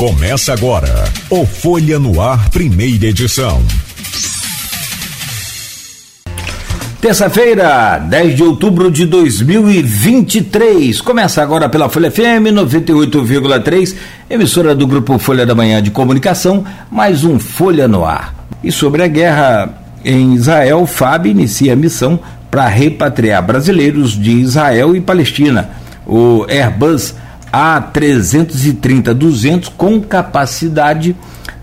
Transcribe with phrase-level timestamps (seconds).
[0.00, 3.62] Começa agora o Folha no Ar, primeira edição.
[7.02, 11.02] Terça-feira, 10 de outubro de 2023.
[11.02, 13.94] Começa agora pela Folha FM 98,3,
[14.30, 18.34] emissora do Grupo Folha da Manhã de Comunicação, mais um Folha no Ar.
[18.64, 22.18] E sobre a guerra em Israel, FAB inicia a missão
[22.50, 25.68] para repatriar brasileiros de Israel e Palestina.
[26.06, 27.14] O Airbus
[27.52, 31.16] a330-200 com capacidade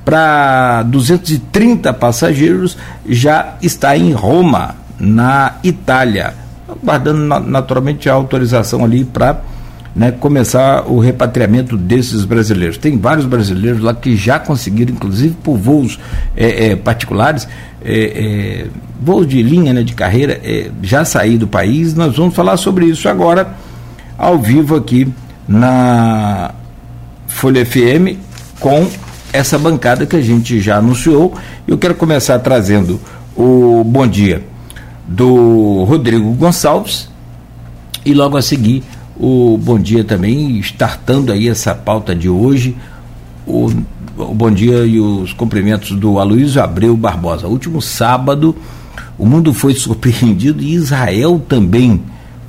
[0.04, 6.34] para 230 passageiros já está em Roma, na Itália,
[6.84, 9.42] guardando naturalmente a autorização ali para
[9.95, 12.78] né, começar o repatriamento desses brasileiros.
[12.78, 16.00] Tem vários brasileiros lá que já conseguiram, inclusive por voos
[16.36, 17.48] é, é, particulares,
[17.84, 18.67] é, é
[19.02, 21.94] voos de linha né, de carreira, é, já sair do país.
[21.94, 23.54] Nós vamos falar sobre isso agora,
[24.17, 25.12] ao vivo aqui
[25.48, 26.52] na
[27.28, 28.18] Folha FM
[28.60, 28.88] com
[29.31, 31.34] essa bancada que a gente já anunciou.
[31.67, 33.00] Eu quero começar trazendo
[33.36, 34.44] o bom dia
[35.08, 37.09] do Rodrigo Gonçalves
[38.04, 38.84] e logo a seguir
[39.16, 42.76] o bom dia também, startando aí essa pauta de hoje,
[43.45, 43.72] o,
[44.17, 47.48] o bom dia e os cumprimentos do Aloysio Abreu Barbosa.
[47.48, 48.56] Último sábado,
[49.17, 52.02] o mundo foi surpreendido e Israel também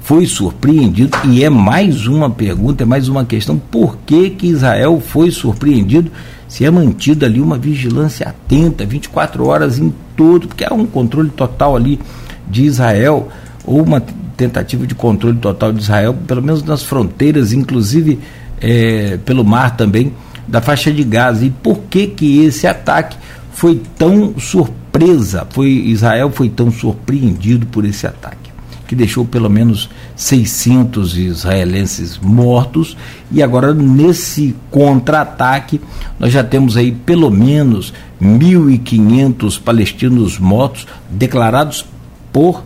[0.08, 5.02] foi surpreendido e é mais uma pergunta, é mais uma questão, por que que Israel
[5.06, 6.10] foi surpreendido
[6.48, 11.28] se é mantida ali uma vigilância atenta, 24 horas em todo, porque há um controle
[11.28, 12.00] total ali
[12.48, 13.28] de Israel,
[13.66, 14.02] ou uma
[14.34, 18.18] tentativa de controle total de Israel, pelo menos nas fronteiras, inclusive
[18.62, 20.14] é, pelo mar também,
[20.46, 21.44] da faixa de Gaza.
[21.44, 23.14] E por que que esse ataque
[23.52, 28.47] foi tão surpresa, foi Israel foi tão surpreendido por esse ataque?
[28.88, 32.96] Que deixou pelo menos 600 israelenses mortos,
[33.30, 35.78] e agora nesse contra-ataque
[36.18, 41.84] nós já temos aí pelo menos 1.500 palestinos mortos declarados
[42.32, 42.64] por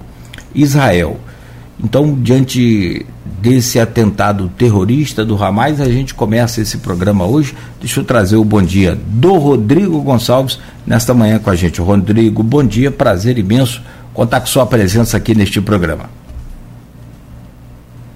[0.54, 1.18] Israel.
[1.82, 3.04] Então, diante
[3.40, 7.52] desse atentado terrorista do Hamas, a gente começa esse programa hoje.
[7.80, 11.80] Deixa eu trazer o bom dia do Rodrigo Gonçalves nesta manhã com a gente.
[11.80, 13.82] Rodrigo, bom dia, prazer imenso
[14.12, 16.10] contar com sua presença aqui neste programa.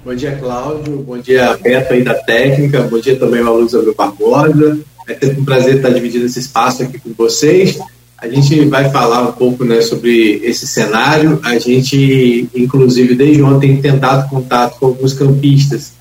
[0.03, 0.97] Bom dia, Cláudio.
[0.99, 2.83] Bom dia, Beto aí da técnica.
[2.83, 4.79] Bom dia também ao Luz Abreu Barbosa.
[5.07, 7.77] É sempre um prazer estar dividindo esse espaço aqui com vocês.
[8.17, 11.39] A gente vai falar um pouco né, sobre esse cenário.
[11.43, 15.93] A gente, inclusive, desde ontem, tem tentado contato com alguns campistas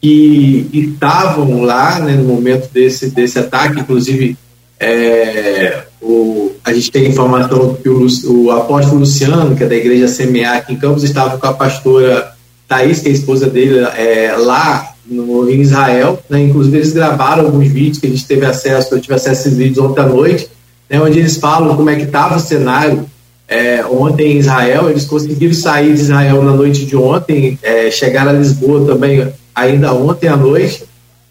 [0.00, 3.80] que estavam lá né, no momento desse, desse ataque.
[3.80, 4.36] Inclusive,
[4.80, 10.06] é, o, a gente tem informação que o, o apóstolo Luciano, que é da igreja
[10.06, 12.32] CMA aqui em Campos, estava com a pastora
[12.66, 16.22] Thaís, que é a esposa dele, é, lá no, em Israel.
[16.28, 16.42] Né?
[16.42, 19.56] Inclusive, eles gravaram alguns vídeos que a gente teve acesso, eu tive acesso a esses
[19.56, 20.48] vídeos ontem à noite,
[20.88, 21.00] né?
[21.00, 23.04] onde eles falam como é que estava o cenário
[23.46, 24.88] é, ontem em Israel.
[24.88, 30.28] Eles conseguiram sair de Israel na noite de ontem, é, a Lisboa também ainda ontem
[30.28, 30.84] à noite.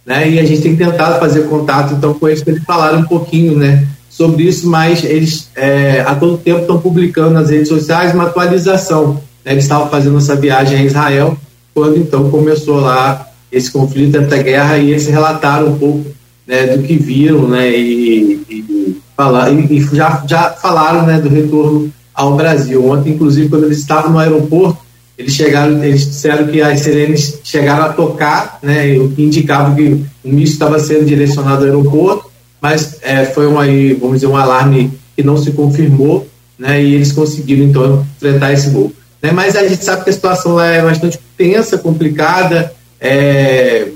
[0.06, 0.30] Né?
[0.30, 3.58] E a gente tem tentado fazer contato então com eles para eles falarem um pouquinho
[3.58, 3.88] né,
[4.20, 9.14] sobre isso, mas eles é, a todo tempo estão publicando nas redes sociais uma atualização.
[9.46, 9.54] Né?
[9.54, 11.38] Eles estavam fazendo essa viagem a Israel
[11.74, 16.06] quando então começou lá esse conflito entre a guerra e eles relataram um pouco
[16.46, 21.30] né, do que viram né, e, e, falar, e, e já, já falaram né, do
[21.30, 22.86] retorno ao Brasil.
[22.90, 24.80] Ontem, inclusive, quando eles estavam no aeroporto,
[25.18, 30.04] eles chegaram, eles disseram que as sirenes chegaram a tocar, né, o que indicava que
[30.26, 32.29] o míssil estava sendo direcionado ao aeroporto,
[32.62, 33.66] mas é, foi uma,
[34.00, 36.28] vamos dizer, um alarme que não se confirmou,
[36.58, 38.92] né, e eles conseguiram então enfrentar esse voo.
[39.22, 43.88] Né, mas a gente sabe que a situação lá é bastante tensa, complicada, é,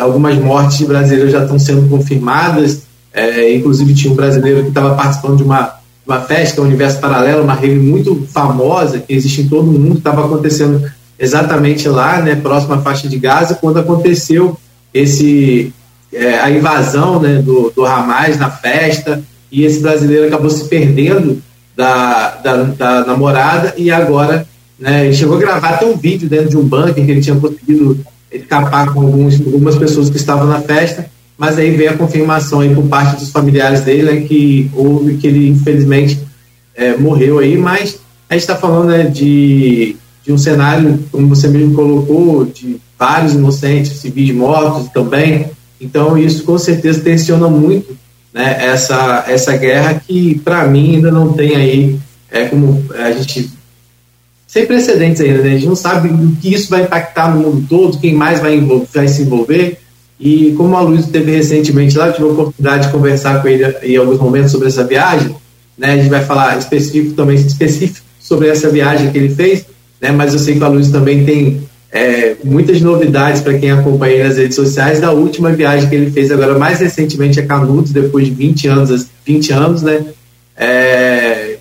[0.00, 4.94] algumas mortes de brasileiros já estão sendo confirmadas, é, inclusive tinha um brasileiro que estava
[4.94, 5.74] participando de uma,
[6.06, 9.98] uma festa, um universo paralelo, uma rede muito famosa que existe em todo o mundo,
[9.98, 14.56] estava acontecendo exatamente lá, né, próximo à faixa de Gaza, quando aconteceu
[14.92, 15.72] esse
[16.12, 21.42] é, a invasão né, do, do Hamas na festa, e esse brasileiro acabou se perdendo
[21.76, 24.46] da, da, da namorada e agora
[24.78, 27.36] né, ele chegou a gravar até um vídeo dentro de um bunker que ele tinha
[27.36, 27.98] conseguido
[28.30, 31.06] escapar com alguns, algumas pessoas que estavam na festa,
[31.36, 35.26] mas aí veio a confirmação aí por parte dos familiares dele né, que houve que
[35.26, 36.18] ele infelizmente
[36.74, 37.98] é, morreu aí, mas
[38.28, 43.34] a gente está falando né, de, de um cenário, como você mesmo colocou, de vários
[43.34, 45.50] inocentes, civis mortos também,
[45.82, 47.96] então, isso com certeza tensiona muito
[48.32, 51.98] né, essa, essa guerra que, para mim, ainda não tem aí,
[52.30, 53.50] é como a gente.
[54.46, 55.50] sem precedentes ainda, né?
[55.50, 58.54] a gente não sabe o que isso vai impactar no mundo todo, quem mais vai,
[58.54, 59.78] envolver, vai se envolver.
[60.20, 63.64] E como a Luiz teve recentemente lá, eu tive a oportunidade de conversar com ele
[63.82, 65.34] em alguns momentos sobre essa viagem,
[65.76, 65.94] né?
[65.94, 69.66] A gente vai falar específico também específico sobre essa viagem que ele fez,
[70.00, 70.12] né?
[70.12, 74.38] Mas eu sei que a Luiz também tem é, muitas novidades para quem acompanha nas
[74.38, 78.32] redes sociais da última viagem que ele fez agora mais recentemente a Canudos, depois de
[78.32, 80.02] 20 anos, 20 anos, né?
[80.56, 81.58] É,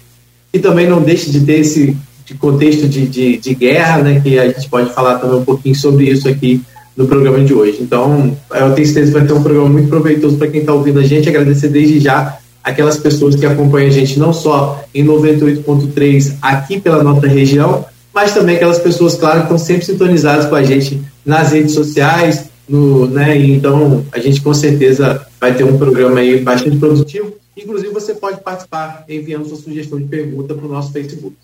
[0.53, 4.21] e também não deixa de ter esse de contexto de, de, de, guerra, né?
[4.21, 6.61] Que a gente pode falar também um pouquinho sobre isso aqui
[6.95, 7.79] no programa de hoje.
[7.81, 10.99] Então, eu tenho certeza que vai ter um programa muito proveitoso para quem está ouvindo
[10.99, 11.27] a gente.
[11.27, 17.03] Agradecer desde já aquelas pessoas que acompanham a gente não só em 98.3 aqui pela
[17.03, 21.51] nossa região, mas também aquelas pessoas, claro, que estão sempre sintonizadas com a gente nas
[21.51, 23.37] redes sociais, no, né?
[23.37, 27.33] Então a gente com certeza vai ter um programa aí bastante produtivo.
[27.57, 31.35] Inclusive você pode participar enviando sua sugestão de pergunta para o nosso Facebook.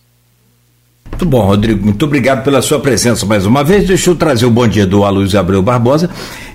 [1.11, 1.83] Muito bom, Rodrigo.
[1.83, 3.87] Muito obrigado pela sua presença mais uma vez.
[3.87, 6.09] Deixa eu trazer o bom dia do Aloysio Abreu Barbosa.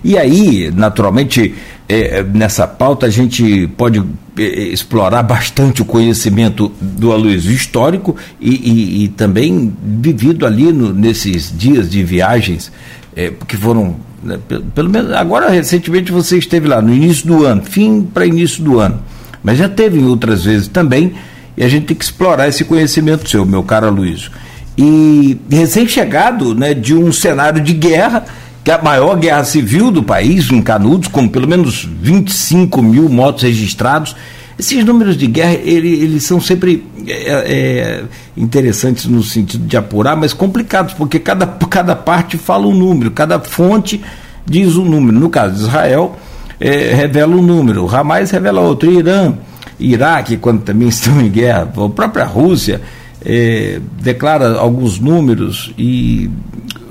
[0.05, 1.55] E aí, naturalmente,
[1.88, 4.02] é, nessa pauta a gente pode
[4.38, 10.93] é, explorar bastante o conhecimento do Aloysio histórico e, e, e também vivido ali no,
[10.93, 12.73] nesses dias de viagens,
[13.14, 17.44] é, que foram, né, pelo, pelo menos agora recentemente você esteve lá no início do
[17.44, 19.02] ano, fim para início do ano,
[19.43, 21.12] mas já teve outras vezes também.
[21.55, 24.31] E a gente tem que explorar esse conhecimento seu, meu caro Aloysio
[24.76, 30.50] e recém-chegado né, de um cenário de guerra, é a maior guerra civil do país,
[30.50, 34.14] em Canudos, com pelo menos 25 mil mortos registrados.
[34.59, 38.05] Esses números de guerra, ele, eles são sempre é, é,
[38.37, 43.41] interessantes no sentido de apurar, mas complicados, porque cada, cada parte fala um número, cada
[43.41, 44.00] fonte
[44.47, 45.19] diz um número.
[45.19, 46.17] No caso de Israel,
[46.61, 49.35] é, revela um número, o Hamas revela outro, Irã,
[49.81, 52.81] Iraque, quando também estão em guerra, a própria Rússia
[53.25, 56.31] é, declara alguns números e,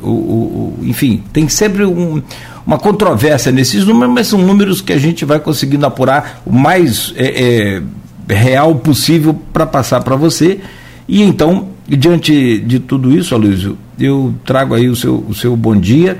[0.01, 2.21] o, o, enfim, tem sempre um,
[2.65, 7.13] uma controvérsia nesses números, mas são números que a gente vai conseguindo apurar o mais
[7.15, 7.81] é,
[8.29, 10.59] é, real possível para passar para você.
[11.07, 15.75] E então, diante de tudo isso, Aloysio, eu trago aí o seu, o seu bom
[15.75, 16.17] dia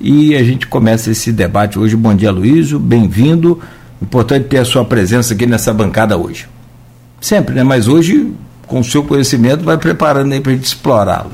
[0.00, 1.96] e a gente começa esse debate hoje.
[1.96, 3.60] Bom dia, Aloysio, bem-vindo.
[4.00, 6.46] Importante ter a sua presença aqui nessa bancada hoje.
[7.20, 7.62] Sempre, né?
[7.62, 8.32] Mas hoje
[8.72, 11.30] com o seu conhecimento, vai preparando aí para a gente explorá-lo.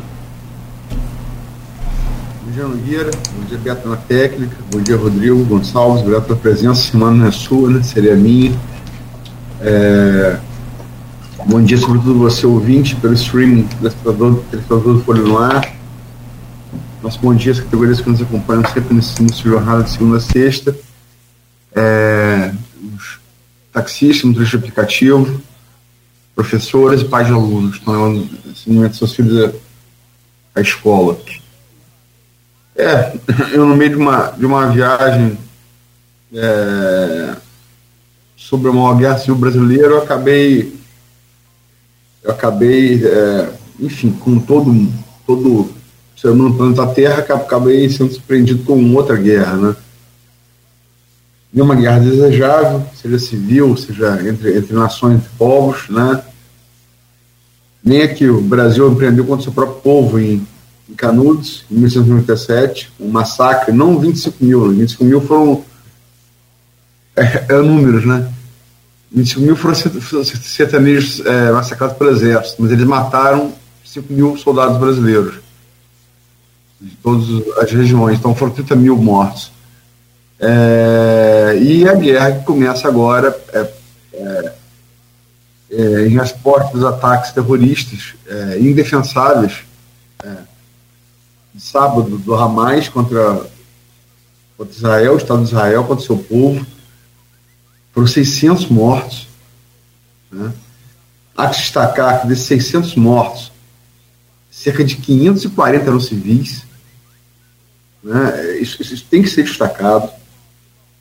[2.59, 3.11] Dia, Nogueira.
[3.37, 4.57] Bom dia, Beto na técnica.
[4.73, 6.01] Bom dia, Rodrigo Gonçalves.
[6.01, 6.91] Obrigado pela presença.
[6.91, 7.85] Semana não é sua, né?
[7.85, 8.53] Seria minha.
[9.61, 10.41] É...
[11.47, 15.73] Bom dia, sobretudo você, ouvinte, pelo streaming telespectador, telespectador do Folha no Ar.
[17.01, 19.51] Nosso bom dia às categorias que nos acompanham sempre nesse início de
[19.85, 20.77] de segunda a sexta.
[21.77, 22.53] É...
[22.97, 23.21] Os
[23.73, 25.41] taxistas, motorista aplicativo,
[26.35, 29.55] professores e pais de alunos estão levando esse seus filhos
[30.57, 31.17] à, escola.
[32.79, 33.13] É,
[33.53, 35.37] eu no meio de uma, de uma viagem
[36.33, 37.35] é,
[38.37, 40.73] sobre a maior guerra civil brasileira, eu acabei,
[42.23, 44.73] eu acabei, é, enfim, com todo,
[45.27, 45.75] todo
[46.17, 49.77] ser humano no planeta Terra, acabei sendo surpreendido com outra guerra, né?
[51.53, 56.23] Nenhuma guerra desejável, seja civil, seja entre, entre nações, entre povos, né?
[57.83, 60.47] nem aqui o Brasil empreendeu contra o seu próprio povo em,
[60.89, 65.65] em Canudos, em 1997, um massacre, não 25 mil, 25 mil foram
[67.17, 68.33] é, é números, né?
[69.11, 73.53] 25 mil foram sertanejos é, massacrados pelo exército, mas eles mataram
[73.85, 75.37] 5 mil soldados brasileiros
[76.81, 77.27] de todas
[77.59, 79.51] as regiões, então foram 30 mil mortos.
[80.41, 83.73] É, e a guerra que começa agora é,
[84.13, 84.53] é
[85.71, 89.68] é, em resposta aos ataques terroristas é, indefensáveis de
[91.71, 93.47] sábado do Hamas contra,
[94.57, 96.67] contra Israel, o Estado de Israel, contra o seu povo.
[97.93, 99.29] Foram 600 mortos.
[100.31, 100.53] Né?
[101.37, 103.53] Há que destacar que desses 600 mortos,
[104.51, 106.65] cerca de 540 eram civis.
[108.03, 108.59] Né?
[108.61, 110.11] Isso, isso, tem que ser destacado.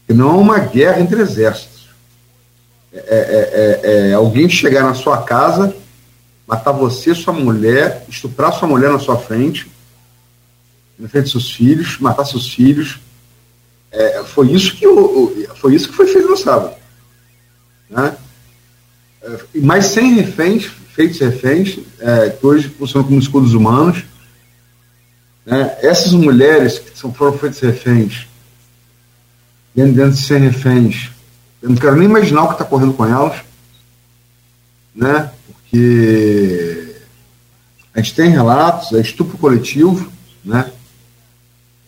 [0.05, 1.77] Que não é uma guerra entre exércitos
[2.93, 5.75] é é, é, é, alguém chegar na sua casa,
[6.47, 9.69] matar você, sua mulher, estuprar sua mulher na sua frente,
[10.97, 12.99] na frente seus filhos, matar seus filhos.
[13.91, 16.75] É, foi isso que o, foi isso que foi feito no sábado.
[17.89, 18.15] Né?
[19.53, 24.03] E mais 100 reféns, feitos reféns, é, que hoje funcionam como escudos humanos.
[25.45, 25.77] Né?
[25.81, 28.27] Essas mulheres que são, foram feitas reféns,
[29.73, 31.09] dentro, dentro de 100 reféns,
[31.61, 33.41] eu não quero nem imaginar o que está correndo com elas,
[34.95, 35.31] né?
[35.47, 36.95] Porque
[37.93, 40.11] a gente tem relatos, é estupro coletivo,
[40.45, 40.71] né?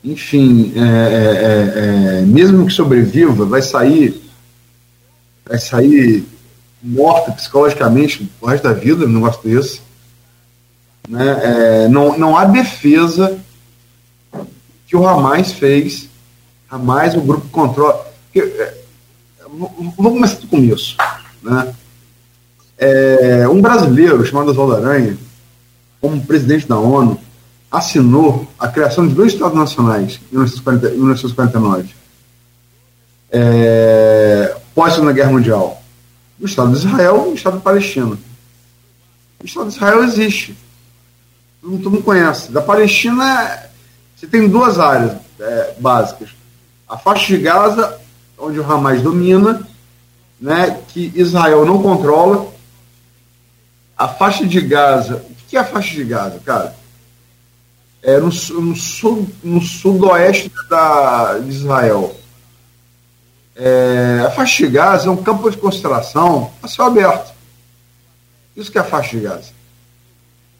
[0.03, 4.21] Enfim, é, é, é, mesmo que sobreviva, vai sair,
[5.45, 6.25] vai sair
[6.81, 9.81] morta psicologicamente o resto da vida, um negócio desse.
[11.07, 11.87] Né?
[11.89, 13.39] não, não há defesa
[14.85, 16.07] que o Hamas fez,
[16.69, 18.05] Hamas, o grupo controla.
[18.31, 18.73] Porque,
[19.49, 20.95] vamos começar do começo.
[21.41, 21.75] Né?
[22.77, 25.17] É, um brasileiro chamado Oswaldo Aranha,
[25.99, 27.19] como presidente da ONU,
[27.71, 31.89] assinou a criação de dois Estados nacionais em 1940, 1949,
[33.31, 35.81] é, pós Segunda Guerra Mundial.
[36.39, 38.17] O Estado de Israel e o Estado de Palestina.
[39.41, 40.57] O Estado de Israel existe.
[41.61, 42.51] Todo mundo conhece.
[42.51, 43.69] Da Palestina,
[44.15, 46.29] você tem duas áreas é, básicas.
[46.87, 47.99] A faixa de Gaza,
[48.37, 49.67] onde o Hamas domina,
[50.39, 52.51] né, que Israel não controla.
[53.97, 55.17] A faixa de Gaza.
[55.29, 56.78] O que é a faixa de Gaza, cara?
[58.01, 62.15] É no, no, sul, no sudoeste da, de Israel.
[63.55, 67.33] É, a faixa de Gaza é um campo de concentração a céu aberto.
[68.55, 69.51] Isso que é a faixa de Gaza.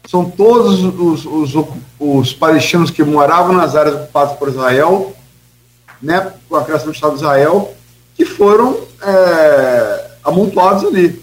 [0.06, 1.66] São todos os, os,
[2.00, 5.16] os palestinos que moravam nas áreas ocupadas por Israel,
[6.02, 7.74] né, com a criação do Estado de Israel,
[8.16, 11.22] que foram é, amontoados ali.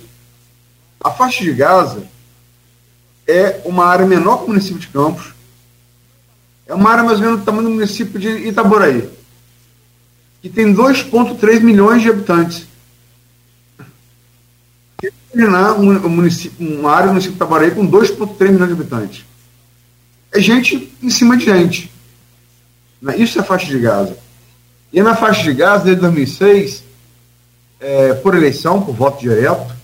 [1.03, 2.03] A faixa de Gaza
[3.27, 5.35] é uma área menor que o município de Campos,
[6.67, 9.09] é uma área mais ou menos do tamanho do município de Itaboraí,
[10.43, 12.67] que tem 2,3 milhões de habitantes.
[15.33, 19.25] Imaginar um município, uma área do município de Itaboraí com 2,3 milhões de habitantes.
[20.33, 21.93] É gente em cima de gente.
[23.01, 23.17] Né?
[23.17, 24.17] Isso é faixa de Gaza.
[24.93, 26.83] E na faixa de Gaza, desde 2006,
[27.79, 29.75] é, por eleição, por voto direto,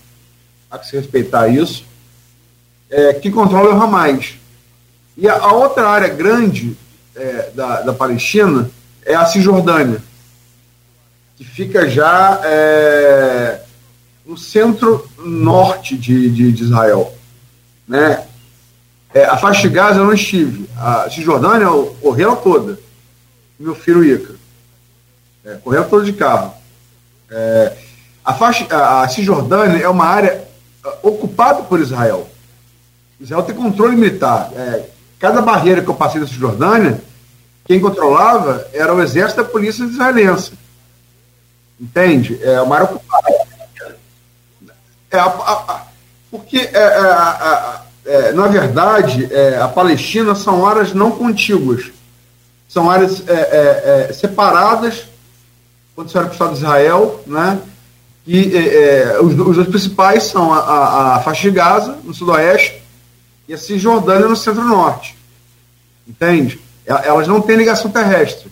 [0.69, 1.85] há que se respeitar isso,
[2.89, 4.35] é, que controla o Hamas.
[5.17, 6.75] E a, a outra área grande
[7.15, 8.69] é, da, da Palestina
[9.05, 10.01] é a Cisjordânia,
[11.35, 13.61] que fica já é,
[14.25, 17.13] no centro-norte de, de, de, Israel.
[17.87, 18.25] Né?
[19.13, 20.69] É, a faixa de Gaza eu não estive.
[20.77, 22.79] A Cisjordânia eu corri ela toda.
[23.59, 24.33] Meu filho Ica.
[25.45, 26.53] É, correu toda de carro.
[27.29, 27.77] É,
[28.23, 30.47] a, faixa, a, Cisjordânia é uma área
[31.01, 32.29] ocupada por Israel.
[33.19, 34.49] Israel tem controle militar.
[34.55, 34.92] É,
[35.23, 37.01] Cada barreira que eu passei na Cisjordânia,
[37.63, 40.51] quem controlava era o exército da polícia israelense.
[41.79, 42.37] Entende?
[42.43, 43.33] É uma área ocupada.
[45.09, 45.81] É, a, a,
[46.29, 51.85] porque, é, é, é, na verdade, é, a Palestina são áreas não contíguas.
[52.67, 55.05] São áreas é, separadas,
[55.95, 57.61] quando você olha para o Estado de Israel, né?
[58.27, 58.51] E
[59.21, 62.82] os, os, dois principais são a, a, a faixa de Gaza, no sudoeste,
[63.47, 65.17] e a Cisjordânia no centro-norte.
[66.07, 66.59] Entende?
[66.85, 68.51] Elas não têm ligação terrestre.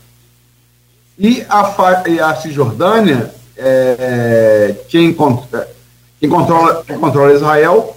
[1.17, 5.15] E a, e a Cisjordânia, é, é quem,
[6.19, 7.95] quem, controla, quem controla Israel,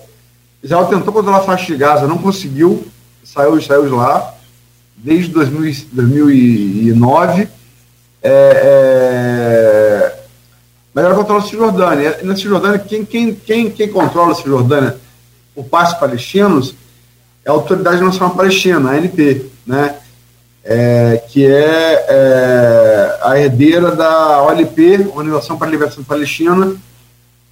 [0.62, 2.86] Israel tentou controlar a faixa de Gaza, não conseguiu,
[3.22, 4.34] saiu, saiu de lá,
[4.96, 7.48] desde 2000, 2009.
[8.22, 10.24] É, é,
[10.92, 12.18] mas ela controla a Cisjordânia.
[12.22, 14.96] Na Cisjordânia, quem, quem, quem, quem controla a Cisjordânia
[15.54, 16.74] por parte palestinos
[17.44, 19.96] é a Autoridade Nacional Palestina, a ANP, né?
[20.66, 26.74] É, que é, é, a herdeira da OLP, Organização para a Libertação Palestina,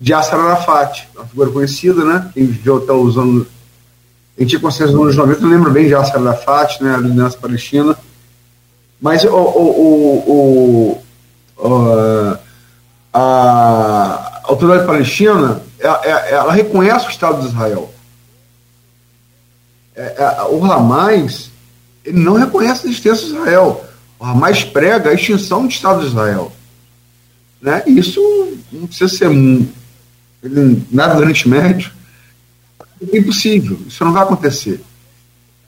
[0.01, 2.31] de Yasser Arafat, uma figura conhecida, né?
[2.33, 3.47] Quem já está usando.
[4.37, 6.95] A gente tinha consciência nos anos 90, lembro bem de Yasser Arafat, né?
[6.95, 7.95] A liderança palestina.
[8.99, 11.03] Mas o, o,
[11.59, 12.39] o, o
[13.13, 17.92] a autoridade palestina, ela, ela reconhece o Estado de Israel é, é,
[20.51, 21.51] o Hamas
[22.05, 23.85] ele não reconhece a existência de Israel.
[24.19, 26.53] O Hamas prega a extinção do Estado de Israel.
[27.61, 27.83] Né?
[27.87, 28.21] Isso
[28.73, 29.31] não precisa ser
[30.91, 31.93] nada do Oriente Médio.
[33.13, 33.81] É impossível.
[33.87, 34.81] Isso não vai acontecer.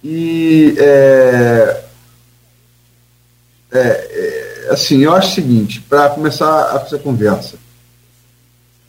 [0.03, 1.85] E é,
[3.73, 7.57] é, é, assim, eu acho o seguinte, para começar essa conversa.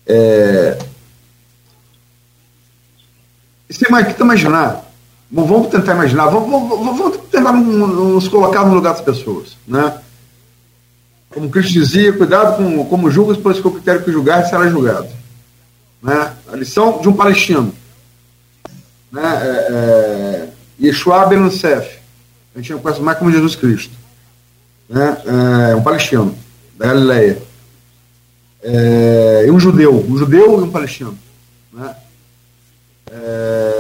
[0.06, 0.78] É,
[3.68, 3.86] você
[4.20, 4.85] imaginar
[5.32, 9.58] Vamos tentar imaginar, vamos, vamos, vamos tentar nos colocar no lugar das pessoas.
[9.68, 10.00] Né?
[11.30, 15.10] Como Cristo dizia, cuidado com como julgas, pois que o critério que julgar será julgado.
[16.02, 16.34] Né?
[16.52, 17.74] A lição de um palestino.
[19.12, 19.22] Né?
[19.22, 23.94] É, é, Yeshua Ben a gente conhece mais como Jesus Cristo.
[24.88, 25.18] Né?
[25.72, 26.38] É, um palestino,
[26.78, 27.42] da Galileia.
[28.62, 31.18] É, um judeu, um judeu e um palestino.
[31.74, 31.96] Né?
[33.12, 33.75] É,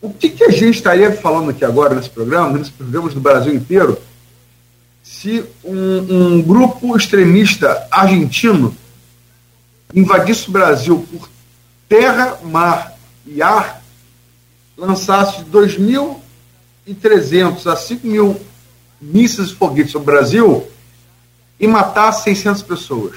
[0.00, 3.54] o que, que a gente estaria falando aqui agora nesse programa, nesses programas do Brasil
[3.54, 4.00] inteiro,
[5.02, 8.74] se um, um grupo extremista argentino
[9.94, 11.28] invadisse o Brasil por
[11.88, 13.82] terra, mar e ar,
[14.76, 18.40] lançasse 2.300 a 5 mil
[19.00, 20.68] mísseis e foguetes sobre o Brasil
[21.58, 23.16] e matasse 600 pessoas.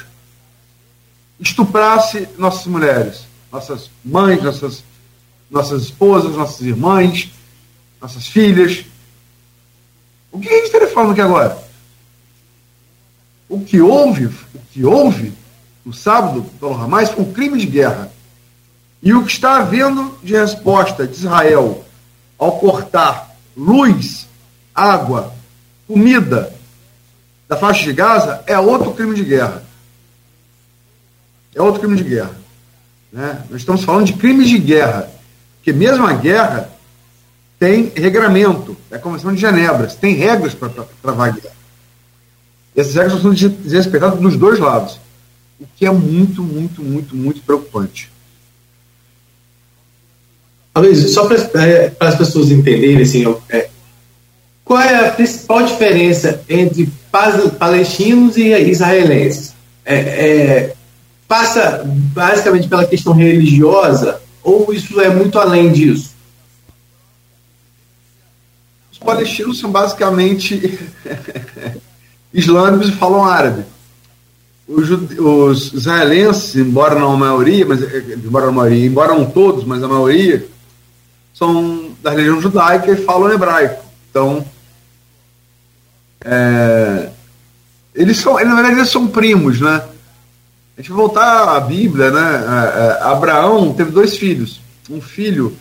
[1.39, 4.83] Estuprasse nossas mulheres, nossas mães, nossas,
[5.53, 7.29] nossas esposas, nossas irmãs,
[8.01, 8.83] nossas filhas.
[10.31, 11.63] O que a gente estaria falando aqui agora?
[13.47, 15.31] O que houve, o que houve
[15.85, 18.11] no sábado, pelo Hamas, foi um crime de guerra.
[19.01, 21.85] E o que está havendo de resposta de Israel
[22.39, 24.27] ao cortar luz,
[24.73, 25.35] água,
[25.87, 26.51] comida
[27.47, 29.63] da faixa de Gaza é outro crime de guerra.
[31.53, 32.35] É outro crime de guerra.
[33.11, 33.45] Né?
[33.51, 35.12] Nós estamos falando de crimes de guerra.
[35.63, 36.69] Porque mesmo a guerra
[37.57, 38.75] tem regramento.
[38.91, 39.87] É a Convenção de Genebra.
[39.87, 40.67] Tem regras para
[41.01, 41.55] travar a guerra.
[42.75, 44.99] Essas regras são desrespeitadas dos dois lados.
[45.57, 48.11] O que é muito, muito, muito, muito preocupante.
[50.73, 53.69] Talvez, só para é, as pessoas entenderem, assim, é,
[54.65, 56.91] qual é a principal diferença entre
[57.57, 59.53] palestinos e israelenses?
[59.85, 60.75] É, é,
[61.25, 66.13] passa basicamente pela questão religiosa ou isso é muito além disso?
[68.91, 70.79] Os palestinos são basicamente
[72.33, 73.63] islâmicos e falam árabe.
[74.67, 79.83] Os, os, israelenses, embora não a maioria, mas embora a maioria, embora não todos, mas
[79.83, 80.45] a maioria,
[81.33, 83.83] são da religião judaica e falam hebraico.
[84.09, 84.45] Então,
[86.23, 87.09] é,
[87.93, 89.83] eles são, na verdade, eles são primos, né?
[90.77, 92.19] A gente voltar à Bíblia, né?
[92.19, 94.59] É, é, Abraão teve dois filhos.
[94.89, 95.57] Um filho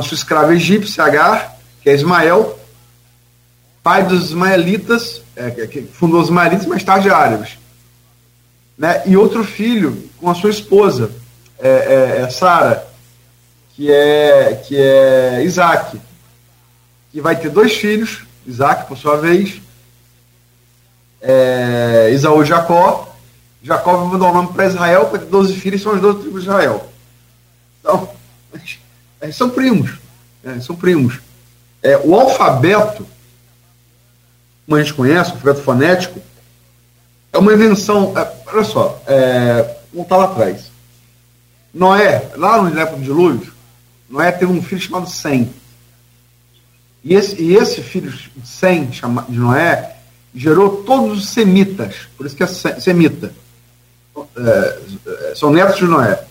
[0.00, 2.58] sua escrava egípcia, Agar, que é Ismael,
[3.82, 7.58] pai dos ismaelitas, é, que fundou os ismaelitas, mais tarde árabes.
[8.78, 9.02] Né?
[9.04, 11.10] E outro filho com a sua esposa,
[11.58, 12.86] é, é, é Sara,
[13.74, 16.00] que é, que é Isaac,
[17.10, 19.60] que vai ter dois filhos, Isaac, por sua vez,
[22.12, 23.11] Isaú e Jacó.
[23.62, 26.88] Jacó mandar o nome para Israel, ter 12 filhos, são as 12 tribos de Israel.
[27.80, 28.08] Então,
[29.22, 29.92] eles são primos.
[30.42, 31.20] Né, são primos.
[31.80, 33.06] É, o alfabeto,
[34.66, 36.20] como a gente conhece, o alfabeto fonético,
[37.32, 38.12] é uma invenção.
[38.18, 40.70] É, olha só, é, vamos estar lá atrás.
[41.72, 43.52] Noé, lá no época do dilúvio,
[44.10, 45.52] Noé teve um filho chamado Sem.
[47.04, 48.12] E esse, e esse filho
[48.44, 49.96] Sem, de Noé,
[50.34, 53.32] gerou todos os semitas, por isso que é semita.
[54.16, 54.78] É,
[55.30, 56.22] é, são netos de Noé.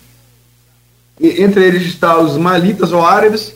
[1.20, 3.54] E, entre eles estão os malitas ou árabes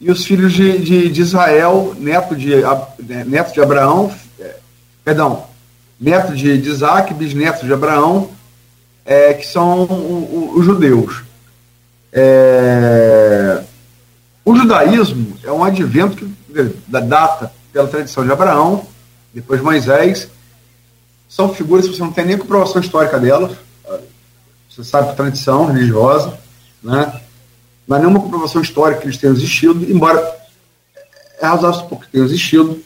[0.00, 2.54] e os filhos de, de, de Israel, neto de,
[2.98, 4.56] né, neto de Abraão, é,
[5.04, 5.46] perdão,
[5.98, 8.30] neto de, de Isaac, bisneto de Abraão,
[9.04, 9.86] é, que são
[10.54, 11.22] os judeus.
[12.12, 13.62] É,
[14.44, 18.86] o judaísmo é um advento que, da data pela tradição de Abraão,
[19.34, 20.28] depois Moisés,
[21.36, 23.54] são figuras que você não tem nem comprovação histórica delas,
[24.70, 26.38] você sabe por tradição religiosa,
[26.82, 27.20] né?
[27.86, 30.18] mas nenhuma comprovação histórica que eles tenham existido, embora
[31.38, 32.82] é razoável supor que tenham existido.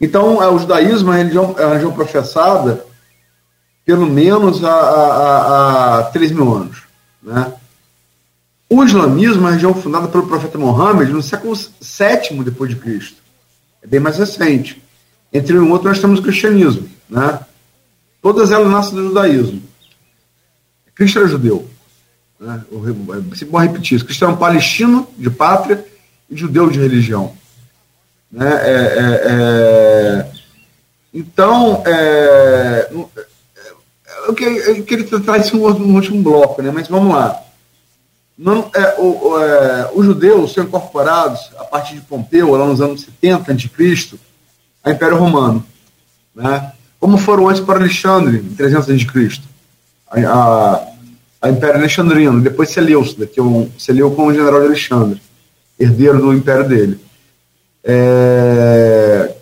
[0.00, 2.86] Então, é, o judaísmo é a religião, é religião professada
[3.84, 6.82] pelo menos há, há, há 3 mil anos.
[7.20, 7.52] Né?
[8.70, 13.16] O islamismo é a religião fundada pelo profeta Mohammed no século VII depois de Cristo.
[13.82, 14.80] É bem mais recente.
[15.32, 16.88] Entre um outro, nós temos o cristianismo.
[17.08, 17.40] Né?
[18.26, 19.62] Todas elas nascem do judaísmo.
[20.96, 21.70] Cristo era judeu.
[22.40, 22.60] Né?
[23.40, 24.04] É bom repetir isso.
[24.04, 25.86] Cristo era um palestino de pátria
[26.28, 27.36] e judeu de religião.
[28.28, 28.48] Né?
[28.50, 30.32] É, é, é...
[31.14, 32.90] Então, é...
[34.26, 36.72] eu queria tratar isso no último bloco, né?
[36.74, 37.40] mas vamos lá.
[38.36, 43.02] Não, é, o, é, os judeus são incorporados a partir de Pompeu, lá nos anos
[43.02, 44.18] 70 a.C.,
[44.82, 45.64] ao Império Romano.
[46.34, 46.72] Né?
[46.98, 49.40] Como foram antes para Alexandre, em 300 a.C.,
[50.10, 50.86] a,
[51.42, 55.20] a, Império Alexandrino, depois Seleucida, que é um, Seleu como general de Alexandre,
[55.78, 57.00] herdeiro do império dele.
[57.84, 59.34] É,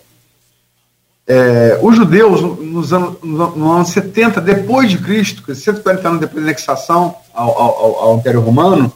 [1.27, 6.49] é, os judeus, nos anos, no ano 70 depois de Cristo, 140 anos depois da
[6.49, 8.93] anexação ao, ao, ao Império Romano,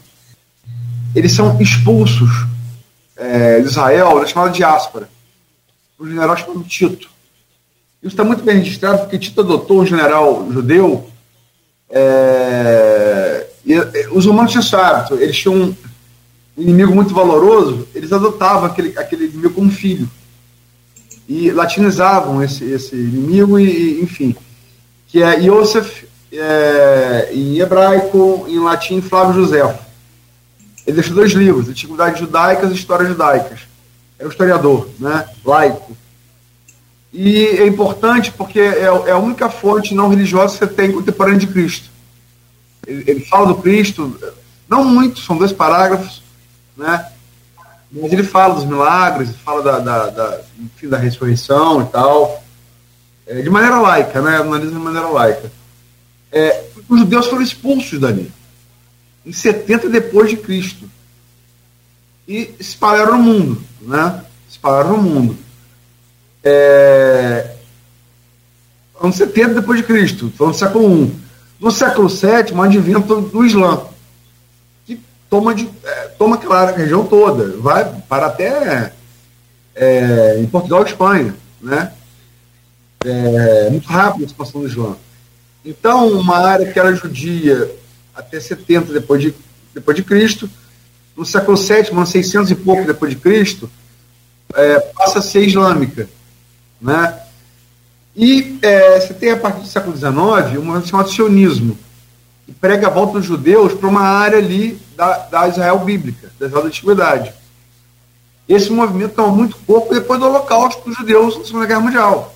[1.16, 2.30] eles são expulsos
[3.16, 5.10] é, de Israel na chamada diáspora,
[5.98, 7.10] por um general chamado Tito.
[8.02, 11.10] Isso está muito bem registrado porque Tito adotou um general judeu.
[11.90, 13.78] É, e,
[14.12, 15.76] os romanos tinham esse hábito, eles tinham um
[16.58, 20.10] inimigo muito valoroso, eles adotavam aquele, aquele inimigo como filho.
[21.28, 24.36] E latinizavam esse, esse inimigo, e, enfim,
[25.08, 29.62] que é Yosef é, em hebraico, em latim, Flávio José.
[30.88, 33.60] Ele deixou dois livros, Antiguidades Judaicas e Histórias Judaicas.
[34.18, 35.96] É um historiador, né, laico.
[37.12, 41.40] E é importante porque é, é a única fonte não religiosa que você tem contemporânea
[41.40, 41.90] de Cristo.
[42.86, 44.16] Ele, ele fala do Cristo,
[44.68, 46.22] não muito, são dois parágrafos,
[46.78, 47.08] né?
[47.92, 52.44] Mas ele fala dos milagres, fala da, da, da, enfim, da ressurreição e tal,
[53.26, 54.38] é, de maneira laica, né?
[54.38, 55.52] Analisa de maneira laica.
[56.32, 58.32] É, os judeus foram expulsos dali,
[59.26, 60.90] em 70 depois de Cristo.
[62.28, 64.24] E espalharam no mundo, né?
[64.48, 65.38] Espalharam no mundo.
[66.44, 67.56] É,
[69.02, 71.16] anos 70 depois de Cristo, do século I.
[71.60, 73.82] No século VII, o advento do Islã,
[74.86, 75.00] que
[75.30, 78.94] toma, de, é, toma aquela região toda, vai para até
[79.76, 81.92] é, em Portugal e Espanha, né?
[83.04, 84.96] É, muito rápido a expansão do Islã.
[85.66, 87.70] Então, uma área que era judia
[88.16, 89.34] até 70 depois de,
[89.74, 90.50] depois de Cristo,
[91.16, 93.70] no século VII, ano 600 e pouco depois de Cristo,
[94.54, 96.10] é, passa a ser islâmica,
[96.82, 97.20] né?
[98.16, 101.78] E é, você tem a partir do século XIX um movimento chamado sionismo,
[102.46, 106.48] que prega a volta dos judeus para uma área ali da, da Israel bíblica, da
[106.48, 107.34] Israel da Antiguidade.
[108.48, 112.36] Esse movimento estava muito pouco depois do holocausto dos judeus na Segunda Guerra Mundial.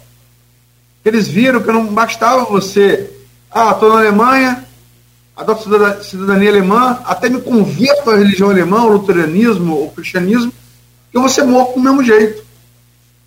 [1.04, 3.12] Eles viram que não bastava você,
[3.52, 4.64] ah, estou na Alemanha,
[5.36, 5.64] adoto
[6.04, 10.54] cidadania alemã, até me converto à religião alemã, o luteranismo, o cristianismo,
[11.12, 12.43] que eu vou ser morto do mesmo jeito.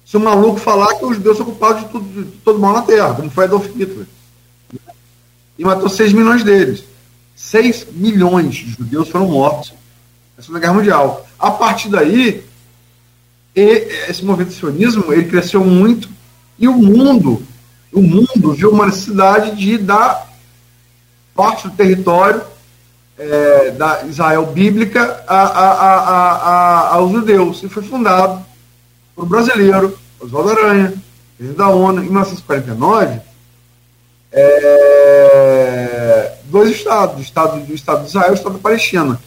[0.06, 2.82] Se o maluco falar que os judeus são culpados de, tudo, de todo mal na
[2.82, 4.06] Terra, como foi Adolf Hitler.
[5.58, 6.84] E matou 6 milhões deles.
[7.34, 9.74] 6 milhões de judeus foram mortos
[10.36, 11.26] na Segunda Guerra Mundial.
[11.38, 12.44] A partir daí,
[13.54, 16.08] esse movimento sionismo ele cresceu muito
[16.58, 17.42] e o mundo
[17.92, 20.30] o mundo viu uma necessidade de dar
[21.34, 22.42] parte do território
[23.18, 27.62] é, da Israel bíblica a, a, a, aos judeus.
[27.62, 28.44] E foi fundado
[29.16, 30.92] um brasileiro, Oswaldo Aranha,
[31.36, 33.20] presidente da ONU, em 1949,
[34.32, 39.20] é, dois estados, o estado, o estado de Israel e o estado da Palestina.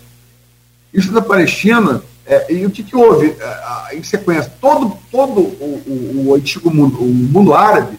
[0.93, 4.51] O estado da Palestina, é, e o que, que houve é, em sequência?
[4.61, 7.97] Todo, todo o, o, o antigo mundo, o mundo árabe,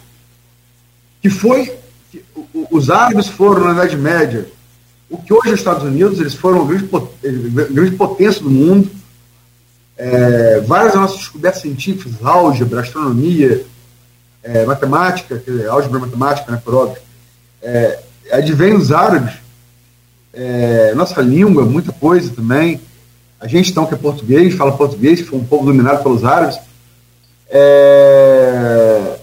[1.20, 1.76] que foi
[2.10, 2.24] que
[2.70, 4.48] os árabes foram na Idade Média
[5.08, 8.88] o que hoje os Estados Unidos eles foram a grande potência do mundo
[10.00, 13.64] é, várias das nossas descobertas científicas álgebra astronomia
[14.42, 17.02] é, matemática dizer, álgebra matemática né por óbvio
[17.62, 17.98] é,
[18.32, 19.34] advém dos árabes
[20.32, 22.80] é, nossa língua muita coisa também.
[23.40, 26.58] A gente então que é português fala português foi um povo dominado pelos árabes.
[27.48, 29.18] É,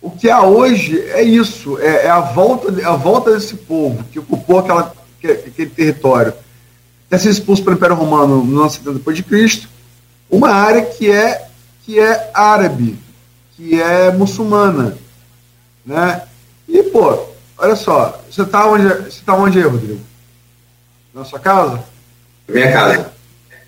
[0.00, 4.18] o que há hoje é isso, é, é a, volta, a volta desse povo que
[4.18, 6.34] ocupou aquela, aquele território,
[7.12, 9.68] ter sido expulso pelo Império Romano no ano 70 depois de Cristo,
[10.30, 11.46] uma área que é,
[11.84, 12.98] que é árabe,
[13.54, 14.96] que é muçulmana.
[15.84, 16.22] Né?
[16.66, 17.26] E, pô,
[17.58, 20.00] olha só, você está onde, você tá onde aí, Rodrigo?
[21.12, 21.84] Na sua casa?
[22.48, 23.12] Minha casa.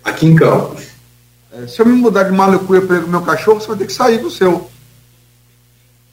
[0.03, 0.83] Aqui em Campos.
[1.53, 3.93] É, se eu me mudar de Malicuia para o meu cachorro, você vai ter que
[3.93, 4.71] sair do seu.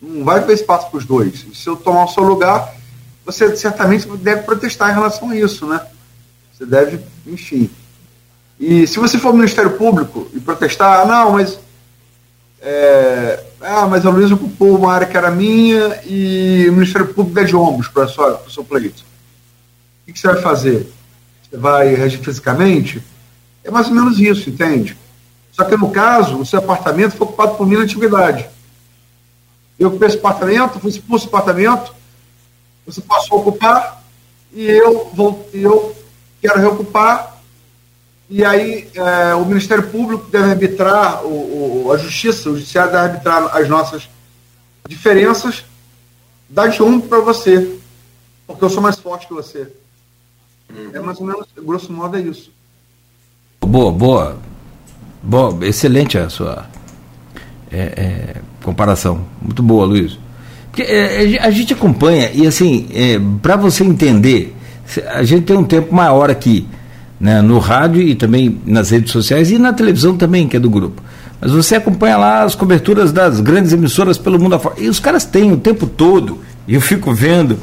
[0.02, 1.46] Não vai ter espaço para os dois.
[1.54, 2.74] Se eu tomar o seu lugar,
[3.24, 5.80] você certamente deve protestar em relação a isso, né?
[6.62, 7.68] Você deve, enfim.
[8.58, 11.58] E se você for ao Ministério Público e protestar, ah, não, mas.
[12.60, 17.34] É, ah, mas a Luísa ocupou uma área que era minha e o Ministério Público
[17.34, 19.02] der de ombros para o seu pleito.
[19.02, 20.88] O que, que você vai fazer?
[21.42, 23.02] Você vai reagir fisicamente?
[23.64, 24.96] É mais ou menos isso, entende?
[25.50, 28.48] Só que no caso, o seu apartamento foi ocupado por minha antiguidade.
[29.76, 31.92] Eu ocupei esse apartamento, fui expulso do apartamento,
[32.86, 34.04] você passou a ocupar,
[34.52, 36.01] e eu, vou, eu
[36.42, 37.40] quero reocupar,
[38.28, 43.04] e aí é, o Ministério Público deve arbitrar, o, o, a Justiça, o Judiciário deve
[43.04, 44.08] arbitrar as nossas
[44.88, 45.64] diferenças,
[46.48, 47.78] dá de um para você,
[48.46, 49.70] porque eu sou mais forte que você.
[50.92, 52.50] É mais ou menos, grosso modo, é isso.
[53.60, 54.38] Boa, boa.
[55.22, 56.66] Boa, excelente a sua
[57.70, 59.24] é, é, comparação.
[59.40, 60.18] Muito boa, Luiz.
[60.70, 64.56] Porque é, a gente acompanha, e assim, é, para você entender,
[65.08, 66.66] a gente tem um tempo maior aqui,
[67.20, 70.68] né, no rádio e também nas redes sociais e na televisão também, que é do
[70.68, 71.02] grupo.
[71.40, 74.76] Mas você acompanha lá as coberturas das grandes emissoras pelo mundo afora.
[74.78, 77.58] E os caras têm o tempo todo, e eu fico vendo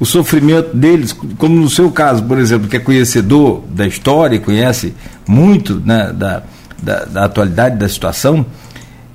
[0.00, 4.38] o sofrimento deles, como no seu caso, por exemplo, que é conhecedor da história e
[4.38, 4.94] conhece
[5.26, 6.42] muito né, da,
[6.82, 8.46] da, da, atualidade da situação,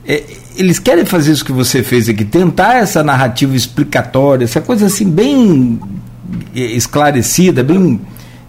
[0.06, 0.24] é,
[0.58, 5.10] eles querem fazer isso que você fez aqui, tentar essa narrativa explicatória, essa coisa assim
[5.10, 5.80] bem
[6.54, 8.00] esclarecida, bem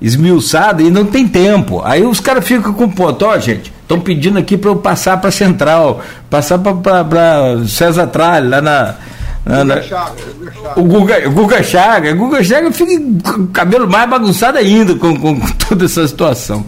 [0.00, 1.80] esmiuçada e não tem tempo.
[1.82, 5.30] Aí os caras ficam com ponto, ó, gente, estão pedindo aqui para eu passar para
[5.30, 8.94] Central, passar para César Tralha, lá na.
[9.44, 9.76] na, na
[10.76, 12.12] o Guga, Guga Chaga.
[12.12, 12.92] O Guga Chaga fica
[13.32, 16.66] com o cabelo mais bagunçado ainda com, com, com toda essa situação.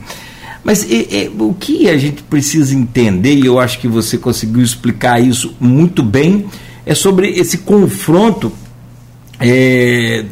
[0.65, 4.63] Mas e, e, o que a gente precisa entender, e eu acho que você conseguiu
[4.63, 6.47] explicar isso muito bem,
[6.85, 8.51] é sobre esse confronto
[9.39, 10.25] é,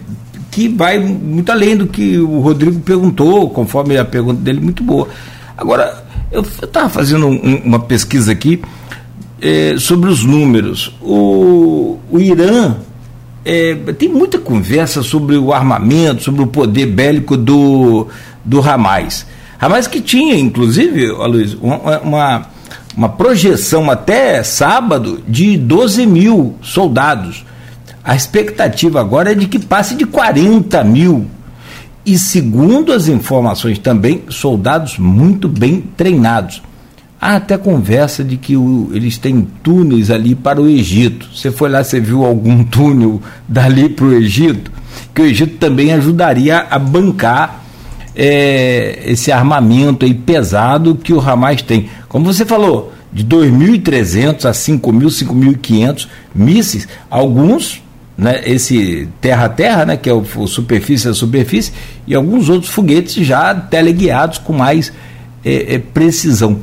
[0.55, 5.09] que vai muito além do que o Rodrigo perguntou, conforme a pergunta dele, muito boa.
[5.59, 8.63] Agora, eu estava fazendo um, uma pesquisa aqui
[9.43, 10.95] é, sobre os números.
[11.03, 12.77] O, o Irã
[13.45, 18.07] é, tem muita conversa sobre o armamento, sobre o poder bélico do,
[18.45, 19.27] do Hamas.
[19.61, 22.47] Hamas que tinha, inclusive, Luiz, uma, uma,
[22.97, 27.45] uma projeção até sábado de 12 mil soldados.
[28.05, 31.27] A expectativa agora é de que passe de 40 mil.
[32.05, 36.63] E segundo as informações também, soldados muito bem treinados.
[37.19, 41.27] Há até conversa de que o, eles têm túneis ali para o Egito.
[41.35, 44.71] Você foi lá, você viu algum túnel dali para o Egito?
[45.15, 47.65] Que o Egito também ajudaria a bancar
[48.15, 51.89] é, esse armamento aí pesado que o Hamas tem.
[52.07, 57.83] Como você falou, de 2.300 a 5.000, 5.500 mísseis, alguns
[58.17, 61.73] né, esse terra-terra, né, que é o, o superfície a superfície,
[62.07, 64.93] e alguns outros foguetes já teleguiados com mais
[65.45, 66.59] é, é, precisão.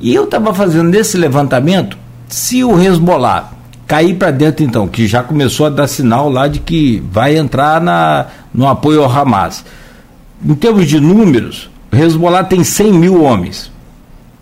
[0.00, 1.96] E eu estava fazendo nesse levantamento,
[2.28, 3.50] se o Hezbollah
[3.86, 7.80] cair para dentro então, que já começou a dar sinal lá de que vai entrar
[7.80, 9.64] na, no apoio ao Hamas.
[10.46, 13.70] Em termos de números, o Hezbollah tem 100 mil homens.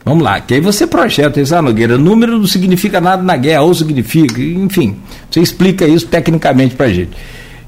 [0.09, 3.61] Vamos lá, que aí você projeta isso, ah, Nogueira, número não significa nada na guerra,
[3.61, 4.97] ou significa, enfim,
[5.31, 7.11] você explica isso tecnicamente para gente.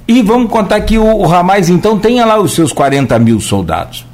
[0.09, 4.07] E vamos contar que o, o Hamas, então, tenha lá os seus 40 mil soldados.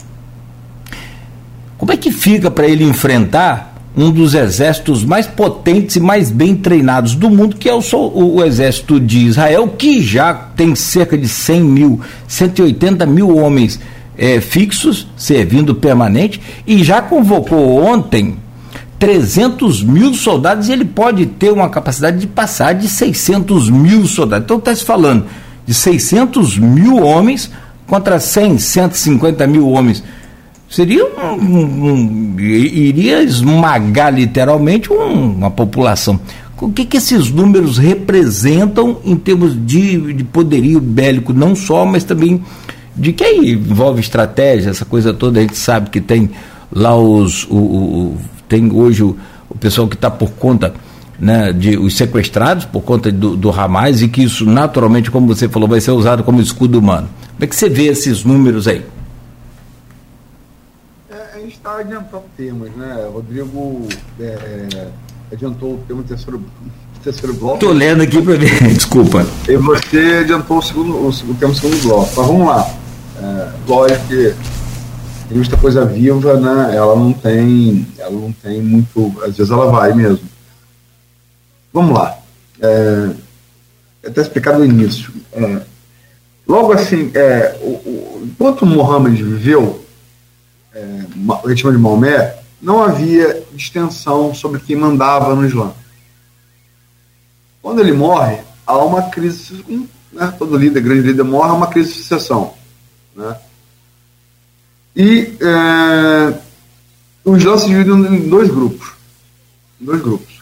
[1.79, 6.57] Como é que fica para ele enfrentar um dos exércitos mais potentes e mais bem
[6.57, 11.17] treinados do mundo, que é o, o, o, exército de Israel, que já tem cerca
[11.17, 13.79] de 100 mil, 180 mil homens
[14.19, 18.37] é, fixos, servindo permanente, e já convocou ontem
[18.99, 24.45] 300 mil soldados e ele pode ter uma capacidade de passar de 600 mil soldados.
[24.45, 25.27] Então está se falando
[25.67, 27.51] de 600 mil homens
[27.87, 30.03] contra 100, 150 mil homens.
[30.69, 36.19] Seria um, um, um iria esmagar literalmente uma população.
[36.61, 42.03] O que, que esses números representam em termos de, de poderio bélico, não só, mas
[42.03, 42.43] também
[42.97, 46.31] de que aí envolve estratégia, essa coisa toda, a gente sabe que tem
[46.73, 47.45] lá os.
[47.45, 49.17] O, o tem hoje o,
[49.49, 50.73] o pessoal que está por conta
[51.19, 55.49] né, de os sequestrados por conta do, do Hamas e que isso naturalmente, como você
[55.49, 57.09] falou, vai ser usado como escudo humano.
[57.33, 58.85] Como é que você vê esses números aí?
[61.11, 63.09] É, a gente está adiantando temas, né?
[63.13, 63.89] Rodrigo
[64.21, 64.89] é,
[65.33, 66.43] adiantou o tema do terceiro,
[67.03, 67.55] terceiro bloco.
[67.57, 69.27] Estou lendo aqui para ver, desculpa.
[69.49, 72.13] E você adiantou o segundo, o, o tema do segundo bloco.
[72.17, 72.86] Mas vamos lá.
[73.27, 79.13] É, lógico que a revista Coisa Viva, né, ela não tem, ela não tem muito,
[79.23, 80.29] às vezes ela vai mesmo.
[81.73, 82.17] Vamos lá.
[82.61, 83.11] É,
[84.07, 85.13] até explicar no início.
[85.33, 85.61] É,
[86.47, 89.85] logo assim, é, o, o, enquanto Mohammed viveu,
[90.73, 91.01] é,
[91.43, 95.73] o ritmo de Maomé, não havia extensão sobre quem mandava no Islã.
[97.61, 99.65] Quando ele morre, há uma crise,
[100.13, 102.55] né, todo líder, grande líder morre, há uma crise de sucessão.
[103.17, 103.37] Né?
[104.95, 106.39] E é,
[107.25, 108.93] os lances dividem em dois grupos.
[109.81, 110.37] Dois grupos.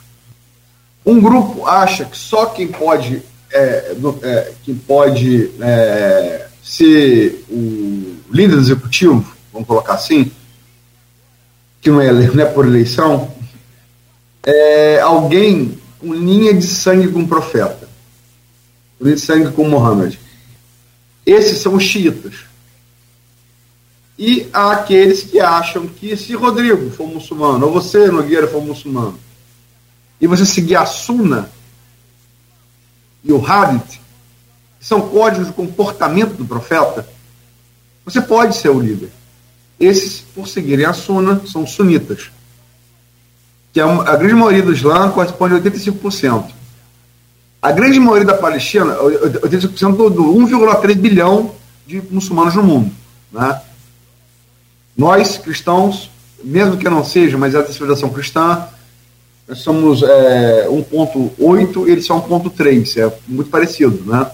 [1.07, 8.59] Um grupo acha que só quem pode, é, é, quem pode é, ser o líder
[8.59, 10.33] executivo, vamos colocar assim,
[11.81, 13.33] que não é, não é por eleição,
[14.43, 17.89] é alguém com linha de sangue com o profeta,
[19.01, 20.19] linha de sangue com Mohammed.
[21.27, 22.54] Esses são os xiitas.
[24.19, 29.19] E há aqueles que acham que se Rodrigo for muçulmano, ou você, Nogueira, for muçulmano,
[30.21, 31.51] e você seguir a Sunna
[33.25, 34.01] e o Hadith,
[34.79, 37.09] que são códigos de comportamento do profeta,
[38.05, 39.11] você pode ser o líder.
[39.81, 42.31] Esses, por seguirem a Sunna, são sunitas.
[43.73, 46.53] Que a, a grande maioria do Islã corresponde a 85%.
[47.61, 51.55] A grande maioria da Palestina, 85% do, do 1,3 bilhão
[51.87, 52.95] de muçulmanos no mundo.
[53.33, 53.61] Né?
[54.97, 56.11] Nós, cristãos,
[56.43, 58.67] mesmo que não seja, mas é civilização cristã,
[59.49, 64.31] nós somos é, 1.8 e eles são 1.3, é muito parecido, né?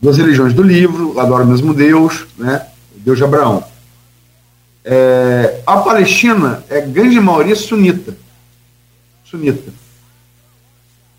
[0.00, 2.66] Duas religiões do livro, adoram o mesmo Deus, né?
[2.96, 3.62] Deus de Abraão.
[4.84, 8.16] É, a Palestina é grande maioria sunita.
[9.24, 9.72] Sunita.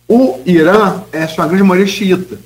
[0.08, 2.40] O Irã é sua grande maioria xiita.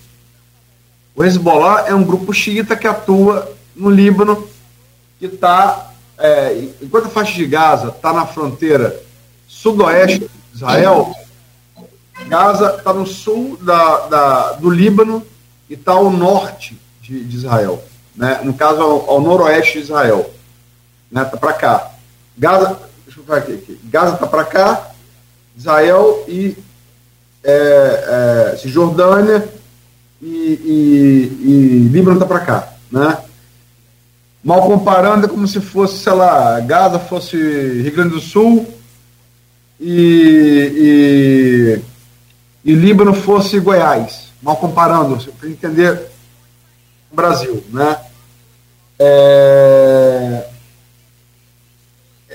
[1.15, 4.47] O Hezbollah é um grupo xiita que atua no Líbano,
[5.19, 9.01] que está, é, enquanto a faixa de Gaza está na fronteira
[9.47, 11.13] sudoeste de Israel,
[12.27, 15.25] Gaza está no sul da, da, do Líbano
[15.69, 17.83] e está ao norte de, de Israel.
[18.15, 18.39] Né?
[18.43, 20.31] No caso, ao, ao noroeste de Israel.
[21.11, 21.23] Né?
[21.25, 21.91] Tá para cá.
[22.37, 23.53] Gaza, deixa eu falar aqui.
[23.53, 23.79] aqui.
[23.83, 24.91] Gaza está para cá,
[25.55, 26.57] Israel e
[27.43, 29.47] é, é, Cisjordânia
[30.21, 32.74] e, e, e Líbano está para cá.
[34.45, 38.71] Mal comparando, é como se fosse, sei lá, Gaza fosse Rio Grande do Sul
[39.79, 41.81] e,
[42.63, 44.27] e, e Líbano fosse Goiás.
[44.43, 45.99] Mal comparando, para entender
[47.11, 47.63] o Brasil.
[47.71, 47.97] Né?
[48.99, 50.47] É,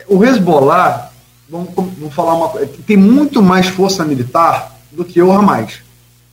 [0.08, 1.12] o Hezbollah,
[1.48, 5.74] vamos, vamos falar uma coisa, tem muito mais força militar do que o Hamas.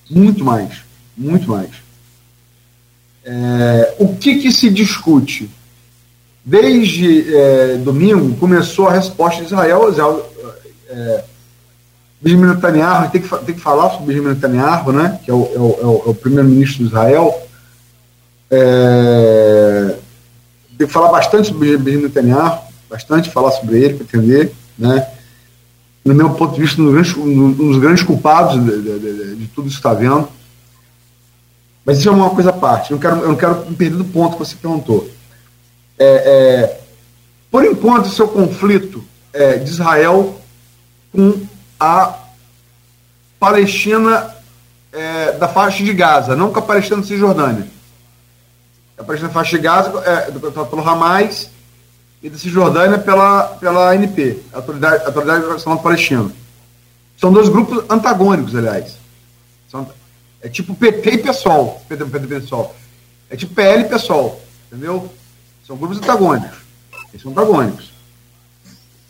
[0.10, 0.80] Muito mais.
[1.16, 1.70] Muito mais.
[3.24, 5.56] É, o que, que se discute?
[6.49, 9.93] Desde é, domingo começou a resposta de Israel.
[10.88, 11.23] É,
[12.21, 15.60] Benjamin Netanyahu, tem que, tem que falar sobre Benjamin Netanyahu, né, que é o, é
[15.60, 17.38] o, é o primeiro-ministro de Israel.
[18.49, 19.97] É,
[20.77, 24.53] tem que falar bastante sobre Benjamin Netanyahu, bastante falar sobre ele, para entender.
[24.79, 25.05] Né,
[26.05, 29.36] no meu ponto de vista, um dos grandes, um dos grandes culpados de, de, de,
[29.36, 30.29] de tudo isso que está vendo.
[31.83, 32.91] Mas isso é uma coisa à parte.
[32.91, 35.16] Eu não quero, eu não quero me perder do ponto que você perguntou.
[35.99, 36.81] É, é,
[37.49, 40.39] por enquanto, seu conflito é, de Israel
[41.12, 41.45] com
[41.79, 42.17] a
[43.39, 44.36] Palestina
[44.91, 47.67] é, da faixa de Gaza, não com a Palestina da Cisjordânia.
[48.97, 50.31] A Palestina da faixa de Gaza é
[50.65, 51.49] pelo Hamas
[52.21, 56.31] e da Cisjordânia pela, pela ANP, Autoridade, Autoridade Nacional Palestina.
[57.17, 58.97] São dois grupos antagônicos, aliás.
[59.69, 59.88] São,
[60.41, 61.81] é tipo PT e PSOL.
[61.88, 62.75] PT, PT, PSOL.
[63.29, 64.41] É tipo PL e PSOL.
[64.67, 65.12] Entendeu?
[65.67, 66.60] São grupos antagônicos.
[67.10, 67.91] Eles são antagônicos.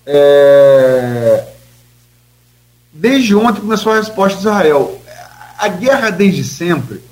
[0.07, 1.47] É...
[2.91, 4.99] Desde ontem começou a resposta de Israel.
[5.59, 7.03] A guerra, desde sempre,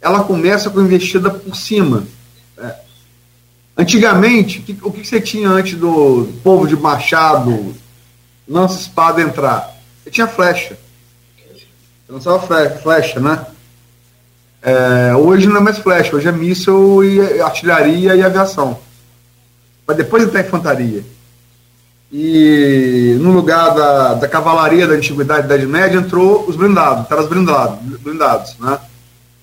[0.00, 2.06] ela começa com investida por cima.
[2.56, 2.76] É.
[3.76, 7.74] Antigamente, o que você tinha antes do povo de machado,
[8.46, 9.76] lança espada entrar?
[10.02, 10.78] Você tinha flecha.
[12.06, 13.44] Você lançava flecha, né?
[14.62, 18.78] É, hoje não é mais flecha, hoje é míssil e artilharia e aviação.
[19.86, 21.04] Mas depois entrar infantaria.
[22.12, 27.28] E no lugar da, da cavalaria da antiguidade da Idade Média entrou os blindados, os
[27.28, 28.78] blindados, blindados, né?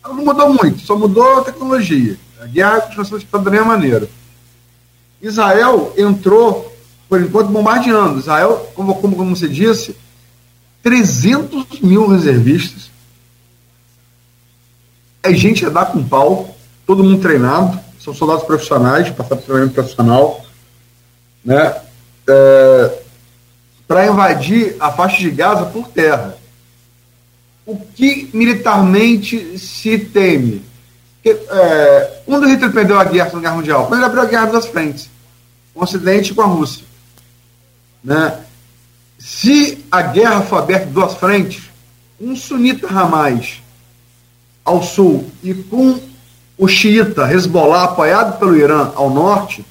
[0.04, 2.18] Não mudou muito, só mudou a tecnologia.
[2.42, 4.08] A guerra continua sendo da mesma maneira.
[5.22, 6.74] Israel entrou,
[7.10, 8.20] por enquanto, bombardeando.
[8.20, 9.96] Israel, como, como, como você disse,
[10.82, 12.89] 300 mil reservistas.
[15.22, 16.56] É gente a dar com pau,
[16.86, 20.46] todo mundo treinado, são soldados profissionais, passaram treinamento profissional,
[21.44, 21.82] né?
[22.28, 23.00] É,
[23.88, 26.38] para invadir a faixa de Gaza por terra.
[27.66, 30.64] O que militarmente se teme?
[31.22, 33.88] Que, é, quando Hitler perdeu a guerra na Guerra Mundial?
[33.88, 35.10] Quando ele abriu a guerra das frentes,
[35.76, 36.86] o Ocidente com a Rússia.
[38.04, 38.40] Né?
[39.18, 41.64] Se a guerra for aberta duas frentes,
[42.20, 43.62] um sunita Hamas
[44.70, 46.00] ao sul e com
[46.58, 49.66] o xiita Hezbollah apoiado pelo Irã ao norte,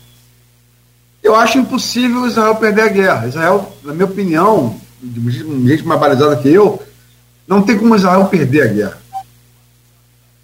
[1.23, 3.27] eu acho impossível Israel perder a guerra.
[3.29, 5.31] Israel, na minha opinião, de
[5.69, 6.83] gente mais balizada que eu,
[7.47, 8.99] não tem como Israel perder a guerra.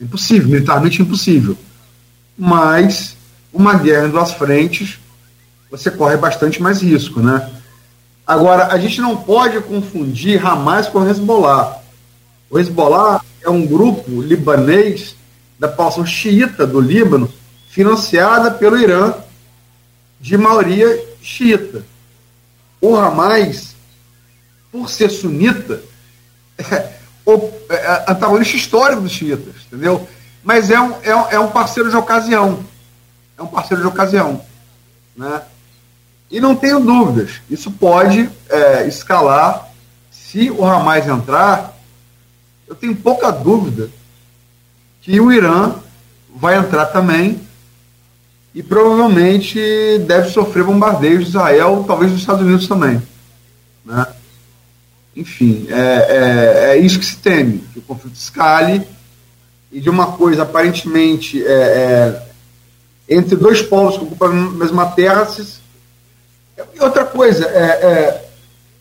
[0.01, 1.57] Impossível, militarmente impossível.
[2.37, 3.17] Mas
[3.53, 4.99] uma guerra em duas frentes,
[5.71, 7.51] você corre bastante mais risco, né?
[8.27, 11.84] Agora, a gente não pode confundir Hamas com Hezbollah.
[12.51, 15.17] O Hezbollah é um grupo libanês
[15.59, 17.33] da população xiita do Líbano,
[17.69, 19.15] financiada pelo Irã,
[20.21, 21.85] de maioria xiita.
[22.81, 23.75] O Hamas,
[24.71, 25.83] por ser sunita,
[26.59, 26.95] é,
[27.69, 30.07] é antagonista histórico dos xiitas, entendeu?
[30.43, 32.65] Mas é um, é, é um parceiro de ocasião.
[33.37, 34.45] É um parceiro de ocasião.
[35.17, 35.43] Né?
[36.31, 39.69] E não tenho dúvidas, isso pode é, escalar
[40.11, 41.74] se o Hamas entrar
[42.67, 43.91] eu tenho pouca dúvida
[45.03, 45.75] que o Irã
[46.35, 47.41] vai entrar também
[48.55, 49.59] e provavelmente
[50.07, 53.03] deve sofrer bombardeios de Israel, talvez dos Estados Unidos também.
[53.85, 54.07] Né?
[55.17, 58.87] Enfim, é, é, é, isso que se teme, que o conflito escale
[59.71, 62.35] e de uma coisa aparentemente é, é
[63.09, 65.27] entre dois povos que ocupam a mesma terra.
[65.27, 65.61] Se...
[66.75, 68.31] E outra coisa, é, é,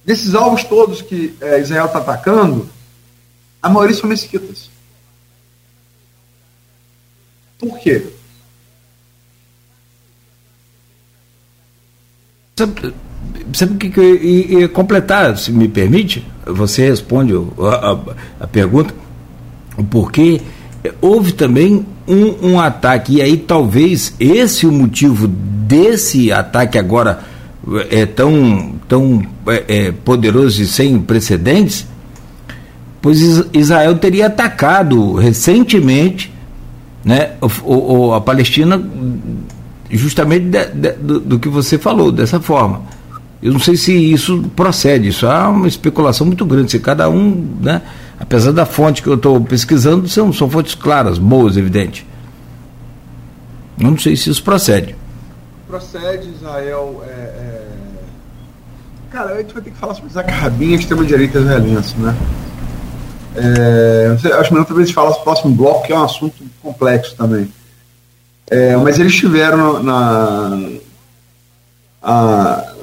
[0.06, 2.70] desses alvos todos que Israel está atacando,
[3.64, 4.70] a são mesquitas.
[7.58, 8.06] Por quê?
[12.58, 12.94] Sabe,
[13.54, 16.28] sabe o que, que eu ia, completar, se me permite?
[16.46, 18.00] Você responde a, a,
[18.42, 18.94] a pergunta.
[19.78, 20.42] O porquê
[21.02, 27.24] houve também um, um, ataque, e aí talvez esse o motivo desse ataque agora
[27.90, 31.88] é tão, tão é, é, poderoso e sem precedentes,
[33.04, 33.20] pois
[33.54, 36.34] Israel teria atacado recentemente
[37.04, 37.34] né,
[37.66, 38.82] o, o a Palestina
[39.92, 42.82] justamente de, de, do, do, que você falou, dessa forma.
[43.42, 47.58] Eu não sei se isso procede, isso é uma especulação muito grande, se cada um,
[47.60, 47.82] né,
[48.18, 52.08] apesar da fonte que eu estou pesquisando, são, são fontes claras, boas, evidente.
[53.78, 54.96] Eu não sei se isso procede.
[55.68, 57.04] Procede, Israel.
[57.06, 57.68] É, é...
[59.12, 62.16] Cara, a gente vai ter que falar sobre Isaac Rabin, extrema-direita israelense, né?
[63.36, 67.52] É, acho melhor talvez falasse no próximo bloco, que é um assunto complexo também.
[68.50, 70.60] É, mas eles tiveram na.
[72.02, 72.74] A,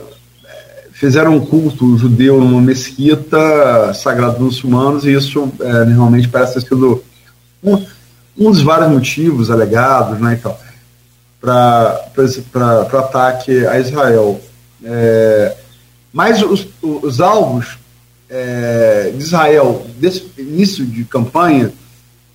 [0.92, 6.60] fizeram um culto judeu numa mesquita sagrada dos muçulmanos, e isso é, realmente parece ter
[6.62, 7.02] sido
[7.62, 7.86] um,
[8.36, 10.38] um dos vários motivos alegados né,
[11.40, 12.06] para
[12.92, 14.40] o ataque a Israel.
[14.84, 15.56] É,
[16.12, 17.78] mas os, os alvos
[18.30, 21.72] é, de Israel, desse início de campanha,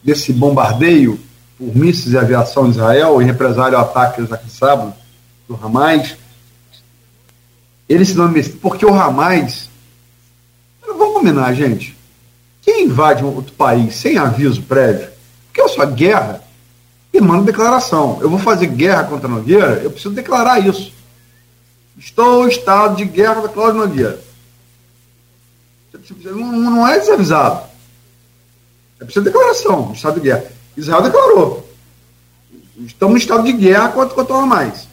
[0.04, 1.20] desse bombardeio
[1.58, 4.94] por mísseis e aviação de Israel, em represália ao ataque aqui sábado
[5.48, 6.18] do Hamas,
[7.88, 9.70] eles se nome porque o Hamas,
[10.86, 11.96] vamos combinar, gente,
[12.62, 15.08] quem invade um outro país sem aviso prévio,
[15.48, 16.44] porque é só guerra,
[17.14, 18.20] e manda declaração.
[18.22, 20.92] Eu vou fazer guerra contra a Nogueira, eu preciso declarar isso.
[21.98, 24.25] Estou em estado de guerra contra Cláudio Nogueira.
[26.26, 27.68] Não, não é desavisado.
[29.00, 30.46] É preciso declaração de estado de guerra.
[30.78, 31.70] Israel declarou.
[32.78, 34.88] Estamos em estado de guerra contra, contra o Hamas.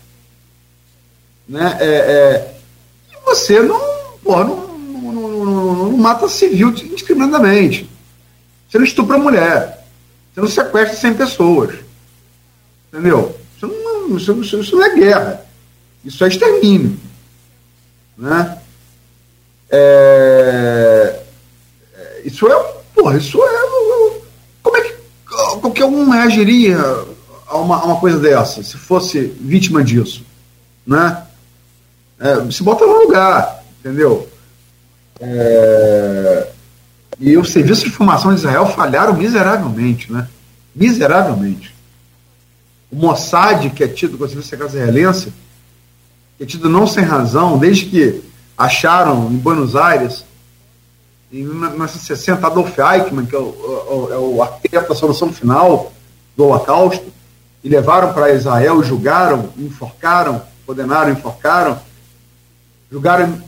[1.49, 1.77] Né?
[1.81, 2.55] É, é,
[3.11, 3.79] e você não,
[4.23, 7.89] porra, não, não, não, não, mata civil indiscriminadamente.
[8.69, 9.87] Você não estupra mulher.
[10.33, 11.75] Você não sequestra 100 pessoas.
[12.89, 13.39] Entendeu?
[13.57, 15.45] Isso não, isso, isso não é guerra.
[16.05, 16.99] Isso é extermínio.
[18.17, 18.62] Né?
[19.73, 21.20] É,
[21.95, 22.83] é isso é.
[22.95, 24.20] Porra, isso é.
[24.62, 24.95] Como é que
[25.61, 26.79] qualquer um reagiria
[27.49, 30.25] a uma, a uma coisa dessa, se fosse vítima disso?
[30.87, 31.23] Né?
[32.20, 34.29] É, se bota no lugar, entendeu?
[35.18, 36.49] É,
[37.18, 40.29] e os serviços de informação de Israel falharam miseravelmente, né?
[40.75, 41.75] Miseravelmente.
[42.91, 45.33] O Mossad, que é tido como serviço secreto israelense,
[46.37, 48.23] que é tido não sem razão, desde que
[48.57, 50.24] acharam em Buenos Aires,
[51.32, 55.92] em 1960, Adolf Eichmann, que é o, o, é o arquiteto da solução final
[56.36, 57.12] do Holocausto,
[57.64, 61.78] e levaram para Israel, julgaram, enforcaram, condenaram, enforcaram,
[62.90, 63.40] julgaram,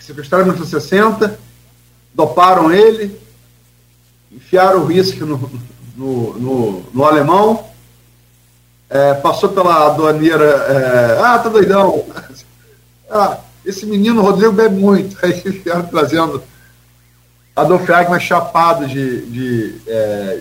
[0.00, 1.38] sequestraram em 1960,
[2.14, 3.18] doparam ele,
[4.30, 5.50] enfiaram o risco no,
[5.96, 7.64] no, no, no alemão,
[8.90, 12.04] é, passou pela aduaneira, é, ah, tá doidão,
[13.10, 16.42] ah, esse menino Rodrigo bebe muito, aí vieram trazendo
[17.54, 20.40] Adolf Eichmann chapado de, de é,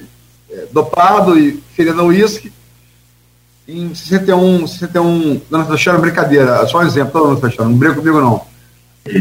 [0.49, 2.51] é, dopado e ferindo uísque.
[3.67, 8.19] Em 61, 61, não, estou achando brincadeira, só um exemplo, está achando, não brinca comigo
[8.19, 8.45] não.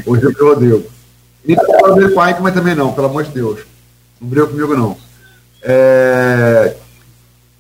[0.07, 0.85] Hoje eu Rodrigo.
[1.45, 3.61] Nem falo dele com Eichmann também não, pelo amor de Deus.
[4.21, 4.97] Não brinca comigo não.
[5.63, 6.75] É,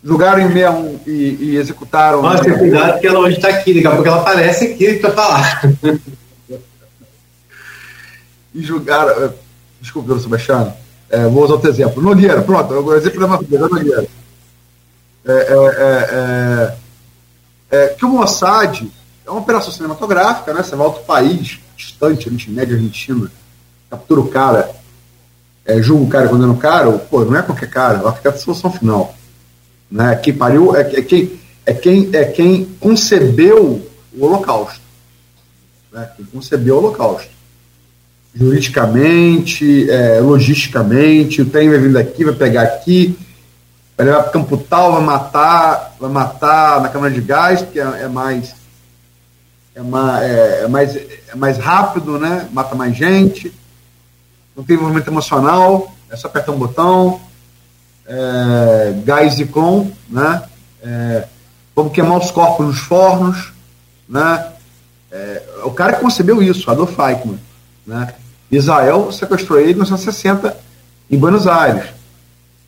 [0.03, 1.11] julgaram em 61 e,
[1.41, 2.22] e executaram.
[2.22, 5.11] Nossa, tem cuidado que ela hoje está aqui, daqui a pouco ela aparece aqui para
[5.11, 5.62] falar.
[8.55, 9.33] e julgaram
[9.81, 10.77] desculpa, doutor Sebastião,
[11.09, 12.03] é, vou usar outro exemplo.
[12.03, 14.07] Nogueira, pronto, o exemplo da Mafudeira, Nogueira.
[15.25, 16.77] É, é, é,
[17.71, 18.87] é, que o Mossad
[19.27, 20.63] é uma operação cinematográfica, né?
[20.63, 23.31] Você vai a outro país, distante, Oriente Médio, Argentina,
[23.91, 24.71] captura o cara,
[25.65, 28.39] é, julga o cara condena o cara, pô, não é qualquer cara, é o arquiteto
[28.39, 29.15] de solução final.
[29.91, 30.15] Né?
[30.17, 34.81] Quem pariu é, é, quem, é, quem, é quem concebeu o Holocausto.
[35.93, 36.09] Né?
[36.17, 37.39] Quem concebeu o Holocausto.
[38.35, 43.18] Juridicamente, é, logisticamente, o trem vai vir daqui, vai pegar aqui,
[43.97, 48.03] vai levar para Campo Tal, vai matar, vai matar na câmara de gás, porque é,
[48.03, 48.55] é mais
[49.74, 52.49] é mais, é, é, mais, é mais rápido, né?
[52.53, 53.53] Mata mais gente,
[54.57, 57.20] não tem envolvimento emocional, é só apertar um botão,
[58.07, 60.43] é, gás e com, né?
[60.83, 61.24] É,
[61.74, 63.53] vamos queimar os corpos nos fornos,
[64.09, 64.53] né?
[65.11, 67.39] É, o cara que concebeu isso, Adolf Eichmann,
[67.87, 68.14] né?
[68.51, 70.57] Israel sequestrou ele em 1960
[71.11, 71.85] em Buenos Aires.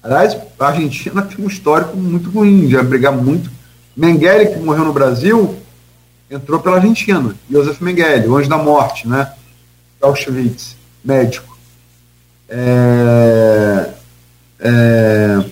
[0.03, 3.51] Aliás, a Argentina tem um histórico muito ruim, de brigar muito.
[3.97, 5.57] Mengele, que morreu no Brasil,
[6.31, 7.35] entrou pela Argentina.
[7.51, 9.33] Josef Mengele, o anjo da morte, né?
[10.01, 11.57] Auschwitz, médico.
[12.49, 13.91] É,
[14.61, 15.45] é,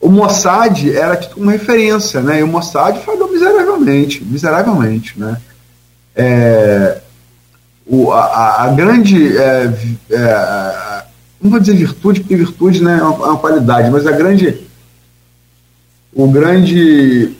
[0.00, 2.40] o Mossad era tido como referência, né?
[2.40, 5.40] E o Mossad falhou miseravelmente, miseravelmente, né?
[6.16, 7.00] É,
[7.90, 9.72] o, a, a, grande, é,
[10.10, 11.02] é,
[11.42, 14.60] não vou dizer virtude, porque virtude né, é uma, é uma qualidade, mas a grande,
[16.14, 17.32] o grande,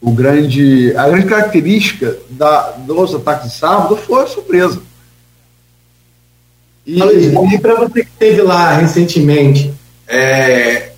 [0.00, 4.80] o grande, a grande característica da, dos ataques de sábado foi a surpresa.
[6.86, 9.74] E, e para você que esteve lá recentemente,
[10.06, 10.92] é,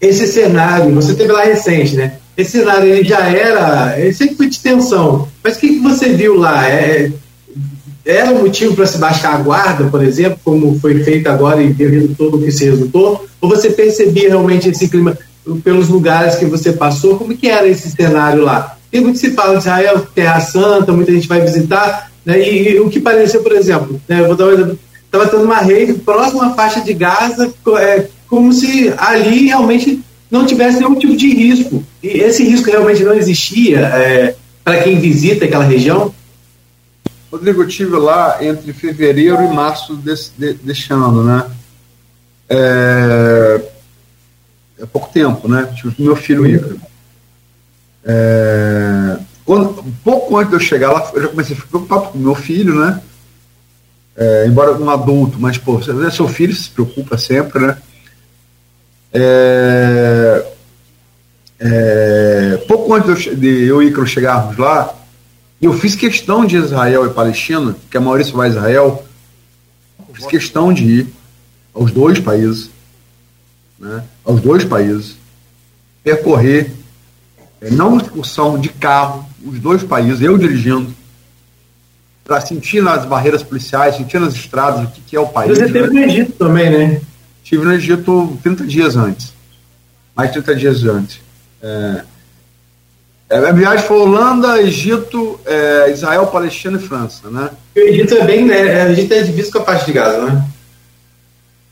[0.00, 2.16] esse cenário, você teve lá recente, né?
[2.38, 5.28] Esse cenário ele já era, ele sempre foi de tensão.
[5.44, 6.66] Mas o que, que você viu lá?
[6.66, 7.12] É,
[8.04, 11.72] era um motivo para se baixar a guarda, por exemplo, como foi feito agora e
[11.72, 13.24] devido todo o que se resultou?
[13.40, 15.16] Ou você percebia realmente esse clima
[15.62, 17.16] pelos lugares que você passou?
[17.16, 18.76] Como que era esse cenário lá?
[18.90, 22.38] Tem muito se fala de Israel, Terra Santa, muita gente vai visitar, né?
[22.40, 24.20] e, e o que pareceu, por exemplo, né?
[24.20, 28.06] eu vou dar um exemplo, estava tendo uma rede próxima à faixa de Gaza, é,
[28.28, 31.84] como se ali realmente não tivesse nenhum tipo de risco.
[32.02, 34.34] E esse risco realmente não existia é,
[34.64, 36.12] para quem visita aquela região?
[37.32, 41.50] Rodrigo, eu estive lá entre fevereiro e março desse, de, deste ano, né?
[42.46, 43.62] É,
[44.80, 45.72] é pouco tempo, né?
[45.74, 46.78] Tive meu filho Ícaro.
[48.04, 52.18] É, quando, pouco antes de eu chegar lá, eu já comecei a ficar preocupado com
[52.18, 53.00] meu filho, né?
[54.14, 57.78] É, embora um adulto, mas, pô, você seu filho, se preocupa sempre, né?
[59.10, 60.52] É,
[61.58, 64.94] é, pouco antes de eu, de eu e chegarmos lá,
[65.62, 69.06] eu fiz questão de Israel e Palestina, que a Maurício vai a Israel,
[70.12, 71.06] fiz questão de ir
[71.72, 72.68] aos dois países,
[73.78, 75.16] né, aos dois países,
[76.02, 76.72] percorrer,
[77.60, 80.92] é, não excursão de carro, os dois países, eu dirigindo,
[82.24, 85.56] para sentir nas barreiras policiais, sentir nas estradas o que, que é o país.
[85.56, 86.00] Você teve né?
[86.00, 87.00] no Egito também, né?
[87.42, 89.32] Estive no Egito 30 dias antes,
[90.14, 91.20] mais de 30 dias antes.
[91.62, 92.04] É, é,
[93.36, 97.50] a viagem foi Holanda, Egito, é, Israel, Palestina e França, né?
[97.74, 98.86] O Egito é bem, né?
[98.86, 100.44] O Egito é difícil com a parte de Gaza, né?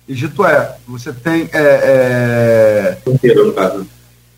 [0.09, 0.77] Egito é.
[0.89, 1.49] Você tem.
[1.53, 3.87] É, é, caso.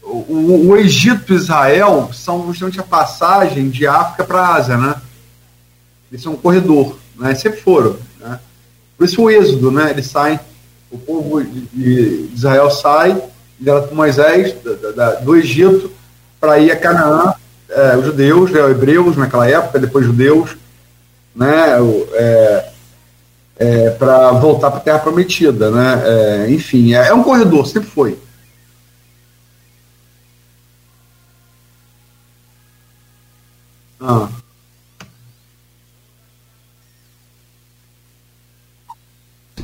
[0.03, 4.97] O, o, Egito e Israel são justamente a passagem de África para a Ásia, né?
[6.11, 7.35] Eles são um corredor, né?
[7.35, 7.97] Sempre foram.
[8.21, 8.39] Né?
[8.99, 9.91] Por isso o êxodo, né?
[9.91, 10.39] Eles saem,
[10.91, 13.23] o povo de Israel sai,
[13.89, 15.91] com Moisés, da, da, do Egito,
[16.43, 17.35] para ir a Canaã,
[17.71, 20.57] é, os judeus, né, hebreus naquela época, depois judeus,
[21.37, 21.79] né,
[22.15, 22.73] é,
[23.59, 27.89] é, para voltar para a Terra Prometida, né, é, enfim, é, é, um corredor, sempre
[27.89, 28.19] foi.
[34.01, 34.29] Ah.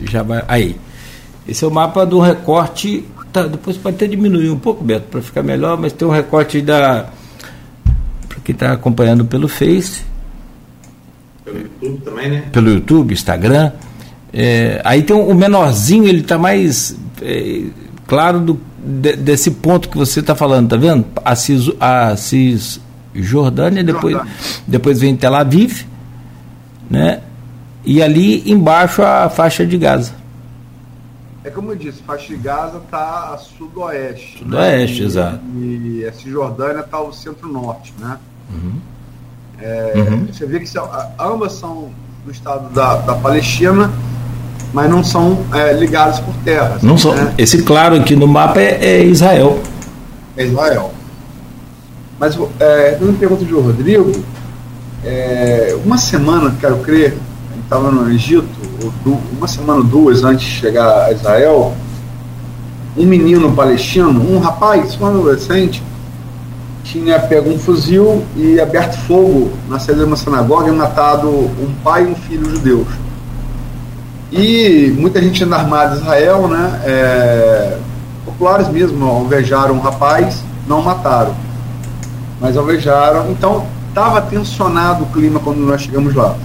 [0.02, 0.80] Já vai aí.
[1.48, 3.04] Esse é o mapa do recorte
[3.38, 6.60] Tá, depois pode até diminuir um pouco, Beto, para ficar melhor, mas tem um recorte
[6.60, 7.06] da.
[8.28, 10.02] Para quem está acompanhando pelo Face.
[11.44, 12.44] Pelo YouTube também, né?
[12.50, 13.70] Pelo YouTube, Instagram.
[14.32, 17.62] É, aí tem um, o menorzinho, ele está mais é,
[18.08, 21.06] claro do, de, desse ponto que você está falando, tá vendo?
[21.24, 24.18] A, Cis, a Cisjordânia, depois,
[24.66, 25.86] depois vem Tel Aviv,
[26.90, 27.20] né?
[27.84, 30.17] E ali embaixo a faixa de Gaza.
[31.44, 34.38] É como eu disse, faixa de Gaza está a sudoeste.
[34.38, 35.06] Sudoeste, né?
[35.06, 35.40] exato.
[35.56, 38.18] E a Cisjordânia está ao centro-norte, né?
[38.50, 38.80] Uhum.
[39.60, 40.26] É, uhum.
[40.26, 41.90] Você vê que são, ambas são
[42.24, 43.90] do estado da, da Palestina,
[44.72, 46.78] mas não são é, ligadas por terra.
[46.82, 46.98] Não né?
[46.98, 47.14] são.
[47.38, 49.60] Esse claro aqui no mapa é, é Israel.
[50.36, 50.92] É Israel.
[52.18, 54.12] Mas, é, uma pergunta de Rodrigo,
[55.04, 57.16] é, uma semana, quero crer,
[57.50, 58.48] a gente estava no Egito,
[59.36, 61.74] uma semana ou duas antes de chegar a Israel,
[62.96, 65.82] um menino palestino, um rapaz, um adolescente,
[66.84, 71.74] tinha pego um fuzil e aberto fogo na saída de uma sinagoga e matado um
[71.84, 72.88] pai e um filho judeus.
[74.32, 76.80] E muita gente na armada de Israel, né?
[76.84, 77.78] É,
[78.24, 81.34] populares mesmo, alvejaram um rapaz, não mataram,
[82.40, 83.30] mas alvejaram.
[83.30, 86.36] Então, estava tensionado o clima quando nós chegamos lá.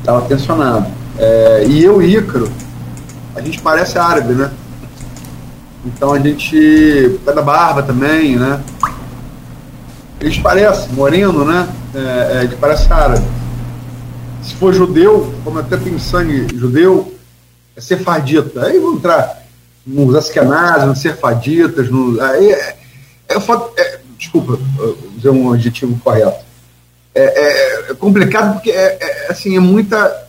[0.00, 0.86] Estava tensionado.
[1.22, 2.50] É, e eu e Ícaro,
[3.36, 4.50] a gente parece árabe, né?
[5.84, 7.20] Então a gente.
[7.24, 8.60] Pé da barba também, né?
[10.20, 11.68] A gente parece, moreno, né?
[11.94, 13.24] É, é, parece árabe.
[14.42, 17.14] Se for judeu, como até tem sangue judeu,
[17.76, 18.66] é sefardita.
[18.66, 19.42] Aí vão entrar
[19.86, 22.76] nos askenazes, nos sefaditas, no, aí é,
[23.28, 24.58] é, é, desculpa,
[25.16, 26.44] dizer um adjetivo correto.
[27.14, 30.21] É, é, é complicado porque é, é, assim, é muita.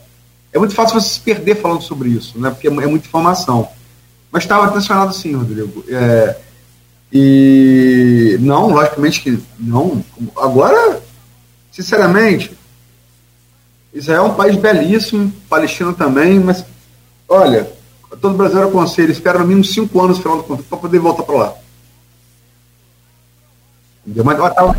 [0.54, 2.52] É muito fácil você se perder falando sobre isso, né?
[2.52, 3.68] Porque é, é muita informação.
[4.32, 5.84] Mas estava tensionado sim, Rodrigo.
[5.90, 6.38] É,
[7.12, 10.04] e não, logicamente que não.
[10.38, 11.02] Agora,
[11.72, 12.56] sinceramente,
[13.94, 16.64] Israel é um país belíssimo, Palestina também, mas
[17.28, 17.72] olha,
[18.22, 21.24] todo brasileiro aconselha, espera no mínimo cinco anos no final do conflito para poder voltar
[21.24, 21.54] para lá.
[24.06, 24.24] Entendeu?
[24.24, 24.76] Mas estava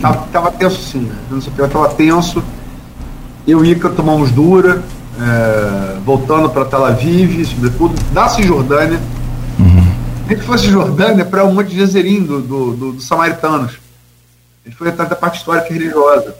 [0.00, 1.16] tava, tava tenso sim, né?
[1.30, 2.42] Não sei estava tenso.
[3.46, 4.82] Eu e Ica tomamos dura,
[5.20, 9.00] é, voltando para Tel Aviv, sobretudo, da Cisjordânia.
[9.58, 9.86] Uhum.
[10.26, 13.78] Nem que fosse Jordânia para um monte de Jezerim do, do, do, dos samaritanos.
[14.64, 16.34] A gente foi atrás da parte histórica e religiosa.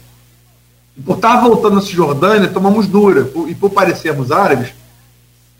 [0.97, 3.31] E por estar voltando a Cisjordânia, tomamos dura.
[3.47, 4.71] E por parecermos árabes,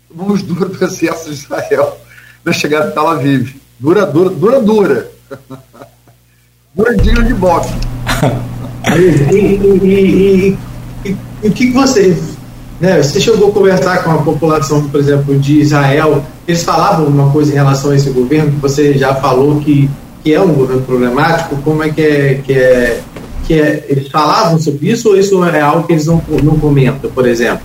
[0.09, 1.97] tomamos dura do exército de Israel
[2.43, 3.55] na chegada de Tel Aviv.
[3.79, 5.11] Dura, dura, dura, dura.
[6.75, 7.73] Gordinho de boxe.
[8.95, 10.57] e, e, e,
[11.43, 12.17] e, o que você.
[12.79, 17.31] Né, você chegou a conversar com a população, por exemplo, de Israel, eles falavam uma
[17.31, 19.89] coisa em relação a esse governo, que você já falou que,
[20.23, 23.01] que é um governo problemático, como é que é, que é,
[23.47, 23.85] que é.
[23.89, 27.61] Eles falavam sobre isso ou isso é algo que eles não, não comentam, por exemplo?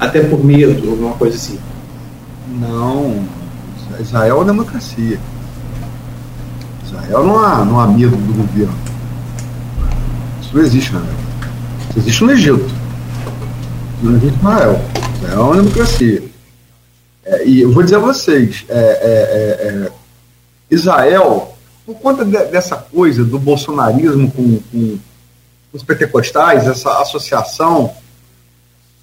[0.00, 1.58] Até por medo, alguma coisa assim?
[2.60, 3.24] Não.
[4.00, 5.18] Israel é uma democracia.
[6.84, 8.74] Israel não há, não há medo do governo.
[10.40, 12.74] Isso não existe na Isso existe no Egito.
[14.02, 14.80] Não existe Israel.
[15.30, 16.22] É uma democracia.
[17.24, 19.92] É, e eu vou dizer a vocês, é, é, é, é
[20.70, 24.98] Israel, por conta de, dessa coisa do bolsonarismo com, com
[25.72, 27.92] os pentecostais, essa associação,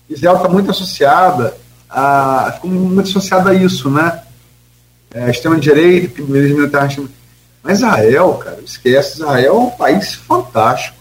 [0.10, 1.54] Israel está muito associada
[1.94, 4.24] a, ficou muito associada a isso, né?
[5.14, 6.90] É, extrema-direita, militar,
[7.62, 10.98] mas Israel, cara, esquece, Israel é um país fantástico.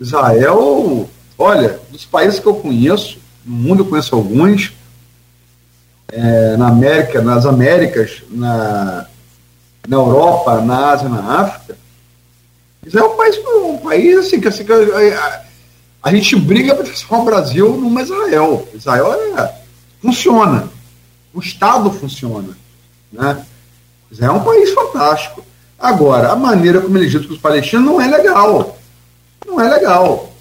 [0.00, 1.08] Israel,
[1.38, 4.72] olha, dos países que eu conheço, no mundo eu conheço alguns,
[6.08, 9.06] é, na América, nas Américas, na,
[9.88, 11.76] na Europa, na Ásia, na África,
[12.86, 15.42] Israel é um país, um país assim, que, assim, que a,
[16.02, 18.68] a, gente briga para transformar o Brasil numa Israel.
[18.74, 19.54] Israel é,
[20.02, 20.68] funciona.
[21.32, 22.56] O Estado funciona.
[23.10, 23.44] Né?
[24.10, 25.44] Israel é um país fantástico.
[25.78, 28.78] Agora, a maneira como ele lida com os palestinos não é legal.
[29.46, 30.33] Não é legal.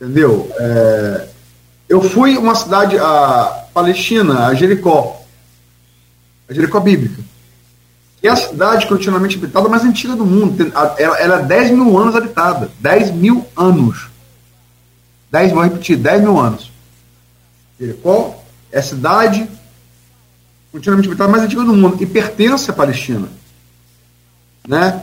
[0.00, 0.50] Entendeu?
[0.58, 1.28] É,
[1.88, 5.22] eu fui uma cidade, a Palestina, a Jericó.
[6.48, 7.22] A Jericó bíblica.
[8.20, 10.72] Que é a cidade continuamente habitada mais antiga do mundo.
[10.98, 12.70] Ela, ela é 10 mil anos habitada.
[12.80, 14.08] 10 mil anos.
[15.30, 16.70] 10, vou repetir, 10 mil anos.
[17.78, 18.42] Jericó
[18.72, 19.48] é a cidade
[20.72, 23.28] continuamente habitada mais antiga do mundo e pertence à Palestina.
[24.66, 25.02] Né?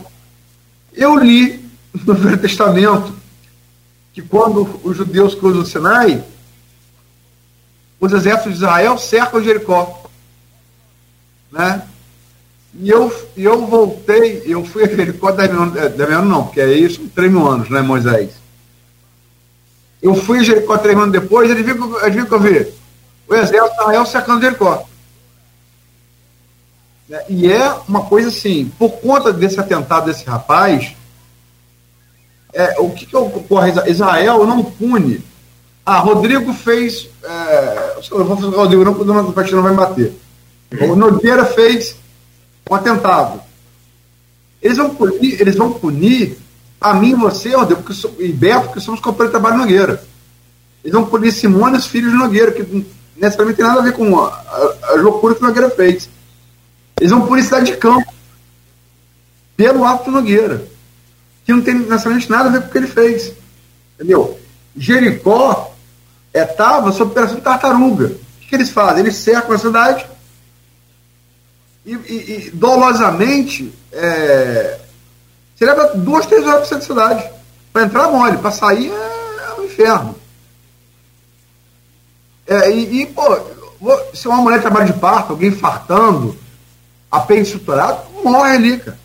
[0.93, 1.63] Eu li
[2.05, 3.22] no Velho Testamento
[4.13, 6.23] que quando os judeus cruzam o Sinai,
[7.99, 10.03] os exércitos de Israel cercam Jericó.
[11.51, 11.81] Né?
[12.75, 16.43] E eu, eu voltei, eu fui a Jericó 10 mil anos, 10 mil anos não,
[16.43, 18.31] porque é isso 3 mil anos, né, Moisés?
[20.01, 22.73] Eu fui a Jericó 3 mil anos depois, viram, eles que eu vi
[23.27, 24.85] o exército de Israel cercando Jericó.
[27.09, 27.23] Né?
[27.29, 30.95] E é uma coisa assim, por conta desse atentado desse rapaz,
[32.53, 33.73] é, o que, que ocorre?
[33.89, 35.23] Israel não pune.
[35.85, 37.09] Ah, Rodrigo fez.
[37.23, 40.13] É, eu vou fazer o Rodrigo, não, porque o partido não vai bater.
[40.81, 41.95] O Nogueira fez
[42.69, 43.41] um atentado.
[44.61, 46.37] Eles vão punir, eles vão punir
[46.79, 50.03] a mim, você, Rodrigo, porque, e Beto, que somos companheiros de trabalho Nogueira.
[50.83, 52.85] Eles vão punir Simone e os filhos de Nogueira, que
[53.15, 56.09] necessariamente tem nada a ver com a, a, a loucura que Nogueira fez.
[56.99, 58.13] Eles vão por cidade de campo.
[59.55, 60.72] Pelo ato Nogueira.
[61.45, 63.33] Que não tem necessariamente nada a ver com o que ele fez.
[63.95, 64.39] Entendeu?
[64.75, 65.73] Jericó
[66.33, 68.05] estava é, sob operação de tartaruga.
[68.05, 69.01] O que, que, eles fazem?
[69.01, 70.05] Eles cercam a cidade
[71.85, 74.79] e, e, e dolosamente é,
[75.55, 77.29] você leva duas, três horas para da cidade.
[77.71, 80.15] Para entrar mole, para sair é, é um inferno.
[82.45, 83.23] É, e, e, pô,
[84.13, 86.37] se uma mulher trabalha de parto, alguém fartando,
[87.11, 88.99] apêndice estruturado, morre ali, cara.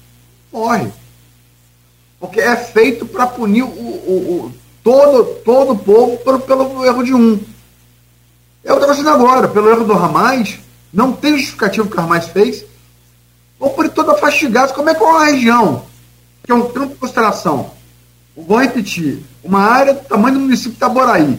[0.52, 0.92] Morre.
[2.20, 7.04] Porque é feito para punir o, o, o, todo, todo o povo pelo, pelo erro
[7.04, 7.38] de um.
[8.64, 10.58] Eu estou dizendo agora, pelo erro do Ramais,
[10.92, 12.64] não tem justificativo que o Ramais fez.
[13.58, 14.18] Vou por toda
[14.50, 14.72] gás.
[14.72, 15.84] Como é que é uma região,
[16.44, 17.70] que é um campo de consideração,
[18.36, 21.38] vou repetir, uma área do tamanho do município de Itaboraí,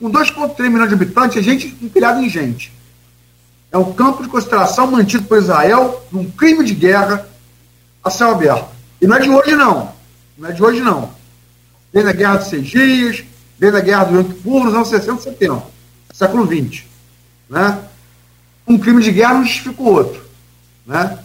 [0.00, 2.72] com 2,3 milhões de habitantes, é gente empilhada em gente.
[3.72, 7.26] É um campo de consideração mantido por Israel num crime de guerra
[8.02, 8.68] a céu aberto.
[9.00, 9.95] E não é de hoje, não.
[10.36, 11.10] Não é de hoje, não.
[11.92, 13.24] Desde a Guerra dos Seis Dias,
[13.58, 15.62] desde a Guerra do Yom Kippur, nos anos 60 e 70,
[16.12, 16.84] século XX.
[17.48, 17.78] Né?
[18.66, 20.22] Um crime de guerra não justifica o outro.
[20.86, 21.18] Né?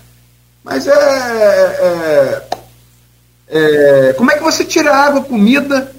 [0.63, 2.47] Mas é, é,
[3.47, 5.91] é, Como é que você tira água, comida,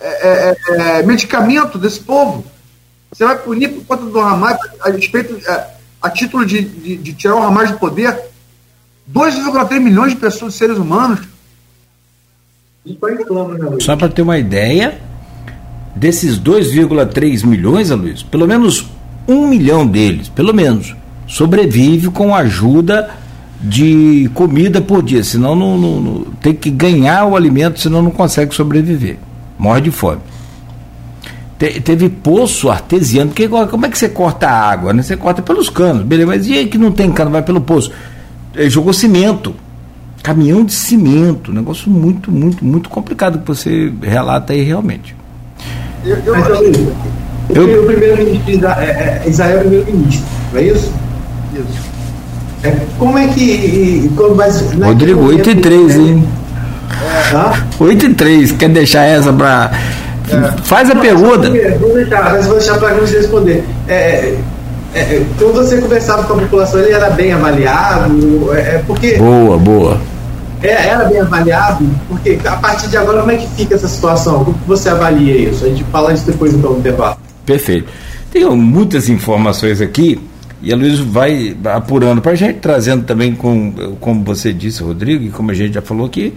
[0.00, 0.56] é, é,
[0.98, 2.44] é, medicamento desse povo?
[3.12, 5.38] Você vai punir por conta do Hamas a respeito,
[6.00, 8.30] a, título de, de, de tirar o Hamas do poder
[9.12, 11.20] 2,3 milhões de pessoas, seres humanos.
[13.80, 14.98] Só para ter uma ideia,
[15.94, 18.90] desses 2,3 milhões, Luiz, pelo menos
[19.28, 23.10] um milhão deles, pelo menos, sobrevive com ajuda
[23.60, 28.10] de comida por dia, senão não, não, não, tem que ganhar o alimento, senão não
[28.10, 29.18] consegue sobreviver.
[29.58, 30.20] Morre de fome.
[31.58, 34.94] Te, teve poço artesiano, porque como é que você corta a água?
[34.94, 35.02] Né?
[35.02, 37.92] Você corta pelos canos, beleza, mas e aí que não tem cano, vai pelo poço?
[38.54, 39.54] Ele jogou cimento
[40.22, 45.16] caminhão de cimento, negócio muito, muito, muito complicado que você relata aí realmente.
[46.04, 46.48] Eu, eu, Mas,
[47.50, 50.92] eu, eu, o primeiro-ministro é, é, Israel é o primeiro-ministro, não é isso?
[51.54, 51.90] Isso.
[52.62, 54.10] É, como é que.
[54.16, 56.28] Como, mas, Rodrigo, 8 e 3, hein?
[57.32, 59.70] É, 8 e 3, quer deixar essa para.
[60.28, 60.62] É.
[60.62, 61.50] Faz a não, pergunta.
[61.78, 63.64] Vou deixar, mas vou deixar para a gente responder.
[63.88, 64.36] É,
[64.94, 68.52] é, quando você conversava com a população, ele era bem avaliado?
[68.54, 69.16] É, é, porque.
[69.16, 69.98] Boa, boa.
[70.62, 71.88] É, era bem avaliado?
[72.08, 74.44] Porque a partir de agora, como é que fica essa situação?
[74.44, 75.64] Como você avalia isso?
[75.64, 77.18] A gente fala isso depois então no debate.
[77.46, 77.88] Perfeito.
[78.30, 80.20] Tenho muitas informações aqui
[80.62, 85.24] e a Luiz vai apurando para a gente, trazendo também, com, como você disse, Rodrigo,
[85.24, 86.34] e como a gente já falou aqui,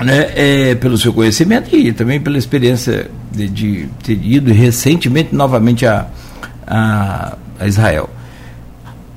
[0.00, 5.86] né, é, pelo seu conhecimento e também pela experiência de, de ter ido recentemente novamente
[5.86, 6.06] a
[6.68, 8.10] a, a Israel.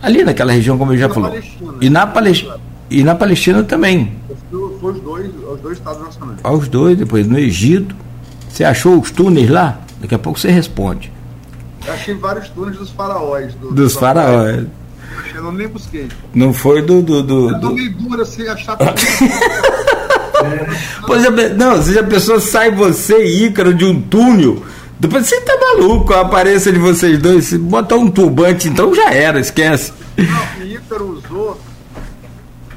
[0.01, 1.37] Ali naquela região, como eu já falou.
[1.81, 2.55] E na Palestina.
[2.91, 4.13] E na Palestina também.
[4.49, 6.39] Foi os dois, os dois Estados nacionais.
[6.43, 7.95] Aos dois, depois no Egito.
[8.49, 9.79] Você achou os túneis lá?
[10.01, 11.11] Daqui a pouco você responde.
[11.85, 13.55] Eu achei vários túneis dos faraós.
[13.55, 14.65] Do, dos faraós.
[15.33, 16.09] Eu não nem busquei.
[16.33, 17.01] Não foi do.
[17.01, 17.73] do, do, do...
[17.73, 18.77] meio dura assim, achar.
[21.07, 24.61] pois é, não, você já pensou, sai você, Ícaro, de um túnel
[25.01, 27.45] depois você tá maluco, a aparência de vocês dois.
[27.45, 29.91] Se botar um turbante, então já era, esquece.
[30.15, 31.59] Não, e Ícaro usou.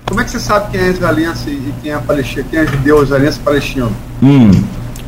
[0.06, 2.48] Como é que você sabe quem é israelense e quem é palestino?
[2.50, 3.96] Quem é judeu israelense e palestino?
[4.22, 4.50] Hum,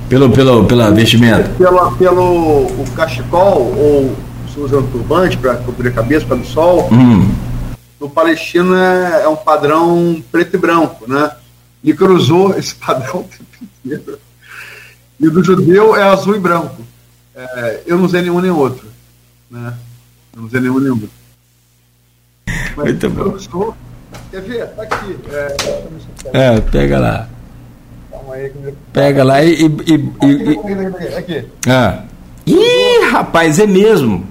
[0.09, 1.49] pelo, pelo, pela vestimenta?
[1.51, 4.17] Pelo, pelo o cachecol, ou
[4.53, 6.89] se usa um turbante para cobrir a cabeça, para o sol.
[6.91, 7.31] Hum.
[8.01, 11.31] No palestino é, é, um padrão preto e branco, né?
[11.85, 14.19] Ícaro usou esse padrão o tempo inteiro.
[15.21, 16.83] E o do judeu é azul e branco.
[17.35, 18.87] É, eu não usei nenhum nem outro.
[19.51, 19.75] Né?
[20.33, 21.11] Eu não usei nenhum nem outro.
[22.77, 23.39] Mas Muito bom.
[23.39, 23.77] Sou,
[24.31, 24.67] quer ver?
[24.69, 25.19] Tá aqui.
[26.33, 27.29] É, é pega lá.
[28.93, 29.55] Pega lá e.
[29.55, 31.45] e, e, aqui.
[31.69, 32.03] Ah.
[32.47, 34.27] Ih, rapaz, é mesmo.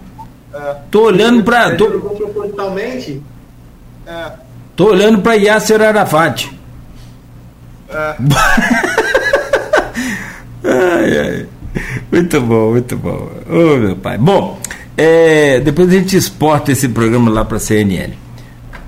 [0.54, 0.76] É.
[0.90, 1.76] Tô olhando pra.
[1.76, 3.22] Tô, propositalmente?
[4.08, 4.32] É.
[4.76, 6.52] Tô olhando pra Yasser Arafat.
[7.90, 8.16] É.
[10.64, 11.48] ai, ai.
[12.12, 13.30] Muito bom, muito bom.
[13.50, 14.18] Ô, oh, meu pai.
[14.18, 14.60] Bom,
[14.98, 18.14] é, depois a gente exporta esse programa lá para a CNN.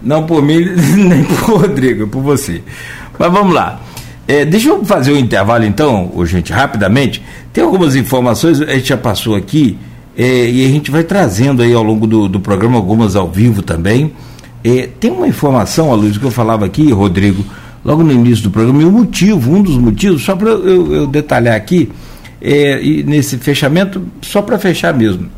[0.01, 0.63] Não por mim,
[0.95, 2.61] nem por Rodrigo, por você.
[3.17, 3.81] Mas vamos lá.
[4.27, 7.23] É, deixa eu fazer um intervalo então, gente, rapidamente.
[7.53, 9.77] Tem algumas informações, a gente já passou aqui,
[10.17, 13.61] é, e a gente vai trazendo aí ao longo do, do programa, algumas ao vivo
[13.61, 14.11] também.
[14.63, 17.45] É, tem uma informação, a luz que eu falava aqui, Rodrigo,
[17.85, 21.07] logo no início do programa, e o motivo, um dos motivos, só para eu, eu
[21.07, 21.89] detalhar aqui,
[22.41, 25.29] é, nesse fechamento, só para fechar mesmo.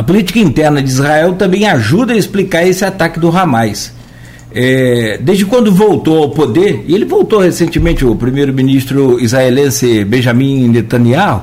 [0.00, 3.92] A política interna de Israel também ajuda a explicar esse ataque do Hamas.
[4.50, 11.42] É, desde quando voltou ao poder, e ele voltou recentemente, o primeiro-ministro israelense Benjamin Netanyahu,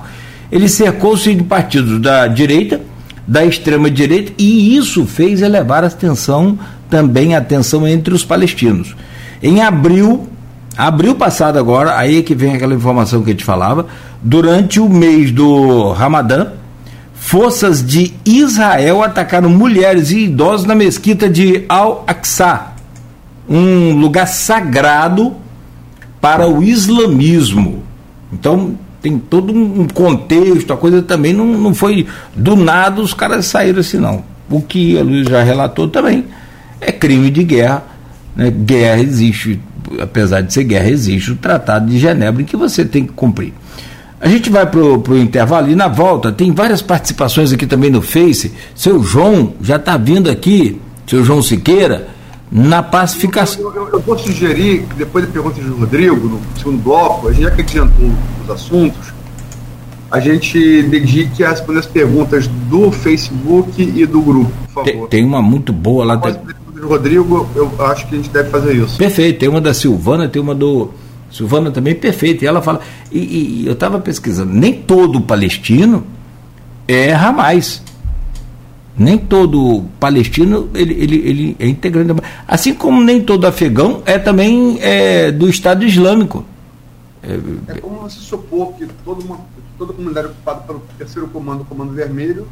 [0.52, 2.82] ele cercou-se de partidos da direita,
[3.28, 6.58] da extrema-direita, e isso fez elevar a tensão,
[6.90, 8.96] também a tensão entre os palestinos.
[9.40, 10.28] Em abril,
[10.76, 13.86] abril passado agora, aí é que vem aquela informação que a gente falava,
[14.20, 16.57] durante o mês do Ramadã,
[17.28, 22.68] Forças de Israel atacaram mulheres e idosos na mesquita de Al-Aqsa,
[23.50, 25.36] um lugar sagrado
[26.22, 27.84] para o islamismo.
[28.32, 33.46] Então tem todo um contexto, a coisa também não, não foi do nada os caras
[33.46, 34.24] saíram assim, não.
[34.50, 36.24] O que a Luiz já relatou também
[36.80, 37.84] é crime de guerra.
[38.38, 38.50] Né?
[38.50, 39.60] Guerra existe,
[40.00, 43.52] apesar de ser guerra, existe o Tratado de Genebra em que você tem que cumprir.
[44.20, 48.02] A gente vai para o intervalo e na volta tem várias participações aqui também no
[48.02, 48.52] Face.
[48.74, 52.08] Seu João já está vindo aqui, seu João Siqueira,
[52.52, 53.62] na pacificação.
[53.62, 57.44] Eu, eu, eu, vou sugerir, depois da pergunta de Rodrigo, no segundo bloco, a gente
[57.44, 58.10] já que adiantou
[58.44, 59.14] os assuntos,
[60.10, 64.86] a gente dedique a responder as perguntas do Facebook e do grupo, por favor.
[64.86, 66.16] Tem, tem uma muito boa lá.
[66.16, 68.98] Do Rodrigo, eu acho que a gente deve fazer isso.
[68.98, 70.90] Perfeito, tem uma da Silvana, tem uma do
[71.32, 72.44] Silvana também perfeita.
[72.44, 72.82] E ela fala.
[73.12, 76.06] E, e eu estava pesquisando, nem todo palestino
[76.88, 77.82] é Hamas.
[78.98, 82.20] Nem todo palestino ele, ele, ele é integrante.
[82.48, 86.44] Assim como nem todo afegão é também é, do Estado Islâmico.
[87.22, 89.40] É, é como você supor que toda, uma,
[89.78, 92.48] toda comunidade ocupada pelo terceiro comando, o Comando Vermelho,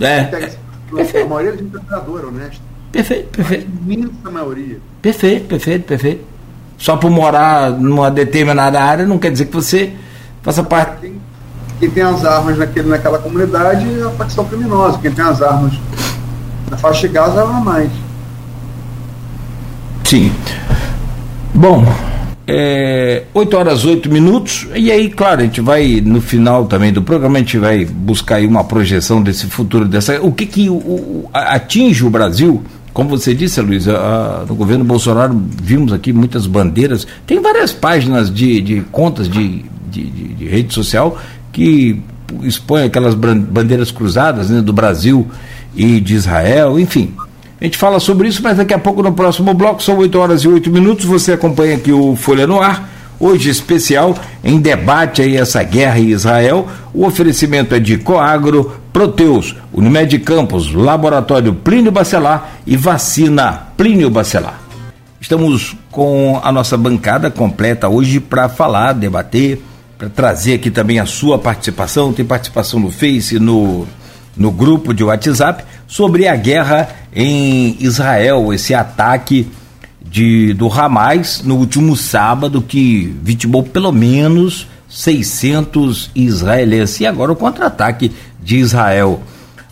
[0.00, 2.62] é, é, a maioria é de honesto.
[2.90, 3.66] Perfeito, perfeito.
[3.66, 4.78] A imensa maioria.
[5.02, 6.31] Perfeito, perfeito, perfeito
[6.82, 9.92] só por morar numa determinada área não quer dizer que você
[10.42, 11.02] faça parte.
[11.02, 11.14] Quem,
[11.78, 14.98] quem tem as armas naquele, naquela comunidade é a facção criminosa.
[14.98, 15.74] Quem tem as armas
[16.68, 17.88] na faixa de Gaza é mais.
[20.02, 20.32] Sim.
[21.54, 21.86] Bom,
[22.48, 27.00] é, 8 horas 8 minutos, e aí, claro, a gente vai, no final também do
[27.00, 30.20] programa, a gente vai buscar aí uma projeção desse futuro, dessa.
[30.20, 32.60] O que, que o, o, atinge o Brasil
[32.92, 37.06] como você disse, Luiz, a, no governo Bolsonaro vimos aqui muitas bandeiras.
[37.26, 41.18] Tem várias páginas de, de contas de, de, de, de rede social
[41.50, 42.02] que
[42.42, 45.26] expõem aquelas bandeiras cruzadas né, do Brasil
[45.74, 47.14] e de Israel, enfim.
[47.60, 50.42] A gente fala sobre isso, mas daqui a pouco no próximo bloco, são 8 horas
[50.42, 51.04] e 8 minutos.
[51.04, 52.91] Você acompanha aqui o Folha no Ar
[53.22, 56.66] hoje especial em debate aí essa guerra em Israel.
[56.92, 64.60] O oferecimento é de Coagro, Proteus, Unimed Campos, Laboratório Plínio Bacelar e Vacina Plínio Bacelar.
[65.20, 69.62] Estamos com a nossa bancada completa hoje para falar, debater,
[69.96, 72.12] para trazer aqui também a sua participação.
[72.12, 73.86] Tem participação no Face, no,
[74.36, 79.48] no grupo de WhatsApp, sobre a guerra em Israel, esse ataque
[80.04, 87.00] de, do Hamas no último sábado, que vitimou pelo menos 600 israelenses.
[87.00, 89.22] E agora o contra-ataque de Israel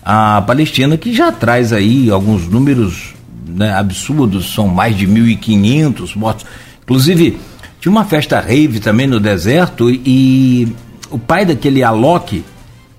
[0.02, 3.14] à Palestina, que já traz aí alguns números
[3.46, 6.46] né, absurdos, são mais de 1.500 mortos.
[6.82, 7.38] Inclusive,
[7.80, 10.68] tinha uma festa rave também no deserto e
[11.10, 12.44] o pai daquele Alok,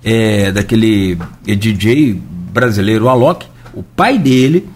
[0.04, 2.20] é, daquele DJ
[2.52, 4.68] brasileiro Alok, o pai dele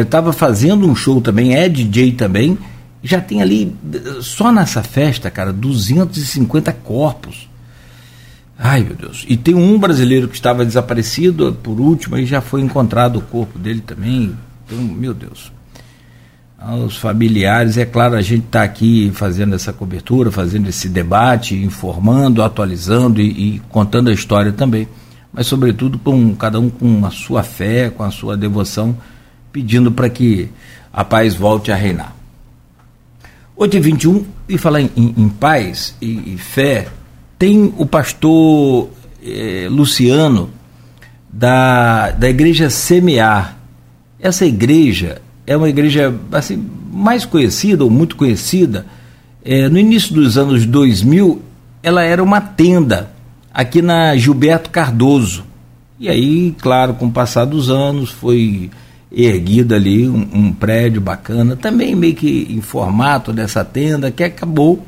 [0.00, 2.56] estava fazendo um show também, é DJ também,
[3.02, 3.76] já tem ali,
[4.20, 7.48] só nessa festa, cara, 250 corpos.
[8.58, 9.24] Ai, meu Deus.
[9.28, 13.58] E tem um brasileiro que estava desaparecido, por último, e já foi encontrado o corpo
[13.58, 14.36] dele também.
[14.64, 15.52] Então, meu Deus.
[16.56, 22.40] Aos familiares, é claro, a gente está aqui fazendo essa cobertura, fazendo esse debate, informando,
[22.40, 24.86] atualizando e, e contando a história também.
[25.32, 28.96] Mas, sobretudo, com cada um com a sua fé, com a sua devoção
[29.52, 30.48] pedindo para que
[30.92, 32.14] a paz volte a reinar.
[33.56, 36.88] 8 e 21 e falar em, em paz e, e, fé,
[37.38, 38.88] tem o pastor
[39.22, 40.50] eh, Luciano
[41.30, 43.56] da, da igreja Semear.
[44.18, 48.86] Essa igreja é uma igreja assim, mais conhecida ou muito conhecida.
[49.44, 51.42] Eh, no início dos anos 2000,
[51.82, 53.10] ela era uma tenda
[53.52, 55.44] aqui na Gilberto Cardoso.
[56.00, 58.70] E aí, claro, com o passar dos anos, foi
[59.14, 64.84] erguida ali um, um, prédio bacana, também meio que em formato dessa tenda, que acabou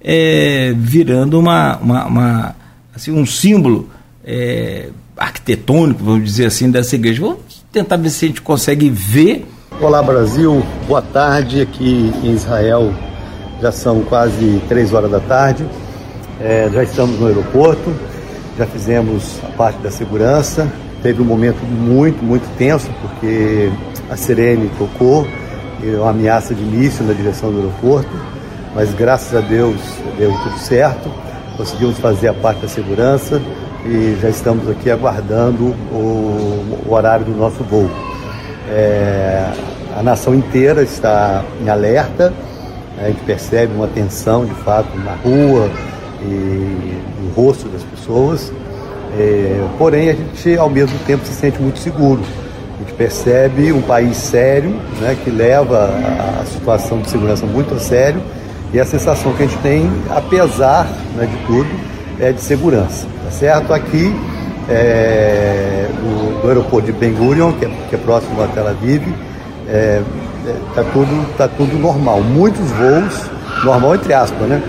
[0.00, 2.56] é, virando uma, uma, uma,
[2.94, 3.90] assim, um símbolo
[4.24, 7.20] é, arquitetônico, vamos dizer assim, dessa igreja.
[7.20, 9.46] Vamos tentar ver se a gente consegue ver.
[9.80, 12.94] Olá Brasil, boa tarde aqui em Israel.
[13.60, 15.66] Já são quase três horas da tarde.
[16.40, 17.94] É, já estamos no aeroporto,
[18.58, 20.70] já fizemos a parte da segurança,
[21.06, 23.70] teve um momento muito, muito tenso, porque
[24.10, 25.24] a sirene tocou,
[26.00, 28.10] uma ameaça de míssil na direção do aeroporto,
[28.74, 29.80] mas graças a Deus
[30.18, 31.08] deu tudo certo,
[31.56, 33.40] conseguimos fazer a parte da segurança
[33.84, 37.88] e já estamos aqui aguardando o, o horário do nosso voo.
[38.68, 39.48] É,
[39.96, 42.34] a nação inteira está em alerta,
[43.00, 45.70] a gente percebe uma tensão de fato na rua
[46.22, 48.52] e no rosto das pessoas.
[49.18, 52.20] É, porém, a gente, ao mesmo tempo, se sente muito seguro.
[52.74, 55.90] A gente percebe um país sério, né, que leva
[56.40, 58.20] a situação de segurança muito a sério,
[58.72, 60.86] e a sensação que a gente tem, apesar
[61.16, 61.68] né, de tudo,
[62.20, 63.06] é de segurança.
[63.24, 63.72] Tá certo?
[63.72, 64.14] Aqui,
[64.68, 69.72] é, no, aeroporto de Ben Gurion, que é, que é próximo a Tel Aviv, está
[69.72, 70.02] é,
[70.76, 72.20] é, tudo, tá tudo normal.
[72.20, 73.30] Muitos voos,
[73.64, 74.62] normal entre aspas, né?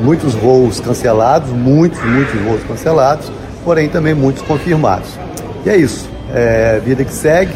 [0.00, 3.30] Muitos voos cancelados, muitos, muitos voos cancelados,
[3.66, 5.08] porém também muitos confirmados.
[5.64, 7.52] E é isso, é vida que segue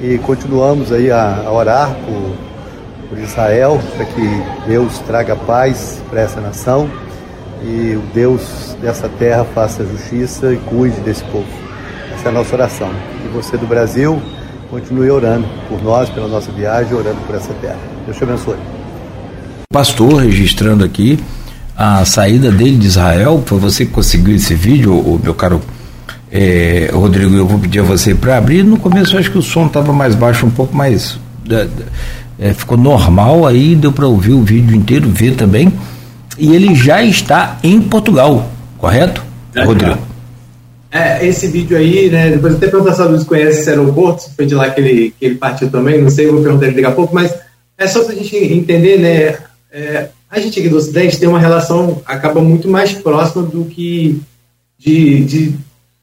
[0.00, 6.20] e continuamos aí a, a orar por, por Israel, para que Deus traga paz para
[6.20, 6.88] essa nação
[7.64, 11.48] e o Deus dessa terra faça justiça e cuide desse povo.
[12.14, 12.90] Essa é a nossa oração.
[13.24, 14.22] E você do Brasil,
[14.70, 17.78] continue orando por nós, pela nossa viagem, orando por essa terra.
[18.06, 18.56] Deus te abençoe.
[19.72, 21.18] Pastor, registrando aqui
[21.82, 25.62] a saída dele de Israel, foi você que conseguiu esse vídeo, o meu caro
[26.30, 28.62] é, Rodrigo, eu vou pedir a você para abrir.
[28.62, 31.18] No começo eu acho que o som estava mais baixo, um pouco mais.
[32.38, 35.72] É, ficou normal, aí deu para ouvir o vídeo inteiro, ver também.
[36.36, 39.24] E ele já está em Portugal, correto,
[39.54, 39.96] é, Rodrigo?
[40.92, 42.28] É, esse vídeo aí, né?
[42.28, 45.14] Depois até perguntar se a Luiz conhece esse aeroporto, se foi de lá que ele,
[45.18, 47.34] que ele partiu também, não sei, vou perguntar ele daqui a pouco, mas
[47.78, 49.38] é só para a gente entender, né?
[49.72, 54.20] É, a gente aqui do Ocidente tem uma relação, acaba muito mais próxima do que
[54.78, 55.48] de, de,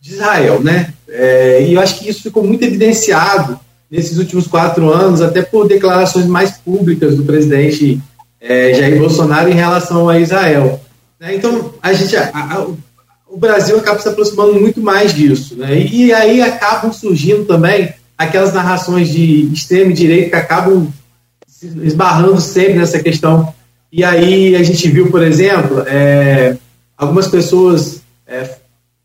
[0.02, 0.94] de Israel, né?
[1.08, 3.58] É, e eu acho que isso ficou muito evidenciado
[3.90, 8.02] nesses últimos quatro anos, até por declarações mais públicas do presidente
[8.42, 10.80] é, Jair Bolsonaro em relação a Israel.
[11.20, 11.36] Né?
[11.36, 12.68] Então, a gente, a, a,
[13.30, 15.56] o Brasil acaba se aproximando muito mais disso.
[15.56, 15.80] Né?
[15.80, 20.92] E, e, aí acabam surgindo também aquelas narrações de extrema direita que acabam
[21.82, 23.54] esbarrando sempre nessa questão.
[23.92, 26.58] E aí a gente viu, por exemplo, é,
[26.98, 28.56] algumas pessoas é,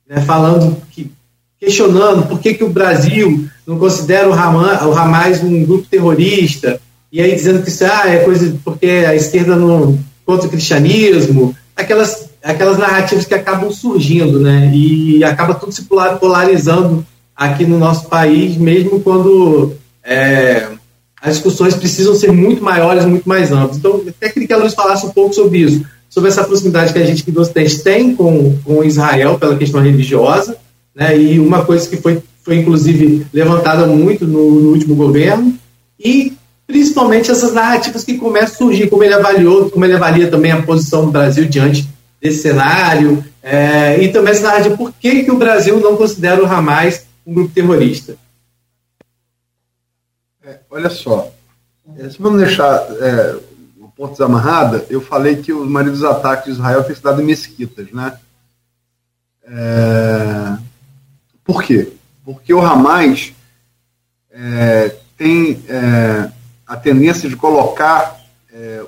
[0.08, 1.10] né, falando que
[1.58, 6.80] questionando por que, que o Brasil não considera o Hamas, o Hamas um grupo terrorista,
[7.12, 11.54] e aí dizendo que isso ah, é coisa porque a esquerda não contra o cristianismo,
[11.76, 14.70] aquelas aquelas narrativas que acabam surgindo, né?
[14.74, 17.06] E acaba tudo se polarizando
[17.36, 20.66] aqui no nosso país, mesmo quando é,
[21.22, 23.76] as discussões precisam ser muito maiores, muito mais amplas.
[23.76, 26.98] Então, até queria que a Luz falasse um pouco sobre isso, sobre essa proximidade que
[26.98, 30.56] a gente que do Ocidente tem com, com Israel pela questão religiosa,
[30.92, 31.16] né?
[31.16, 35.54] E uma coisa que foi, foi inclusive levantada muito no, no último governo
[35.98, 36.32] e
[36.66, 40.62] principalmente essas narrativas que começam a surgir, como ele avaliou, como ele avalia também a
[40.62, 41.88] posição do Brasil diante
[42.20, 46.46] desse cenário, é, e também essa narrativa, por que, que o Brasil não considera o
[46.46, 48.16] Hamas um grupo terrorista?
[50.44, 51.32] É, olha só,
[51.96, 53.40] é, se vamos deixar é,
[53.78, 57.22] o ponto desamarrado, eu falei que o marido dos ataques de Israel tem se dado
[57.22, 58.18] em mesquitas, né?
[59.44, 60.58] É,
[61.44, 61.92] por quê?
[62.24, 63.32] Porque o Hamas
[64.30, 66.32] é, tem é,
[66.66, 68.20] a tendência de colocar
[68.52, 68.84] é,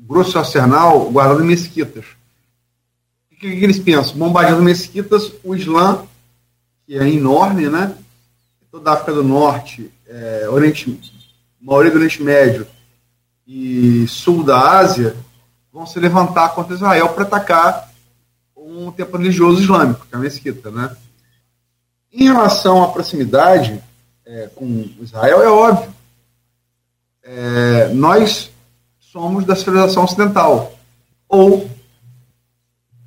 [0.00, 2.04] grosso arsenal guardado em mesquitas.
[3.30, 4.16] O que, que eles pensam?
[4.16, 6.06] Bombardeando mesquitas, o Islã,
[6.86, 7.94] que é enorme, né?
[8.70, 11.00] Toda a África do Norte, é, Oriente,
[11.60, 12.66] maioria do Oriente Médio
[13.46, 15.16] e sul da Ásia
[15.72, 17.90] vão se levantar contra Israel para atacar
[18.56, 20.94] um templo religioso islâmico, que é a mesquita, né?
[22.12, 23.82] Em relação à proximidade
[24.26, 25.94] é, com Israel, é óbvio.
[27.22, 28.50] É, nós
[28.98, 30.76] somos da civilização ocidental.
[31.28, 31.70] Ou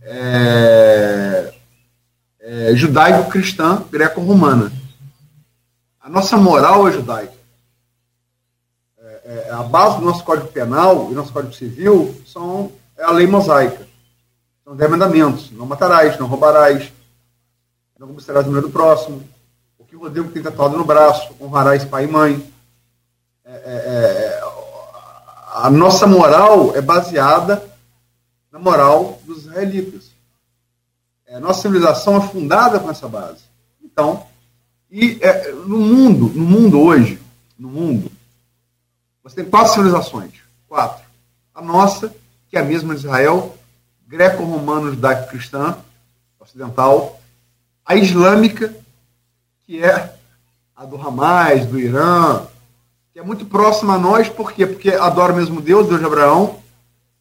[0.02, 1.54] é,
[2.40, 4.72] é, judaico-cristã greco-romana.
[6.04, 7.34] A nossa moral é judaica.
[9.00, 13.12] É, é, a base do nosso Código Penal e nosso Código Civil são é a
[13.12, 13.88] lei mosaica.
[14.66, 15.50] São dez mandamentos.
[15.52, 16.92] Não matarás, não roubarás,
[17.98, 19.24] não cobiçarás o número do próximo.
[19.78, 22.54] O que o Rodrigo tem tatuado no braço, honrarás pai e mãe.
[23.46, 24.44] É, é, é
[25.54, 27.64] a nossa moral é baseada
[28.52, 30.12] na moral dos israelitas.
[31.30, 33.44] A nossa civilização é fundada com essa base.
[33.82, 34.28] Então,
[34.96, 37.20] e é, no mundo, no mundo hoje,
[37.58, 38.12] no mundo,
[39.24, 40.34] você tem quatro civilizações.
[40.68, 41.04] Quatro.
[41.52, 42.14] A nossa,
[42.48, 43.58] que é a mesma de Israel,
[44.06, 45.80] greco-romano, judaico-cristã,
[46.40, 47.20] ocidental.
[47.84, 48.72] A islâmica,
[49.66, 50.16] que é
[50.76, 52.46] a do Hamas, do Irã,
[53.12, 54.68] que é muito próxima a nós, por quê?
[54.68, 56.62] Porque adora o mesmo Deus, Deus de Abraão,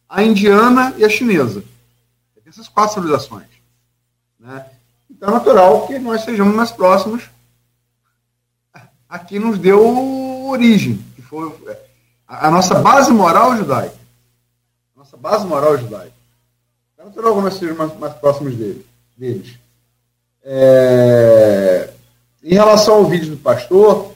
[0.07, 1.63] a indiana e a chinesa.
[2.45, 3.47] Essas quatro civilizações.
[4.39, 4.63] Né?
[5.09, 7.33] Então é natural que nós sejamos mais próximos
[9.13, 11.53] a nos deu origem, que foi
[12.27, 13.95] a nossa base moral judaica.
[14.95, 16.13] A nossa base moral judaica.
[16.97, 18.83] É natural que nós sejamos mais, mais próximos dele,
[19.15, 19.53] deles.
[20.43, 21.91] É,
[22.43, 24.13] em relação ao vídeo do pastor,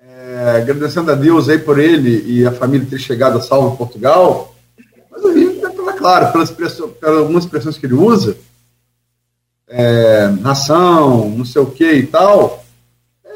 [0.00, 3.76] é, agradecendo a Deus aí por ele e a família ter chegado a salvo em
[3.76, 4.54] Portugal,
[5.10, 6.80] mas o vídeo está claro, pelas, pelas
[7.18, 8.38] algumas expressões que ele usa,
[9.68, 12.63] é, nação, não sei o que e tal,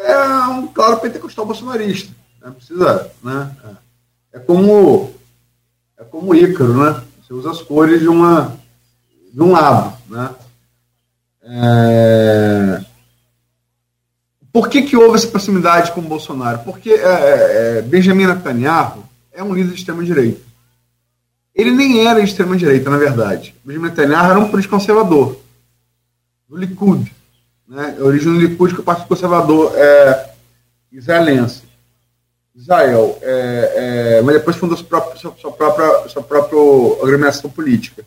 [0.08, 2.12] é um claro pentecostal bolsonarista.
[2.42, 2.50] Né?
[2.50, 3.56] Precisa, né?
[4.32, 5.10] É como
[5.98, 7.02] é como Ícaro, né?
[7.22, 8.56] Você usa as cores de uma
[9.32, 10.30] de um lado, né?
[11.42, 12.84] É...
[14.52, 16.60] Por que, que houve essa proximidade com o Bolsonaro?
[16.60, 20.40] Porque é, é, é Benjamin Netanyahu é um líder de extrema-direita.
[21.54, 23.54] Ele nem era de extrema-direita, na verdade.
[23.64, 25.38] Benjamin Netanyahu era um político conservador,
[26.48, 27.12] do Likud.
[27.68, 27.96] Né?
[28.00, 30.30] A origem do é o Partido Conservador é
[30.90, 31.68] israelense.
[32.56, 36.58] Israel, é, é, mas depois fundou sua própria, sua, própria, sua própria
[37.04, 38.04] agremiação política.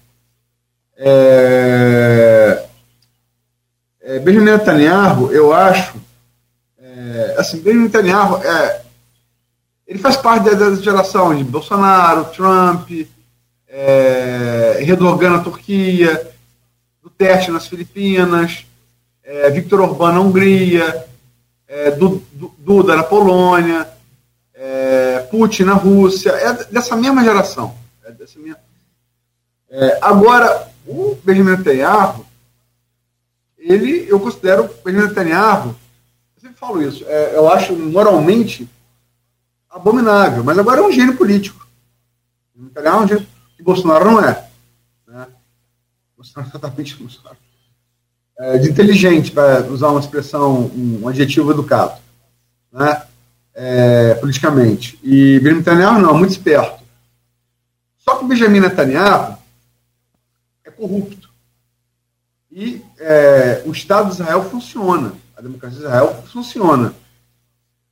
[0.97, 2.65] É,
[4.01, 5.95] é, Benjamin Netanyahu, eu acho,
[6.77, 8.81] é, assim, Benjamin Netanyahu, é,
[9.87, 12.89] ele faz parte da, geração de Bolsonaro, Trump,
[13.69, 16.29] é, Erdogan na Turquia,
[17.01, 18.65] Duterte nas Filipinas,
[19.23, 21.05] é, Victor Orbán na Hungria,
[21.67, 23.87] é, Duda na Polônia,
[24.53, 27.75] é, Putin na Rússia, é dessa mesma geração.
[28.03, 28.39] É dessa.
[29.69, 32.25] É, agora, o Benjamin Netanyahu,
[33.57, 35.69] ele, eu considero o Benjamin Netanyahu,
[36.35, 38.69] eu sempre falo isso, é, eu acho moralmente
[39.69, 41.65] abominável, mas agora é um gênio político.
[42.53, 44.49] O Netanyahu é um gênio que Bolsonaro não é.
[45.07, 45.27] Né?
[46.17, 47.37] Bolsonaro é totalmente Bolsonaro.
[48.41, 51.93] É, de inteligente, para usar uma expressão, um adjetivo educado.
[52.73, 53.01] Né?
[53.53, 54.99] é, politicamente.
[55.03, 56.81] E Benjamin Netanyahu não, muito esperto.
[57.97, 59.37] Só que Benjamin Netanyahu
[60.63, 61.29] é corrupto.
[62.51, 65.13] E é, o Estado de Israel funciona.
[65.37, 66.93] A democracia de Israel funciona.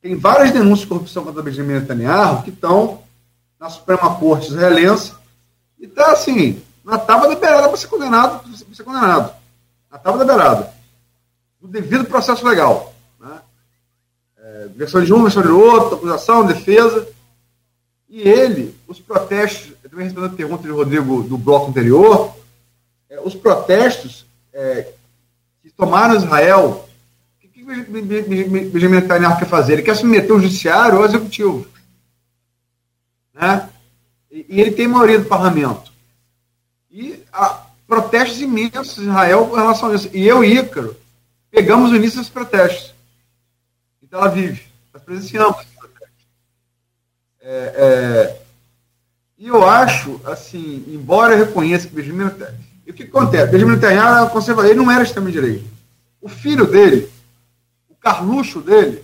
[0.01, 3.01] Tem várias denúncias de corrupção contra Benjamin Netanyahu que estão
[3.59, 5.13] na Suprema Corte israelense
[5.77, 9.33] e está assim, na tábua da beirada para ser condenado, para ser condenado.
[9.91, 10.73] Na tábua da beirada.
[11.61, 12.93] No devido processo legal
[14.79, 17.07] versão de um, versão de outro, acusação, defesa.
[18.07, 22.33] E ele, os protestos, eu também respondendo a pergunta de Rodrigo do bloco anterior,
[23.09, 24.91] é, os protestos é,
[25.61, 26.87] que tomaram Israel,
[27.37, 29.73] o que, que Benjamin Netanyahu quer fazer?
[29.73, 31.67] Ele quer submeter o judiciário ao executivo.
[33.33, 33.69] Né?
[34.31, 35.91] E, e ele tem maioria do parlamento.
[36.89, 37.58] E há
[37.89, 40.09] protestos imensos em Israel em relação a isso.
[40.13, 40.95] E eu e Ícaro
[41.51, 42.93] pegamos o início desses protestos
[44.11, 44.67] ela vive.
[44.93, 45.65] Nós presenciamos.
[47.41, 48.41] É, é,
[49.37, 52.57] e eu acho, assim, embora eu reconheça que Benjamin Netanyahu.
[52.85, 53.51] E o que acontece?
[53.51, 55.65] Benjamin Netanyahu é conservador, ele não era extremo-direita.
[56.21, 57.09] O filho dele,
[57.89, 59.03] o Carluxo dele,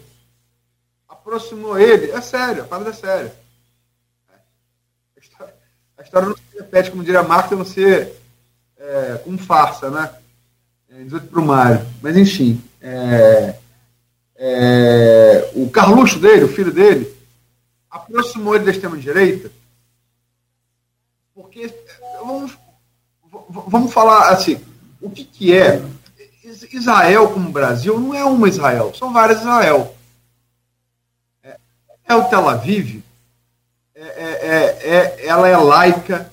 [1.07, 2.11] aproximou ele.
[2.11, 3.35] É sério, a parada é séria.
[5.15, 5.53] A história,
[5.97, 8.13] a história não se repete, como diria Marx, a não ser
[8.85, 10.09] é, um farsa, né?
[10.89, 11.85] É, 18 para o Mário.
[12.01, 12.61] Mas, enfim.
[12.81, 13.55] É,
[14.37, 17.15] é, o Carluxo dele, o filho dele,
[17.89, 19.49] aproximou ele da extrema-direita,
[21.33, 21.73] porque
[22.19, 22.57] vamos,
[23.49, 24.59] vamos falar assim,
[25.01, 25.81] o que, que é
[26.71, 29.95] Israel como Brasil não é uma Israel, são várias Israel.
[31.41, 31.57] É,
[32.05, 33.01] é o Tel Aviv,
[33.95, 36.31] é, é, é, ela é laica,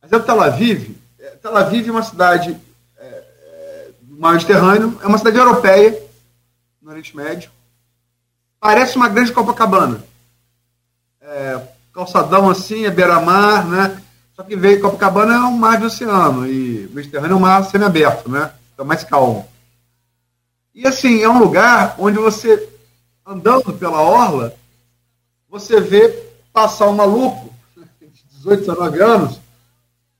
[0.00, 0.95] mas é o Tel Aviv,
[1.42, 2.58] Tel Aviv é uma cidade
[4.16, 6.02] do Mediterrâneo, é uma cidade europeia,
[6.80, 7.50] no Oriente Médio.
[8.58, 10.02] Parece uma grande Copacabana.
[11.20, 11.60] É,
[11.92, 14.02] calçadão assim, é beira-mar, né?
[14.34, 18.30] Só que veio Copacabana é um mar de oceano e Mediterrâneo é um mar semi-aberto,
[18.30, 18.52] né?
[18.72, 19.46] Então mais calmo.
[20.74, 22.68] E assim, é um lugar onde você,
[23.26, 24.54] andando pela orla,
[25.48, 26.08] você vê
[26.52, 27.52] passar um maluco
[28.00, 29.40] de 18, 19 anos,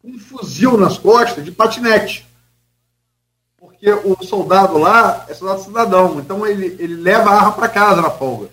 [0.06, 2.26] um fuzil nas costas de patinete
[3.76, 8.00] porque o soldado lá é soldado cidadão, então ele, ele leva a arma para casa
[8.00, 8.50] na folga.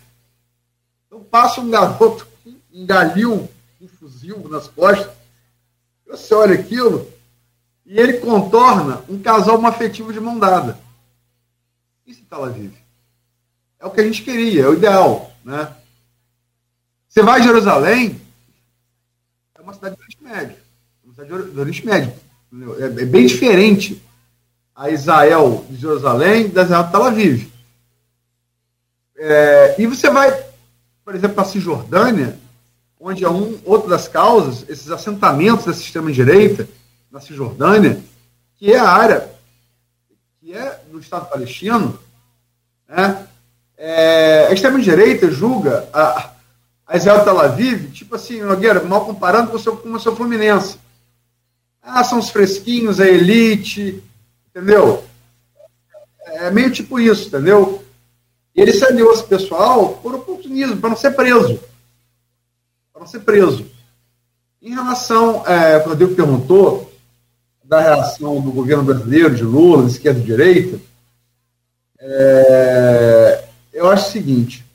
[1.07, 2.27] Então passa um garoto
[2.71, 3.49] engaliu
[3.79, 5.11] um fuzil nas costas,
[6.05, 7.07] você olha aquilo
[7.85, 10.77] e ele contorna um casal afetivo de mão dada.
[12.05, 12.77] Isso está lá vive.
[13.79, 15.31] É o que a gente queria, é o ideal.
[15.43, 15.73] Né?
[17.07, 18.19] Você vai a Jerusalém,
[19.55, 20.62] é uma cidade Oriente Médio.
[21.17, 22.13] É Médio.
[22.79, 24.01] É, é bem diferente
[24.75, 27.51] a Israel de Jerusalém da Israel de Tel Aviv.
[29.15, 30.31] É, e você vai,
[31.05, 32.37] por exemplo, para a Cisjordânia,
[32.99, 36.67] onde é um, outra das causas, esses assentamentos da extrema-direita
[37.11, 38.01] na Cisjordânia,
[38.57, 39.29] que é a área,
[40.41, 40.53] que
[40.91, 41.99] do Estado palestino,
[42.87, 43.27] né,
[43.77, 46.31] é, a extrema-direita julga a,
[46.87, 50.82] a Israel Tel Aviv, tipo assim, Nogueira, mal comparando com o seu Fluminense.
[51.83, 54.01] Ah, são os fresquinhos, a elite,
[54.49, 55.03] entendeu?
[56.25, 57.83] É meio tipo isso, entendeu?
[58.55, 61.59] E ele se aliou esse pessoal por oportunismo, para não ser preso.
[62.93, 63.65] Para não ser preso.
[64.61, 66.89] Em relação, é, o Rodrigo perguntou
[67.63, 70.79] da reação do governo brasileiro, de Lula, de esquerda e direita,
[71.99, 73.43] é,
[73.73, 74.65] eu acho o seguinte.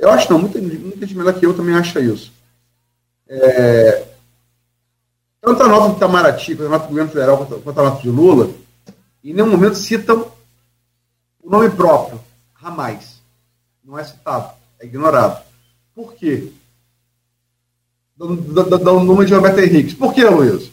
[0.00, 2.32] Eu acho não, muita, muita gente melhor que eu também acha isso.
[3.28, 4.06] É,
[5.40, 8.10] tanto a nota do Itamaraty, quanto a nota do governo federal, quanto a nota de
[8.10, 8.50] Lula,
[9.24, 10.30] em nenhum momento citam
[11.42, 12.20] o nome próprio,
[12.54, 13.20] Ramais.
[13.82, 15.42] Não é citado, é ignorado.
[15.94, 16.52] Por quê?
[18.16, 19.94] Dá o nome de Roberto Henrique.
[19.94, 20.70] Por que, Luiz?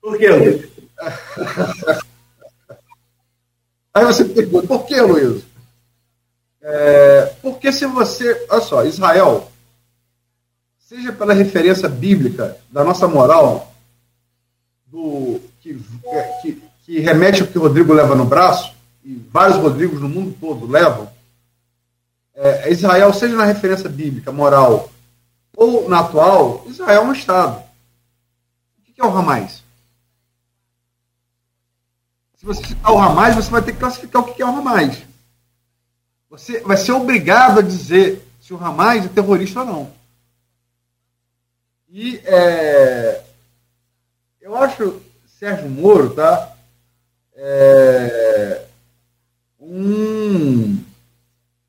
[0.00, 0.68] Por que, Luiz?
[3.94, 5.44] Aí você pergunta, por que, Luiz?
[6.60, 8.46] É, porque se você.
[8.50, 9.50] Olha só, Israel,
[10.78, 13.73] seja pela referência bíblica da nossa moral,
[14.94, 15.76] do que,
[16.40, 18.72] que, que remete ao que o Rodrigo leva no braço,
[19.04, 21.12] e vários Rodrigos no mundo todo levam,
[22.32, 24.88] é, Israel, seja na referência bíblica, moral,
[25.56, 27.60] ou na atual, Israel é um Estado.
[28.78, 29.64] O que é o Hamas?
[32.36, 35.02] Se você citar o Hamas, você vai ter que classificar o que é o Hamas.
[36.30, 39.92] Você vai ser obrigado a dizer se o Hamas é terrorista ou não.
[41.88, 43.24] E é,
[44.44, 46.52] eu acho Sérgio Moro, tá?
[47.34, 48.62] É,
[49.58, 50.74] um,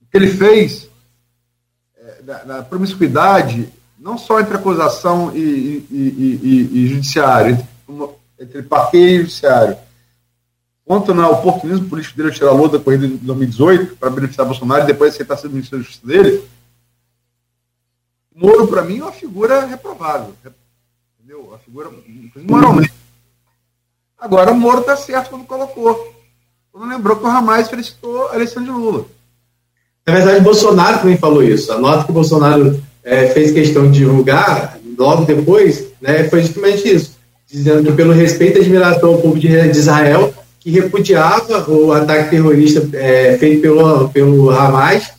[0.01, 0.89] o que ele fez
[1.95, 7.57] é, na, promiscuidade, não só entre acusação e, e, e, e judiciário,
[7.87, 8.09] entre,
[8.41, 9.77] entre parqueio e judiciário,
[10.83, 14.83] quanto no oportunismo político dele tirar a lua da corrida de 2018 para beneficiar Bolsonaro
[14.83, 16.45] e depois aceitar ser ministro da Justiça dele,
[18.35, 20.35] Moro, para mim, é uma figura reprovável.
[21.25, 21.41] Entendeu?
[21.41, 21.89] Uma figura,
[22.47, 22.93] moralmente.
[24.19, 26.13] Agora, o Moro está certo quando colocou.
[26.71, 29.05] Quando lembrou que o Ramais felicitou a de Lula.
[30.05, 31.71] Na verdade, Bolsonaro também falou isso.
[31.71, 36.87] A nota que o Bolsonaro é, fez questão de divulgar, logo depois, né, foi justamente
[36.87, 37.17] isso.
[37.47, 42.87] Dizendo que, pelo respeito e admiração ao povo de Israel, que repudiava o ataque terrorista
[42.95, 45.11] é, feito pelo, pelo Hamas,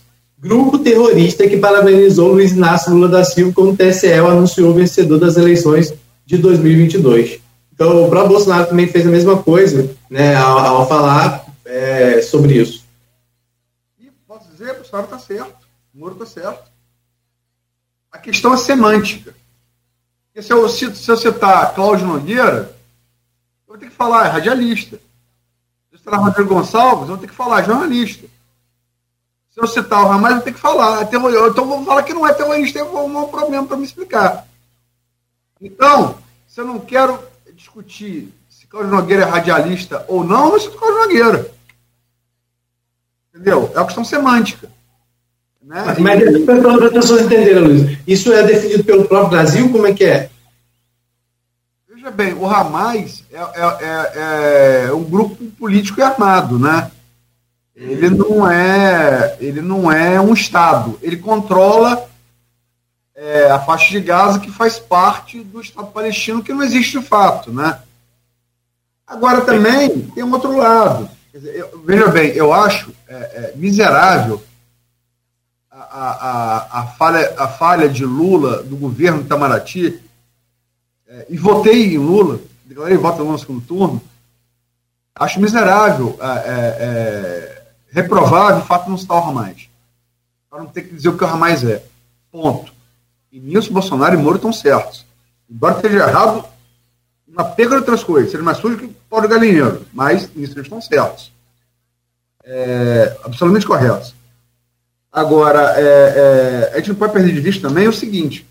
[0.47, 5.19] grupo terrorista que parabenizou Luiz Inácio Lula da Silva quando o TSE anunciou o vencedor
[5.19, 5.93] das eleições
[6.25, 7.41] de 2022.
[7.73, 12.55] Então, o próprio Bolsonaro também fez a mesma coisa né, ao, ao falar é, sobre
[12.55, 12.85] isso.
[13.99, 16.71] E posso dizer, o Bolsonaro está certo, o Moro está certo.
[18.11, 19.35] A questão é semântica.
[20.27, 22.75] Porque se eu, se, se eu citar Cláudio Nogueira,
[23.67, 24.99] eu vou ter que falar, é radialista.
[25.95, 28.27] citar Rodrigo Gonçalves, eu vou ter que falar jornalista.
[29.57, 31.01] Se eu citar o Ramais, eu ter que falar.
[31.01, 31.05] É.
[31.05, 34.47] Então vou falar que não é terrorista, eu vou arrumar um problema para me explicar.
[35.59, 37.19] Então, se eu não quero
[37.55, 41.51] discutir se Cláudio Nogueira é radialista ou não, eu não cito Cláudio Nogueira.
[43.35, 43.73] Entendeu?
[43.75, 44.69] É uma questão semântica.
[45.63, 45.83] Né?
[45.87, 49.73] Mas, mas para as pessoas entenderem, Luiz, isso é definido pelo próprio Brasil?
[49.73, 50.29] Como é que é?
[51.89, 56.91] Veja bem, o Ramais é, é, é, é um grupo político e armado, né?
[57.77, 60.99] Ele não é, ele não é um Estado.
[61.03, 62.09] Ele controla
[63.15, 67.05] é, a faixa de Gaza que faz parte do Estado palestino, que não existe de
[67.05, 67.53] fato.
[67.53, 67.79] Né?
[69.07, 71.11] Agora também tem um outro lado.
[71.35, 74.43] Dizer, eu, veja bem, eu acho é, é, miserável
[75.71, 80.01] a, a, a, falha, a falha de Lula, do governo Itamaraty,
[81.07, 84.01] é, e votei em Lula, declarei voto no segundo turno,
[85.15, 87.56] acho miserável, é,
[87.97, 89.71] reprovável o fato de não citar o Ramais.
[90.51, 91.83] Para não ter que dizer o que o Ramais é.
[92.31, 92.71] Ponto.
[93.33, 95.07] E nisso Bolsonaro e Moro estão certos.
[95.49, 96.45] Embora esteja errado
[97.27, 100.67] uma pega de outras coisas, seja mais sujo que pau de galinheiro, mas nisso eles
[100.67, 101.33] estão certos.
[102.45, 104.15] É, absolutamente corretos.
[105.11, 108.47] Agora, é, é, a gente não pode perder de vista também o seguinte.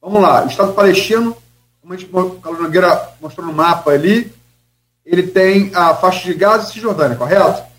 [0.00, 1.36] Vamos lá, o Estado palestino,
[1.80, 4.32] como a gente, o Carlos Nogueira mostrou no mapa ali,
[5.04, 7.71] ele tem a faixa de Gaza e Cisjordânia, correto?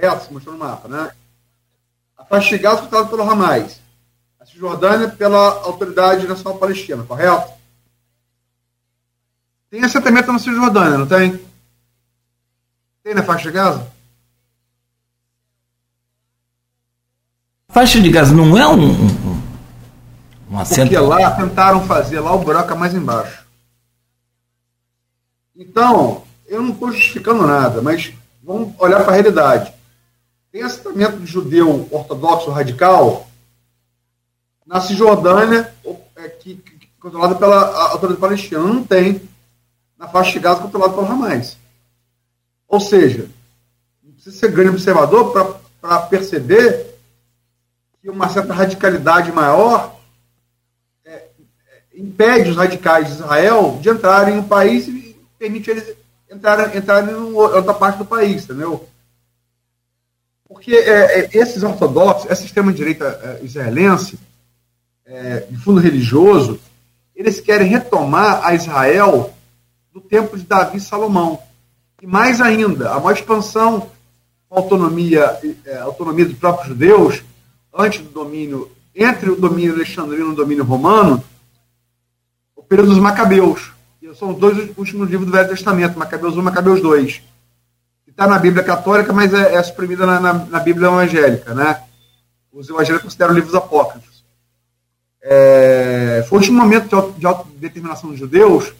[0.00, 0.24] Correto?
[0.24, 1.10] Se mostrou no mapa, né?
[2.16, 3.80] A faixa de Gaza foi pelo Hamas.
[4.40, 7.52] A Cisjordânia pela Autoridade Nacional Palestina, correto?
[9.70, 11.38] Tem assentamento na Cisjordânia, não tem?
[13.02, 13.86] Tem na faixa de Gaza?
[17.68, 19.42] A faixa de Gaza não é um, um,
[20.50, 20.88] um assento?
[20.88, 23.44] Porque lá tentaram fazer, lá o buraco é mais embaixo.
[25.54, 28.12] Então, eu não estou justificando nada, mas
[28.42, 29.79] vamos olhar para a realidade.
[30.52, 33.28] Tem assentamento de judeu ortodoxo radical
[34.66, 35.72] na Cisjordânia,
[36.16, 38.60] é, que, que, controlada pela autoridade palestina.
[38.60, 39.28] Não tem
[39.96, 41.56] na faixa de Gaza controlada pelo Hamas.
[42.66, 43.28] Ou seja,
[44.02, 45.32] não precisa ser grande observador
[45.80, 46.98] para perceber
[48.02, 50.00] que uma certa radicalidade maior
[51.04, 51.28] é, é,
[51.94, 55.96] impede os radicais de Israel de entrarem no país e permite eles
[56.28, 58.88] entrarem, entrarem em outra parte do país, entendeu?
[60.50, 64.18] Porque é, é, esses ortodoxos, essa extrema-direita é, israelense,
[65.06, 66.58] é, de fundo religioso,
[67.14, 69.32] eles querem retomar a Israel
[69.92, 71.38] do tempo de Davi e Salomão.
[72.02, 73.90] E mais ainda, a maior expansão
[74.50, 77.22] autonomia, é, autonomia dos próprios judeus,
[77.72, 81.22] antes do domínio, entre o domínio alexandrino e o domínio romano,
[82.56, 83.70] o período dos Macabeus.
[84.02, 87.29] E são os dois últimos livros do Velho Testamento, Macabeus 1 e Macabeus 2.
[88.20, 91.54] Está na Bíblia católica, mas é, é suprimida na, na, na, Bíblia evangélica.
[91.54, 91.82] Né?
[92.52, 94.22] Os evangélicos consideram livros apócrifos.
[95.22, 98.74] É, foi último momento de autodeterminação dos judeus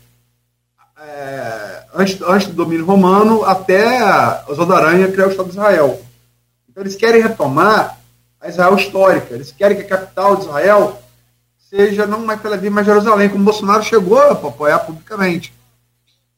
[1.00, 6.02] é, antes, antes do domínio romano até Oswaldo Aranha criar o Estado de Israel.
[6.68, 7.98] Então eles querem retomar
[8.38, 9.34] a Israel histórica.
[9.34, 11.02] Eles querem que a capital de Israel
[11.70, 15.50] seja não mais Tel Aviv, mas Jerusalém, como Bolsonaro chegou a apoiar publicamente.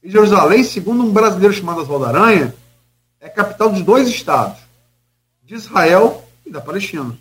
[0.00, 2.54] E Jerusalém, segundo um brasileiro chamado Oswaldo Aranha,
[3.22, 4.58] é capital dos dois estados,
[5.44, 7.16] de Israel e da Palestina.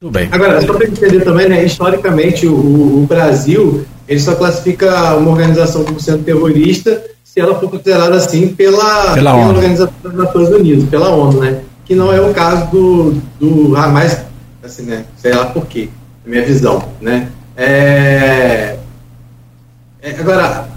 [0.00, 0.28] Tudo bem.
[0.32, 5.84] Agora, só para entender também, né, historicamente, o, o Brasil ele só classifica uma organização
[5.84, 10.88] como sendo terrorista se ela for considerada assim pela, pela, pela Organização das Nações Unidas,
[10.88, 11.62] pela ONU, né?
[11.84, 14.20] Que não é o caso do, do Hamas,
[14.62, 15.04] assim, né?
[15.16, 15.88] Sei lá por quê,
[16.24, 17.28] na minha visão, né?
[17.56, 18.76] É...
[20.02, 20.68] É, agora,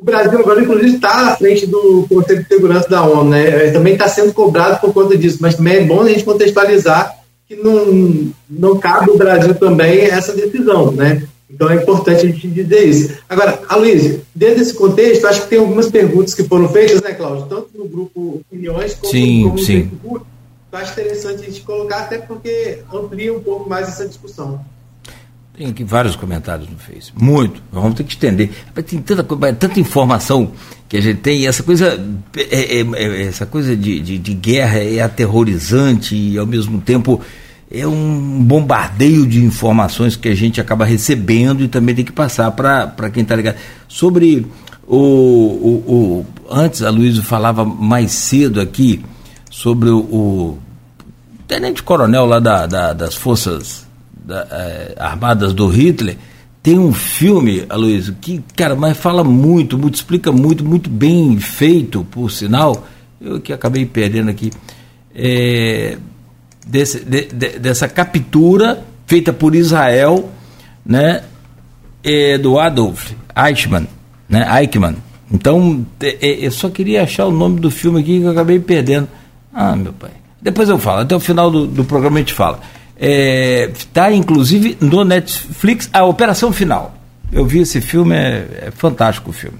[0.00, 3.66] o Brasil agora, inclusive, está à frente do Conselho de Segurança da ONU, né?
[3.66, 7.18] É, também está sendo cobrado por conta disso, mas também é bom a gente contextualizar
[7.46, 11.22] que não, não cabe ao Brasil também essa decisão, né?
[11.50, 13.18] Então é importante a gente dizer isso.
[13.28, 17.46] Agora, Aloysio, dentro desse contexto, acho que tem algumas perguntas que foram feitas, né, Cláudio?
[17.48, 19.82] Tanto no grupo Opiniões como, sim, como no sim.
[19.82, 20.24] Facebook.
[20.72, 24.64] Eu acho interessante a gente colocar, até porque amplia um pouco mais essa discussão.
[25.60, 27.12] Tem aqui vários comentários no Face.
[27.14, 27.62] Muito.
[27.70, 28.48] Vamos ter que estender.
[28.86, 29.22] Tem tanta,
[29.52, 30.52] tanta informação
[30.88, 32.02] que a gente tem, essa coisa,
[32.34, 37.20] é, é, é, essa coisa de, de, de guerra é aterrorizante e ao mesmo tempo
[37.70, 42.50] é um bombardeio de informações que a gente acaba recebendo e também tem que passar
[42.52, 43.56] para quem está ligado.
[43.86, 44.46] Sobre
[44.86, 49.04] o, o, o, Antes a Luísa falava mais cedo aqui
[49.50, 50.58] sobre o, o
[51.46, 53.89] tenente coronel lá da, da, das Forças
[54.30, 56.16] da, é, Armadas do Hitler.
[56.62, 62.04] Tem um filme, Aloysio, que, cara, mas fala muito, muito, explica muito, muito bem feito,
[62.04, 62.86] por sinal.
[63.20, 64.50] Eu que acabei perdendo aqui.
[65.14, 65.98] É,
[66.66, 70.30] desse, de, de, dessa captura feita por Israel,
[70.86, 71.22] né,
[72.04, 73.88] é, do Adolf Eichmann,
[74.28, 74.96] né, Eichmann.
[75.32, 78.60] Então, é, é, eu só queria achar o nome do filme aqui que eu acabei
[78.60, 79.08] perdendo.
[79.52, 80.10] Ah, meu pai.
[80.40, 82.60] Depois eu falo, até o final do, do programa a gente fala.
[83.00, 86.94] Está, é, inclusive, no Netflix, a Operação Final.
[87.32, 89.58] Eu vi esse filme, é, é fantástico o filme.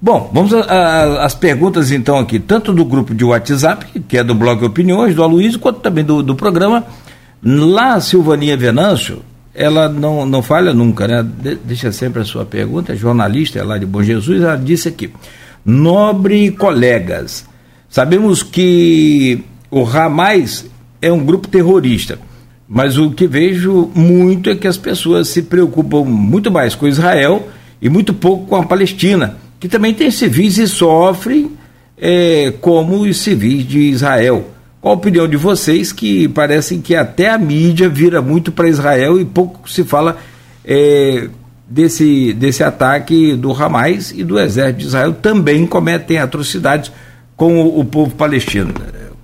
[0.00, 4.64] Bom, vamos às perguntas então aqui, tanto do grupo de WhatsApp, que é do blog
[4.64, 6.84] Opiniões, do Aloysio, quanto também do, do programa.
[7.42, 9.22] Lá, Silvaninha Venâncio,
[9.52, 11.26] ela não, não falha nunca, né?
[11.26, 14.88] De, deixa sempre a sua pergunta, é jornalista, é lá de Bom Jesus, ela disse
[14.88, 15.12] aqui,
[15.64, 17.44] nobre colegas,
[17.88, 20.64] sabemos que o Hamas
[21.02, 22.20] é um grupo terrorista,
[22.68, 27.48] mas o que vejo muito é que as pessoas se preocupam muito mais com Israel
[27.80, 31.52] e muito pouco com a Palestina que também tem civis e sofrem
[31.96, 34.50] é, como os civis de Israel.
[34.80, 39.20] Qual a opinião de vocês que parecem que até a mídia vira muito para Israel
[39.20, 40.16] e pouco se fala
[40.64, 41.28] é,
[41.68, 46.92] desse, desse ataque do Hamas e do exército de Israel também cometem atrocidades
[47.36, 48.72] com o, o povo palestino.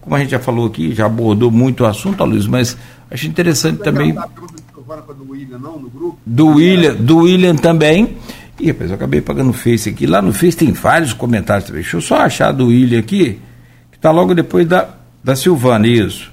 [0.00, 2.76] Como a gente já falou aqui, já abordou muito o assunto, Luiz, mas
[3.14, 4.12] acho interessante também.
[4.12, 6.18] Do William, não, no grupo?
[6.26, 8.18] Do William, do William também.
[8.60, 10.06] E rapaz, eu acabei pagando o Face aqui.
[10.06, 11.82] Lá no Face tem vários comentários também.
[11.82, 13.40] Deixa eu só achar do William aqui,
[13.90, 14.90] que está logo depois da,
[15.22, 16.32] da Silvana, isso.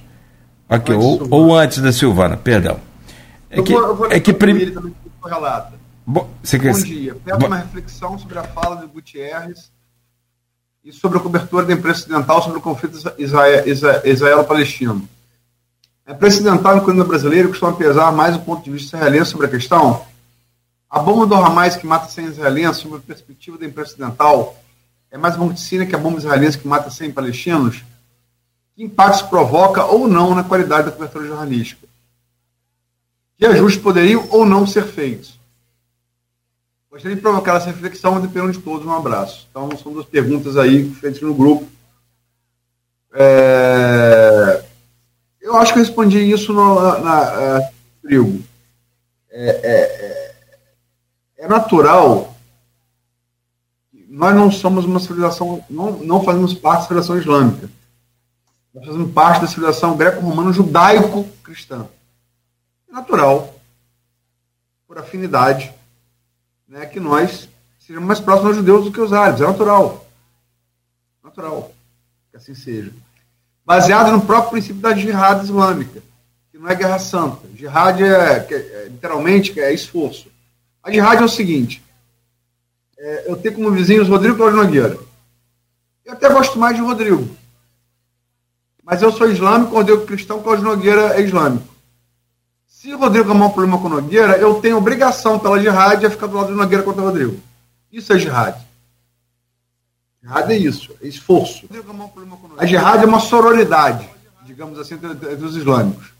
[0.68, 2.78] Aqui, ou, ou, antes da Silvana, perdão.
[3.50, 4.70] É eu que, vou, eu vou é que prim...
[4.70, 4.94] também
[5.24, 5.74] relata.
[6.06, 6.74] Bom, você Bom quer...
[6.82, 7.16] dia.
[7.24, 7.46] Peço Bom...
[7.46, 9.70] uma reflexão sobre a fala de Gutierrez
[10.84, 12.98] e sobre a cobertura da imprensa ocidental sobre o conflito
[14.04, 15.08] israelo-palestino.
[16.04, 19.50] É precedental no governo brasileiro costuma pesar mais o ponto de vista israelense sobre a
[19.50, 20.04] questão?
[20.90, 24.56] A bomba do Hamas que mata 100 israelenses, sob a perspectiva da imprensa ocidental,
[25.10, 27.82] é mais morticina que a bomba israelense que mata 100 palestinos?
[28.74, 31.86] Que impactos provoca ou não na qualidade da cobertura jornalística?
[33.38, 35.38] Que ajustes poderiam ou não ser feitos?
[36.90, 38.86] Gostaria de provocar essa reflexão e dependendo de todos.
[38.86, 39.46] Um abraço.
[39.50, 41.66] Então, são duas perguntas aí feitas no grupo.
[43.14, 44.31] É...
[45.52, 48.42] Eu acho que eu respondi isso no na, na, uh, trigo.
[49.30, 50.34] É, é, é,
[51.44, 52.34] é, natural.
[54.08, 57.70] Nós não somos uma civilização, não, não fazemos parte da civilização islâmica.
[58.72, 61.86] Nós fazemos parte da civilização greco-romana judaico-cristã.
[62.88, 63.54] É natural,
[64.88, 65.70] por afinidade,
[66.66, 67.46] né, que nós
[67.78, 69.42] sejamos mais próximos aos judeus do que os árabes.
[69.42, 70.06] É natural.
[71.22, 71.70] Natural
[72.30, 72.90] que assim seja.
[73.64, 76.02] Baseado no próprio princípio da jihad islâmica,
[76.50, 77.46] que não é guerra santa.
[77.54, 80.28] Jihad é, é literalmente é esforço.
[80.82, 81.82] A jihad é o seguinte:
[82.98, 84.98] é, eu tenho como vizinhos Rodrigo Cláudio Nogueira.
[86.04, 87.28] Eu até gosto mais de Rodrigo.
[88.82, 91.72] Mas eu sou islâmico, Rodrigo cristão, Cláudio Nogueira é islâmico.
[92.66, 96.36] Se Rodrigo arrumar um problema com Nogueira, eu tenho obrigação pela jihad a ficar do
[96.36, 97.40] lado do Nogueira contra o Rodrigo.
[97.92, 98.56] Isso é jihad.
[100.22, 101.66] Jihad é isso, é esforço.
[102.56, 104.08] A jihad é uma sororidade,
[104.44, 106.12] digamos assim, entre os islâmicos.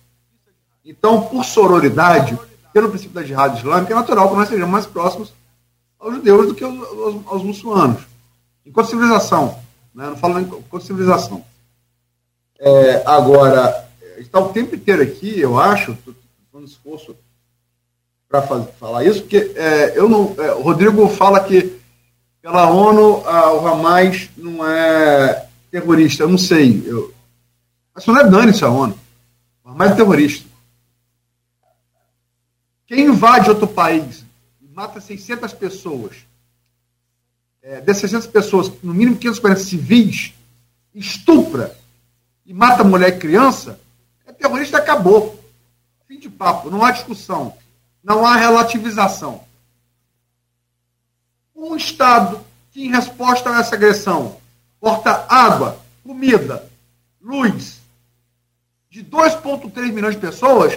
[0.85, 2.37] Então, por sororidade,
[2.73, 5.33] pelo princípio da jihad islâmica, é natural que nós sejamos mais próximos
[6.01, 8.03] aos judeus do que aos, aos, aos muçulmanos.
[8.67, 9.59] Enquanto civilização,
[9.95, 10.07] né?
[10.07, 11.45] não falo enquanto civilização.
[12.59, 13.89] É, agora,
[14.19, 15.97] está o tempo inteiro aqui, eu acho,
[16.53, 17.17] um esforço
[18.29, 21.82] para falar isso, porque é, eu não, é, o Rodrigo fala que
[22.43, 26.25] pela ONU o Hamas não é terrorista.
[26.25, 26.83] Eu não sei.
[26.85, 27.15] Eu,
[27.95, 28.99] mas não é dane-se a ONU.
[29.65, 30.51] O Hamas é terrorista.
[32.87, 34.25] Quem invade outro país
[34.61, 36.17] e mata 600 pessoas,
[37.63, 40.35] é, dessas 600 pessoas, no mínimo 540 civis,
[40.95, 41.75] estupra
[42.45, 43.81] e mata mulher e criança,
[44.27, 45.41] é terrorista acabou.
[46.09, 47.55] Fim de papo, não há discussão,
[48.03, 49.43] não há relativização.
[51.63, 54.37] Um Estado que, em resposta a essa agressão,
[54.81, 56.69] corta água, comida,
[57.21, 57.81] luz
[58.91, 60.77] de 2,3 milhões de pessoas,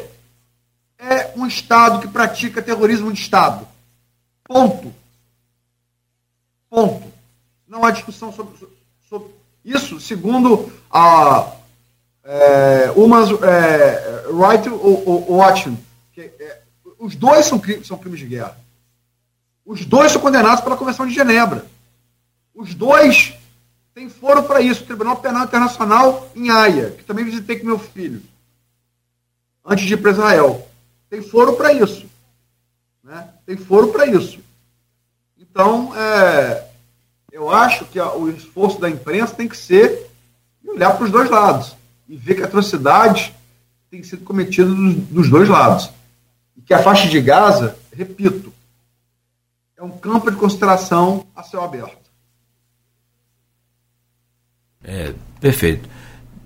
[1.00, 3.68] é um Estado que pratica terrorismo de Estado.
[4.44, 4.94] Ponto.
[6.70, 7.12] Ponto.
[7.68, 8.56] Não há discussão sobre,
[9.10, 9.30] sobre
[9.66, 11.52] isso, segundo a
[12.24, 14.72] é, Human é, Rights
[15.28, 15.76] Watch.
[16.16, 16.62] É,
[17.00, 18.65] os dois são, são crimes de guerra.
[19.66, 21.66] Os dois são condenados pela Convenção de Genebra.
[22.54, 23.34] Os dois
[23.94, 24.84] têm foro para isso.
[24.84, 28.22] O Tribunal Penal Internacional em Haia, que também visitei com meu filho,
[29.66, 30.68] antes de ir para Israel.
[31.10, 32.06] Tem foro para isso.
[33.04, 33.28] Né?
[33.46, 34.40] Tem foro para isso.
[35.38, 36.66] Então, é,
[37.32, 40.12] eu acho que o esforço da imprensa tem que ser
[40.66, 41.76] olhar para os dois lados
[42.08, 43.32] e ver que atrocidades
[43.90, 45.90] têm sido cometidas dos, dos dois lados.
[46.56, 48.54] E que a faixa de Gaza, repito,
[49.78, 52.10] é um campo de concentração a céu aberto.
[54.84, 55.90] É, perfeito.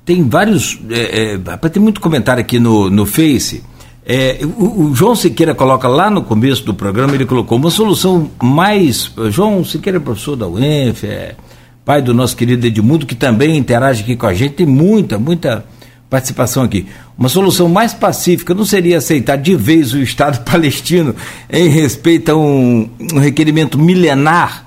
[0.03, 0.79] Tem vários.
[0.89, 3.63] É, é, tem muito comentário aqui no, no Face.
[4.05, 8.31] É, o, o, João Siqueira coloca lá no começo do programa, ele colocou uma solução
[8.41, 9.11] mais.
[9.29, 11.35] João Siqueira é professor da UENF, é
[11.85, 15.65] pai do nosso querido Edmundo, que também interage aqui com a gente, tem muita, muita
[16.09, 16.87] participação aqui.
[17.17, 21.15] Uma solução mais pacífica não seria aceitar de vez o Estado palestino
[21.49, 24.65] em respeito a um, um requerimento milenar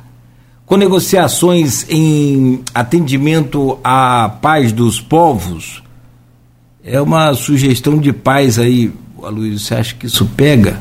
[0.64, 5.82] com negociações em atendimento à paz dos povos?
[6.84, 8.92] É uma sugestão de paz aí,
[9.22, 10.80] Aloysio, você acha que isso pega?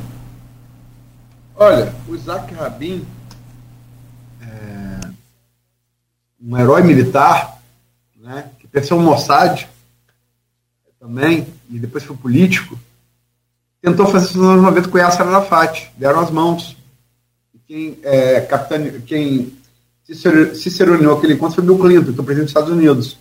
[1.55, 3.03] Olha, o Isaac Rabin,
[4.41, 5.07] é
[6.43, 7.59] um herói militar,
[8.19, 9.67] né, que pertenceu ao Mossad
[11.01, 12.79] também, e depois foi político,
[13.81, 16.77] tentou fazer isso nos anos 90 com Yasser Arafat, deram as mãos.
[17.67, 19.51] Quem, é, capitane, quem
[20.03, 23.17] se, reuniu aquele encontro foi Bill Clinton, é o presidente dos Estados Unidos.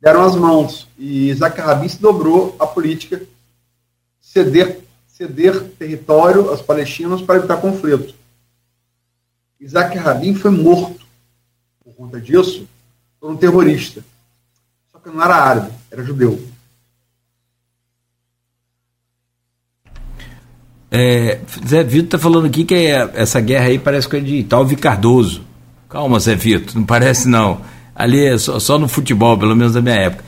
[0.00, 3.22] Deram as mãos e Isaac Rabin se dobrou à política
[4.20, 8.12] ceder, ceder território aos palestinos para evitar conflito.
[9.60, 11.06] Isaac Rabin foi morto
[11.84, 12.68] por conta disso
[13.20, 14.04] por um terrorista.
[14.90, 16.55] Só que não era árabe, era judeu.
[20.90, 24.76] É, Zé Vitor está falando aqui que é, essa guerra aí parece coisa de Talvi
[24.76, 25.42] Cardoso.
[25.88, 27.60] Calma, Zé Vitor, não parece não.
[27.94, 30.24] Ali é só, só, no futebol, pelo menos na minha época.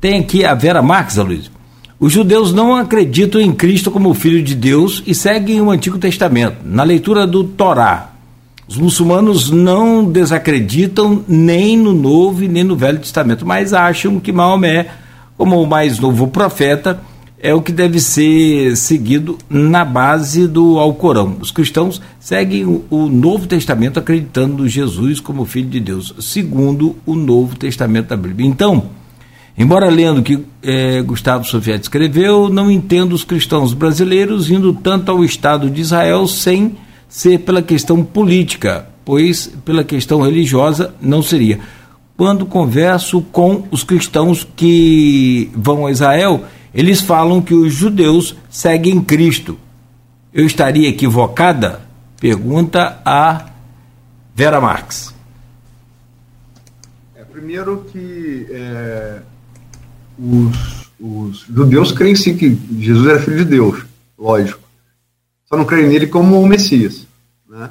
[0.00, 1.50] Tem aqui a Vera Marques, Luiz.
[1.98, 6.58] Os judeus não acreditam em Cristo como Filho de Deus e seguem o Antigo Testamento.
[6.62, 8.12] Na leitura do Torá,
[8.68, 14.32] os muçulmanos não desacreditam nem no Novo e nem no Velho Testamento, mas acham que
[14.32, 14.88] Maomé,
[15.38, 17.00] como o mais novo profeta,
[17.38, 21.36] é o que deve ser seguido na base do Alcorão.
[21.40, 27.54] Os cristãos seguem o Novo Testamento acreditando Jesus como Filho de Deus, segundo o Novo
[27.56, 28.48] Testamento da Bíblia.
[28.48, 28.86] Então,
[29.56, 35.10] embora lendo o que é, Gustavo Soviet escreveu, não entendo os cristãos brasileiros indo tanto
[35.10, 36.76] ao Estado de Israel sem
[37.08, 41.60] ser pela questão política, pois pela questão religiosa não seria.
[42.16, 46.44] Quando converso com os cristãos que vão a Israel,
[46.76, 49.58] eles falam que os judeus seguem Cristo.
[50.32, 51.80] Eu estaria equivocada?
[52.20, 53.50] Pergunta a
[54.34, 55.14] Vera Marx.
[57.14, 59.22] É, primeiro que é,
[60.18, 63.84] os, os judeus creem sim que Jesus era filho de Deus,
[64.18, 64.66] lógico
[65.46, 67.06] só não creem nele como o Messias.
[67.48, 67.70] Né?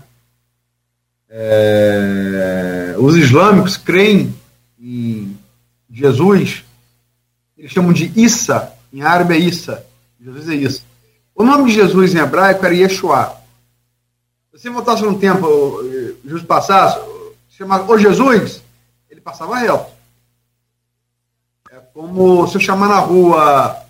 [1.29, 4.33] É, os islâmicos creem
[4.79, 5.37] em
[5.91, 6.63] Jesus,
[7.57, 9.85] eles chamam de Issa, em árabe é Issa,
[10.17, 10.81] Jesus é Issa.
[11.35, 13.35] O nome de Jesus em hebraico era Yeshua.
[14.53, 15.83] Se você voltasse no tempo,
[16.23, 16.97] Jesus passasse,
[17.49, 18.63] chamava o Jesus,
[19.11, 19.91] ele passava reto.
[21.69, 23.83] É como se eu chamar na rua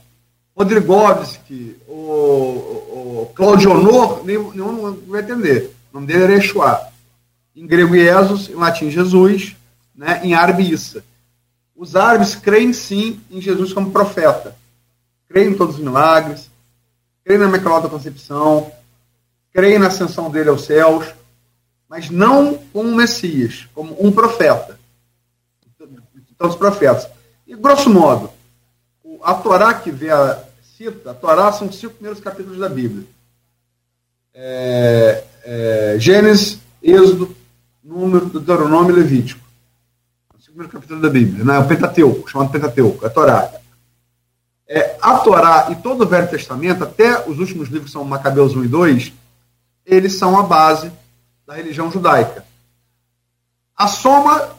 [0.57, 5.72] Rodrigovski, ou Claudio Honor, nenhum, vai entender.
[5.91, 6.82] O nome dele era Yeshua.
[7.56, 9.56] Em grego, Jesus, em latim, Jesus,
[9.95, 10.22] né?
[10.23, 11.06] em árabe, Issa.
[11.76, 14.56] Os árabes creem sim em Jesus como profeta.
[15.28, 16.50] Creem em todos os milagres,
[17.24, 18.72] creem na Imaculada Concepção,
[19.52, 21.06] creem na ascensão dele aos céus,
[21.90, 24.80] mas não como um Messias, como um profeta.
[26.32, 27.08] Então, os profetas.
[27.48, 28.30] E, grosso modo,
[29.24, 30.44] a Torá que vê a,
[30.78, 33.06] cita, a Torá são os cinco primeiros capítulos da Bíblia
[34.36, 37.36] é, é, Gênesis, Êxodo,
[37.82, 39.40] Número, Deuteronômio e Levítico.
[40.38, 41.58] O segundo capítulo da Bíblia, né?
[41.60, 43.50] o Pentateuco, chamado Pentateuco, a Torá.
[44.68, 48.66] É, a Torá e todo o Velho Testamento, até os últimos livros são Macabeus 1
[48.66, 49.14] e 2,
[49.86, 50.92] eles são a base
[51.46, 52.44] da religião judaica.
[53.78, 54.56] A soma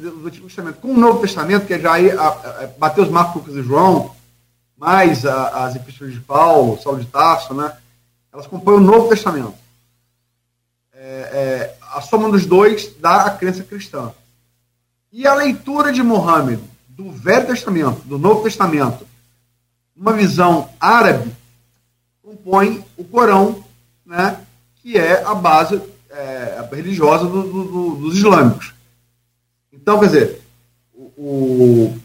[0.00, 3.36] do Antigo Testamento com o Novo Testamento, que é já aí a, a, Mateus, Marcos,
[3.36, 4.14] Lucas e João,
[4.76, 7.76] mais a, as epístolas de Paulo, Saulo de Tarso, né?
[8.32, 9.54] Elas compõem o Novo Testamento.
[10.94, 14.12] É, é, a soma dos dois dá a crença cristã.
[15.12, 19.06] E a leitura de Mohammed do Velho Testamento, do Novo Testamento,
[20.00, 21.30] uma visão árabe,
[22.22, 23.62] compõe o Corão,
[24.06, 24.40] né,
[24.76, 25.78] que é a base
[26.08, 28.72] é, religiosa do, do, do, dos islâmicos.
[29.70, 30.40] Então, quer dizer,
[30.94, 32.00] o, o,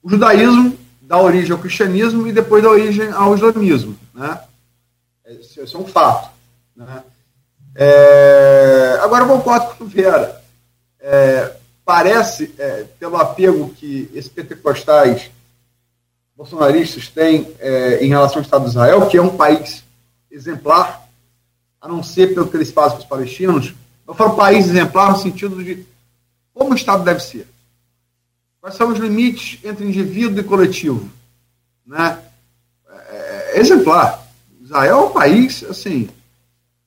[0.00, 3.98] o, judaísmo dá origem ao cristianismo e depois dá origem ao islamismo.
[4.14, 4.40] Né?
[5.40, 6.30] Isso é um fato.
[6.76, 7.02] Né?
[7.74, 10.40] É, agora, eu concordo com o Vera.
[11.00, 15.30] É, parece, é, pelo apego que esses pentecostais
[16.40, 19.84] bolsonaristas têm é, em relação ao Estado de Israel, que é um país
[20.30, 21.06] exemplar,
[21.78, 23.74] a não ser pelo que eles fazem com os palestinos,
[24.08, 25.84] eu falo país exemplar no sentido de
[26.54, 27.46] como o Estado deve ser.
[28.58, 31.10] Quais são os limites entre indivíduo e coletivo?
[31.84, 32.18] Né?
[32.88, 34.26] É, é exemplar.
[34.62, 36.08] Israel é um país, assim,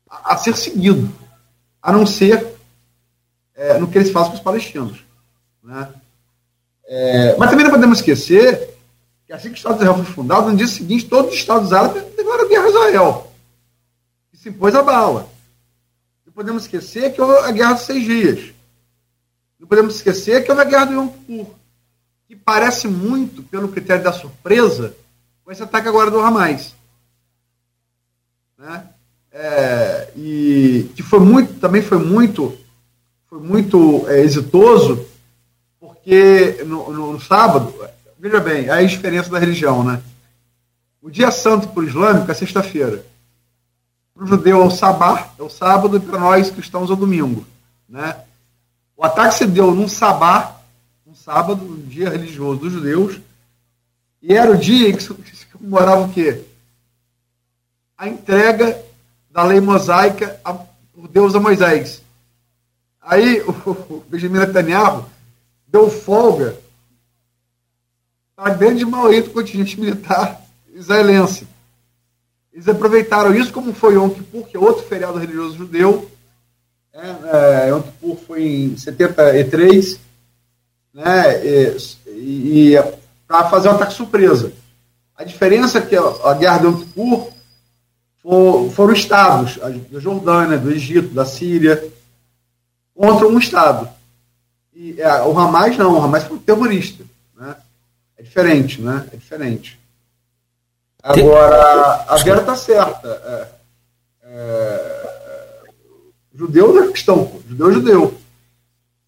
[0.09, 1.13] a, a ser seguido,
[1.79, 2.55] a não ser
[3.53, 5.05] é, no que eles fazem com os palestinos.
[5.63, 5.89] Né?
[6.87, 8.72] É, mas também não podemos esquecer
[9.33, 11.73] que assim que o Estado de Israel foi fundado, no dia seguinte, todos os Estados
[11.73, 13.31] árabes declararam guerra a Israel.
[14.31, 15.27] E se impôs a bala.
[16.25, 18.53] Não podemos esquecer que houve a guerra dos seis dias.
[19.59, 21.47] Não podemos esquecer que houve a guerra do Yom Kippur,
[22.27, 24.95] que parece muito, pelo critério da surpresa,
[25.43, 26.75] com esse ataque agora do Hamas
[28.57, 28.87] né?
[29.31, 32.55] É, e que foi muito, também foi muito,
[33.27, 35.05] foi muito é, exitoso,
[35.79, 37.73] porque no, no, no, sábado,
[38.23, 40.01] veja bem, a diferença da religião, né?
[41.01, 43.05] O dia santo para o islâmico é sexta-feira.
[44.15, 46.95] Para o judeu é o sabá, é o sábado, e para nós cristãos é o
[46.95, 47.45] domingo,
[47.89, 48.15] né?
[48.95, 50.55] O ataque se deu num sabá,
[51.05, 53.19] um sábado, um dia religioso dos judeus,
[54.21, 56.45] e era o dia em que se comemorava o quê?
[57.97, 58.81] a entrega
[59.29, 62.01] da lei mosaica a, por Deus a Moisés.
[63.01, 65.05] Aí o, o Benjamin Netanyahu
[65.67, 66.57] deu folga
[68.43, 70.41] a grande maioria do contingente militar
[70.75, 71.47] israelense.
[72.51, 76.11] Eles aproveitaram isso, como foi Yom Kippur, que é outro feriado religioso judeu.
[76.93, 79.99] É, é, Yom Kippur foi em 73,
[80.93, 82.83] né, e, e
[83.25, 84.51] para fazer um ataque surpresa.
[85.15, 87.29] A diferença é que a guerra do Yom Kippur
[88.21, 89.57] for, foram estados,
[89.89, 91.81] da Jordânia, do Egito, da Síria,
[92.93, 93.89] contra um estado.
[94.75, 97.05] E é, o Hamas não, o Hamas foi um terrorista.
[98.23, 99.05] É diferente, né?
[99.11, 99.77] É diferente.
[101.03, 103.09] Agora, a Vera está certa.
[103.09, 103.49] É,
[104.23, 105.63] é,
[106.33, 108.17] judeu não é cristão, judeu é judeu.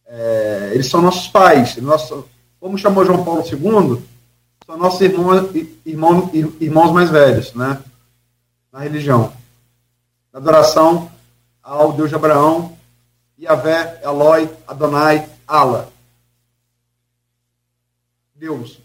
[0.05, 1.77] É, eles são nossos pais.
[1.77, 2.27] Nosso,
[2.59, 4.03] como chamou João Paulo II,
[4.65, 5.49] são nossos irmãos,
[5.85, 7.81] irmãos, irmãos mais velhos, né?
[8.69, 9.31] Na religião.
[10.33, 11.09] Na adoração
[11.63, 12.77] ao Deus de Abraão,
[13.39, 15.87] Yahvé, Eloi, Adonai, Allah.
[18.35, 18.83] Deus.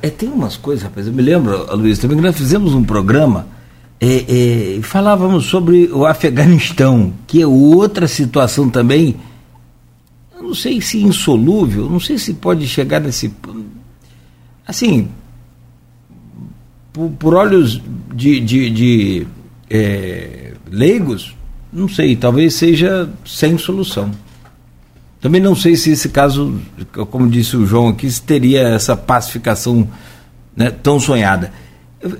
[0.00, 1.06] É, tem umas coisas, rapaz.
[1.06, 3.46] Eu me lembro, Luiz, também que nós fizemos um programa
[4.00, 9.16] e é, é, falávamos sobre o Afeganistão, que é outra situação também.
[10.36, 13.32] Eu não sei se insolúvel, não sei se pode chegar nesse.
[14.66, 15.08] Assim,
[16.92, 17.80] por, por olhos
[18.14, 19.26] de, de, de
[19.70, 21.34] é, leigos,
[21.72, 24.10] não sei, talvez seja sem solução.
[25.24, 26.60] Também não sei se esse caso,
[27.10, 29.88] como disse o João aqui, se teria essa pacificação
[30.54, 31.50] né, tão sonhada.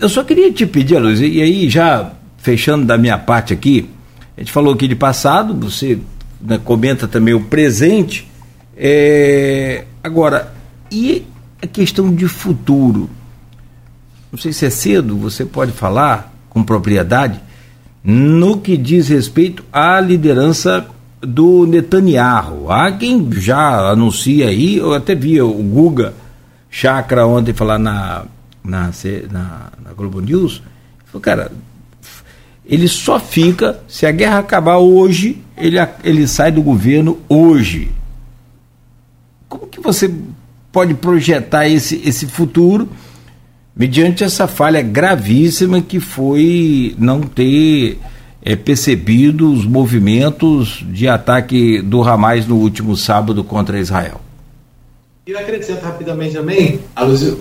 [0.01, 3.91] Eu, só queria te pedir, Luiz, e aí já fechando da minha parte aqui,
[4.35, 5.99] a gente falou aqui de passado, você
[6.41, 8.27] né, comenta também o presente.
[8.75, 10.55] É, agora,
[10.91, 11.27] e
[11.61, 13.11] a questão de futuro?
[14.33, 17.39] Não sei se é cedo, você pode falar com propriedade
[18.03, 20.89] no que diz respeito à liderança
[21.27, 22.71] do Netanyahu.
[22.71, 26.15] Há quem já anuncia aí, eu até vi o Guga
[26.71, 28.25] Chakra ontem falar na,
[28.63, 28.91] na,
[29.31, 30.63] na, na Globo News,
[31.07, 31.53] falou, cara,
[32.67, 37.91] ele só fica, se a guerra acabar hoje, ele, ele sai do governo hoje.
[39.49, 40.13] Como que você
[40.73, 42.89] pode projetar esse, esse futuro
[43.77, 47.99] mediante essa falha gravíssima que foi não ter
[48.45, 54.21] é, percebido os movimentos de ataque do Hamas no último sábado contra Israel.
[55.27, 56.81] E acrescento rapidamente também,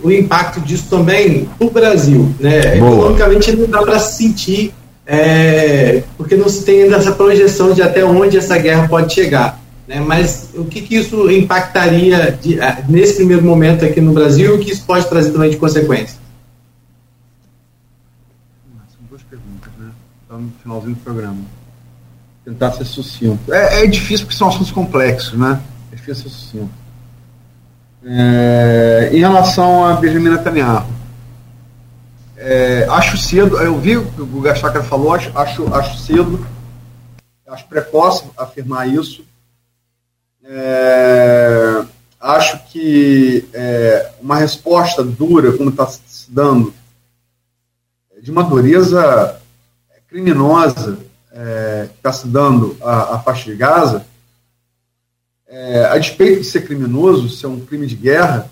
[0.02, 2.34] o impacto disso também no Brasil.
[2.40, 2.78] Né?
[2.78, 4.74] Economicamente não dá para sentir,
[5.06, 9.62] é, porque não se tem ainda essa projeção de até onde essa guerra pode chegar.
[9.86, 10.00] Né?
[10.00, 12.58] Mas o que, que isso impactaria de,
[12.88, 16.23] nesse primeiro momento aqui no Brasil e o que isso pode trazer também de consequências?
[20.34, 21.46] Tá no finalzinho do programa.
[22.44, 23.54] Tentar ser sucinto.
[23.54, 25.62] É, é difícil porque são assuntos complexos, né?
[25.92, 26.74] É difícil ser sucinto.
[28.04, 30.88] É, em relação a Benjamin Netanyahu,
[32.36, 36.44] é, acho cedo, eu vi o que o Guga falou, acho, acho, acho cedo,
[37.48, 39.24] acho precoce afirmar isso.
[40.44, 41.86] É,
[42.20, 46.74] acho que é, uma resposta dura, como está se dando,
[48.20, 49.40] de uma dureza
[50.14, 51.00] criminosa
[51.32, 54.06] é, que está se dando à, à de Gaza,
[55.48, 58.48] é, a despeito de ser criminoso, ser um crime de guerra,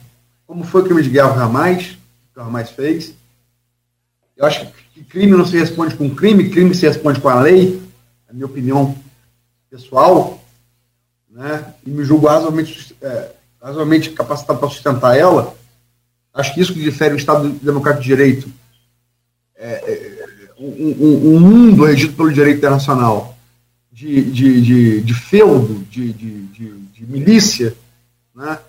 [0.47, 1.95] como foi o crime de guerra o Hamas,
[2.33, 3.13] que o Hamas fez,
[4.35, 7.79] eu acho que crime não se responde com crime, crime se responde com a lei,
[8.27, 8.97] a minha opinião
[9.69, 10.43] pessoal,
[11.29, 13.31] né, e me julgo razoavelmente, é,
[13.61, 15.55] razoavelmente capacitado para sustentar ela.
[16.33, 18.51] Acho que isso que difere o Estado Democrático de Direito
[19.55, 20.10] é, é
[20.61, 23.35] um, um, mundo regido pelo direito internacional
[23.91, 27.75] de, de, de, de feudo, de, de, de, de milícia,
[28.35, 28.59] né,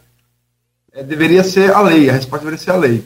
[0.92, 3.04] é, deveria ser a lei, a resposta deveria ser a lei.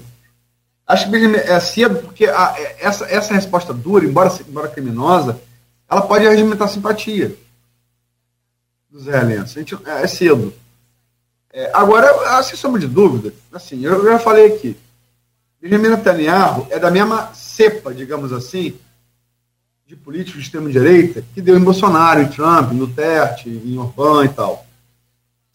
[0.87, 5.41] Acho que é cedo porque a, essa, essa resposta dura, embora, embora criminosa,
[5.91, 7.35] ela pode regimentar simpatia
[8.89, 9.59] do Zé Lenço.
[9.59, 10.55] É, é cedo.
[11.53, 14.77] É, agora, sem sombra de dúvida, assim, eu já falei aqui,
[15.61, 18.79] Benjamin Netanyahu é da mesma cepa, digamos assim,
[19.87, 24.29] de políticos de extrema-direita que deu em Bolsonaro, em Trump, em Duterte, em Orbán e
[24.29, 24.67] tal.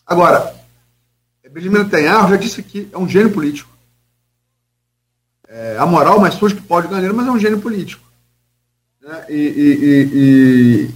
[0.05, 0.59] Agora,
[1.51, 3.69] Benjamin Netanyahu já disse que é um gênio político.
[5.47, 8.03] É, a moral mais suja que pode ganhar, mas é um gênio político.
[9.01, 9.25] Né?
[9.29, 10.91] E, e, e,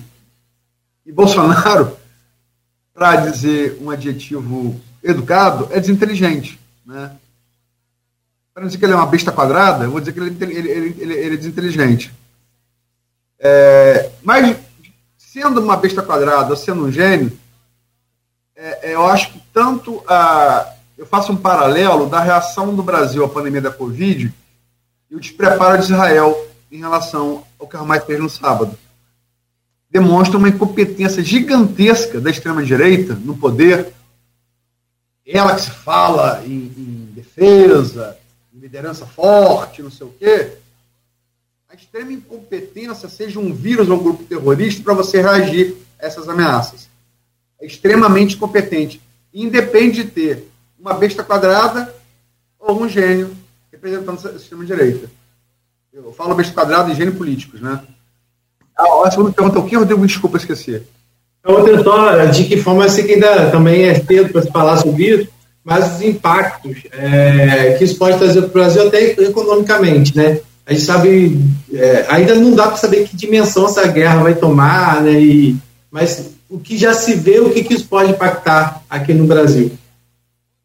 [1.06, 1.98] e, Bolsonaro,
[2.94, 6.58] para dizer um adjetivo educado, é desinteligente.
[6.86, 7.12] Né?
[8.56, 10.70] Para dizer que ele é uma besta quadrada, eu vou dizer que ele, é ele,
[10.98, 12.16] ele, ele é desinteligente.
[13.38, 14.56] É, mas,
[15.18, 17.38] sendo uma besta quadrada, sendo um gênio,
[18.56, 20.74] é, é, eu acho que tanto a.
[20.98, 24.34] Eu faço um paralelo da reação do Brasil à pandemia da Covid
[25.12, 28.78] e o despreparo de Israel em relação ao que a Hamas fez no sábado.
[29.92, 33.92] Demonstra uma incompetência gigantesca da extrema-direita no poder.
[35.28, 38.18] Ela que se fala em, em defesa,
[38.76, 40.52] liderança forte, não sei o quê,
[41.70, 46.28] a extrema incompetência seja um vírus ou um grupo terrorista para você reagir a essas
[46.28, 46.90] ameaças.
[47.60, 49.02] É extremamente competente.
[49.34, 50.48] Independe de ter
[50.78, 51.94] uma besta quadrada
[52.60, 53.36] ou um gênio
[53.72, 55.10] representando o sistema direita.
[55.94, 57.82] Eu falo besta quadrada e gênio políticos, né?
[58.78, 60.06] A segunda pergunta, o que, Rodrigo?
[60.06, 60.82] Desculpa, esqueci.
[61.46, 64.78] Outra só, de que forma eu sei que ainda também é cedo para se falar
[64.78, 65.30] sobre isso,
[65.66, 70.40] mas os impactos é, que isso pode trazer para o Brasil até economicamente, né?
[70.64, 71.40] A gente sabe,
[71.74, 75.20] é, ainda não dá para saber que dimensão essa guerra vai tomar, né?
[75.20, 75.56] E,
[75.92, 79.72] mas o que já se vê, o que, que isso pode impactar aqui no Brasil.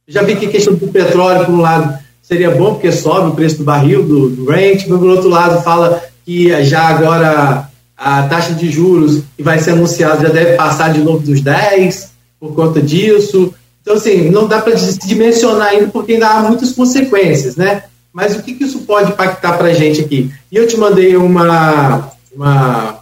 [0.06, 3.34] Já vi que a questão do petróleo, por um lado, seria bom, porque sobe o
[3.34, 8.52] preço do barril, do, do mas por outro lado, fala que já agora a taxa
[8.52, 12.80] de juros que vai ser anunciada já deve passar de novo dos 10 por conta
[12.80, 13.54] disso.
[13.90, 17.82] Então, assim, não dá para dimensionar ainda porque ainda há muitas consequências, né?
[18.12, 20.30] Mas o que, que isso pode impactar para a gente aqui?
[20.50, 23.00] E eu te mandei uma, uma,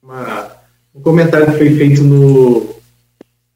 [0.00, 0.46] uma,
[0.94, 2.68] um comentário que foi feito no,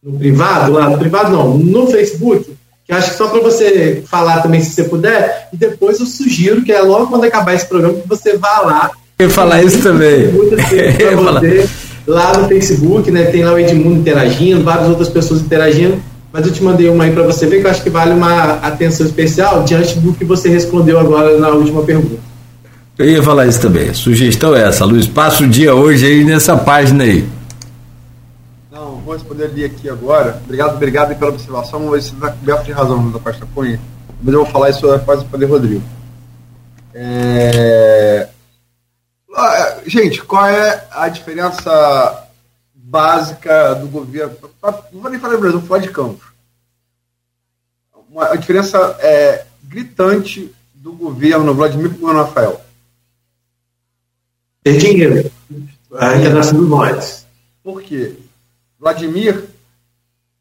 [0.02, 2.52] no privado, lá no privado não, no Facebook,
[2.84, 6.64] que acho que só para você falar também, se você puder, e depois eu sugiro
[6.64, 9.80] que é logo quando acabar esse programa que você vá lá eu ia falar isso
[9.80, 10.26] também.
[10.34, 11.68] você,
[12.04, 13.26] lá no Facebook, né?
[13.26, 16.02] Tem lá o Edmundo interagindo, várias outras pessoas interagindo.
[16.34, 18.54] Mas eu te mandei uma aí para você ver que eu acho que vale uma
[18.54, 22.20] atenção especial diante do que você respondeu agora na última pergunta.
[22.98, 23.90] Eu ia falar isso também.
[23.90, 25.06] A sugestão é essa, Luiz.
[25.06, 27.24] Passa o dia hoje aí nessa página aí.
[28.72, 30.40] Não, vou responder ali aqui agora.
[30.44, 31.78] Obrigado, obrigado pela observação.
[31.78, 33.78] Vamos ver se está coberto de razão da Costa Cunha.
[34.20, 35.84] Mas eu vou falar isso após o Poder Rodrigo.
[36.92, 38.26] É...
[39.36, 42.23] Ah, é, gente, qual é a diferença
[42.94, 44.36] básica do governo?
[44.92, 46.24] Não vou nem falar do Brasil, vou falar de Campos.
[48.08, 52.60] Uma, a diferença é gritante do governo Vladimir com o governo Rafael.
[54.62, 55.28] Tem dinheiro.
[55.92, 57.26] A internação dos nós.
[57.64, 58.14] Por quê?
[58.78, 59.44] Vladimir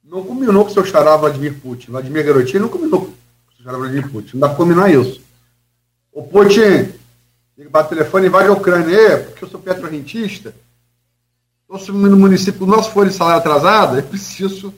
[0.04, 1.90] não combinou com o seu xará Vladimir Putin.
[1.90, 4.32] Vladimir Garotinho não combinou com o seu xará Vladimir Putin.
[4.36, 5.22] Não dá para combinar isso.
[6.12, 6.94] O Putin
[7.58, 10.56] Liga para o telefone e vai à Ucrânia, é, porque eu sou petrorrentista,
[11.64, 14.73] estou assumindo no município, o nosso folha de salário atrasado, é preciso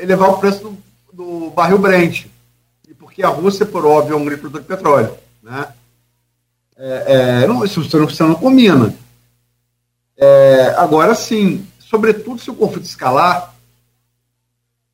[0.00, 0.78] elevar o preço do,
[1.12, 2.26] do barril Brent.
[2.98, 5.16] Porque a Rússia, por óbvio, é um grande produtor de petróleo.
[5.42, 5.68] Né?
[6.76, 8.94] É, é, não, isso você não, você não combina.
[10.16, 13.54] É, agora sim, sobretudo se o conflito escalar,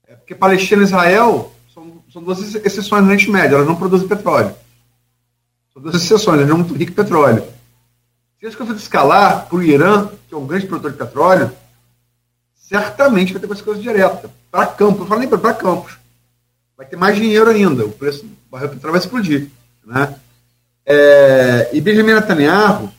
[0.07, 4.09] é porque Palestina e Israel são, são duas exceções no Oriente Médio, elas não produzem
[4.09, 4.55] petróleo.
[5.73, 7.45] São duas exceções, ele é muito rico em petróleo.
[8.45, 11.51] Se esse conflito escalar para o Irã, que é um grande produtor de petróleo,
[12.55, 14.31] certamente vai ter consequência direta.
[14.51, 15.97] Para Campos, não falo nem para Campos.
[16.77, 19.49] Vai ter mais dinheiro ainda, o preço do barril petróleo vai explodir.
[19.87, 20.15] Né?
[20.85, 22.93] É, e Benjamin Netanyahu,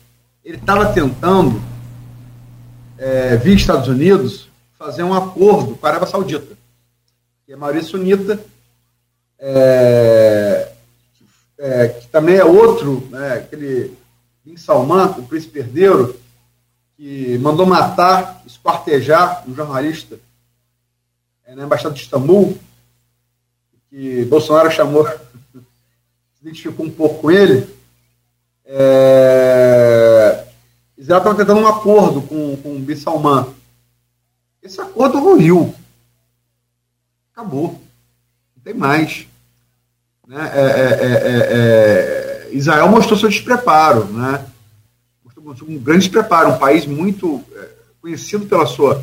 [0.44, 1.62] ele estava tentando,
[2.98, 6.58] é, via Estados Unidos, fazer um acordo com a Arábia Saudita,
[7.46, 8.40] que é a maioria sunita,
[9.38, 10.72] é,
[11.56, 13.96] é, que também é outro, né, aquele
[14.46, 16.16] Bin Salman, o príncipe herdeiro,
[16.96, 20.20] que mandou matar, esquartejar um jornalista
[21.44, 22.56] é, na Embaixada de Istambul,
[23.90, 25.04] que Bolsonaro chamou,
[25.52, 27.68] se identificou um pouco com ele.
[28.64, 30.46] É,
[30.96, 33.52] Israel estava tentando um acordo com, com o Bin Salman.
[34.62, 35.74] Esse acordo ruiu.
[37.32, 37.80] Acabou.
[38.54, 39.26] Não tem mais.
[40.24, 40.50] Né?
[40.54, 42.25] É é, é, é, é,
[42.56, 44.44] Israel mostrou seu despreparo, né?
[45.42, 47.42] mostrou um grande despreparo, um país muito
[48.00, 49.02] conhecido pela sua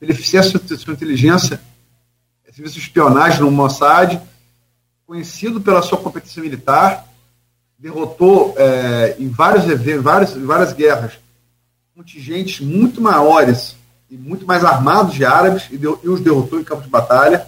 [0.00, 1.60] eficiência da sua inteligência,
[2.56, 4.18] serviço de espionagem no Mossad,
[5.06, 7.06] conhecido pela sua competência militar,
[7.78, 11.12] derrotou é, em vários eventos, várias, várias guerras,
[11.94, 13.76] contingentes muito maiores
[14.10, 17.46] e muito mais armados de árabes e, e os derrotou em campo de batalha,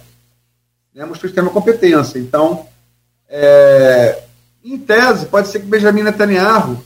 [0.93, 2.19] né, mostrou extrema competência.
[2.19, 2.67] Então,
[3.27, 4.23] é,
[4.63, 6.83] em tese, pode ser que Benjamin Netanyahu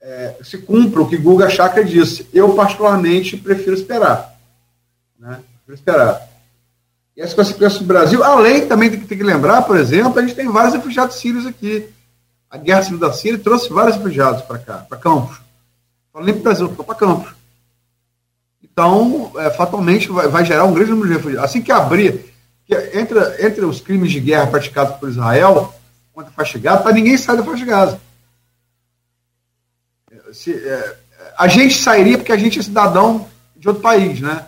[0.00, 2.28] é, se cumpra o que Guga Chakra disse.
[2.32, 4.34] Eu, particularmente, prefiro esperar.
[5.18, 5.40] Né?
[5.64, 6.28] Prefiro esperar.
[7.16, 10.22] E essa consequência do Brasil, além também tem que, tem que lembrar, por exemplo, a
[10.22, 11.88] gente tem vários refugiados sírios aqui.
[12.50, 15.40] A guerra civil da Síria trouxe vários refugiados para cá, para Campos.
[16.12, 17.32] Não nem para o Brasil, para Campos.
[18.62, 21.48] Então, é, fatalmente, vai, vai, gerar um grande número de refugiados.
[21.48, 22.34] Assim que abrir,
[22.66, 25.72] que entre os crimes de guerra praticados por Israel
[26.14, 28.00] contra a faixa de Gaza, ninguém sai da faixa de Gaza.
[30.32, 30.98] Se, é,
[31.36, 34.46] a gente sairia porque a gente é cidadão de outro país, né?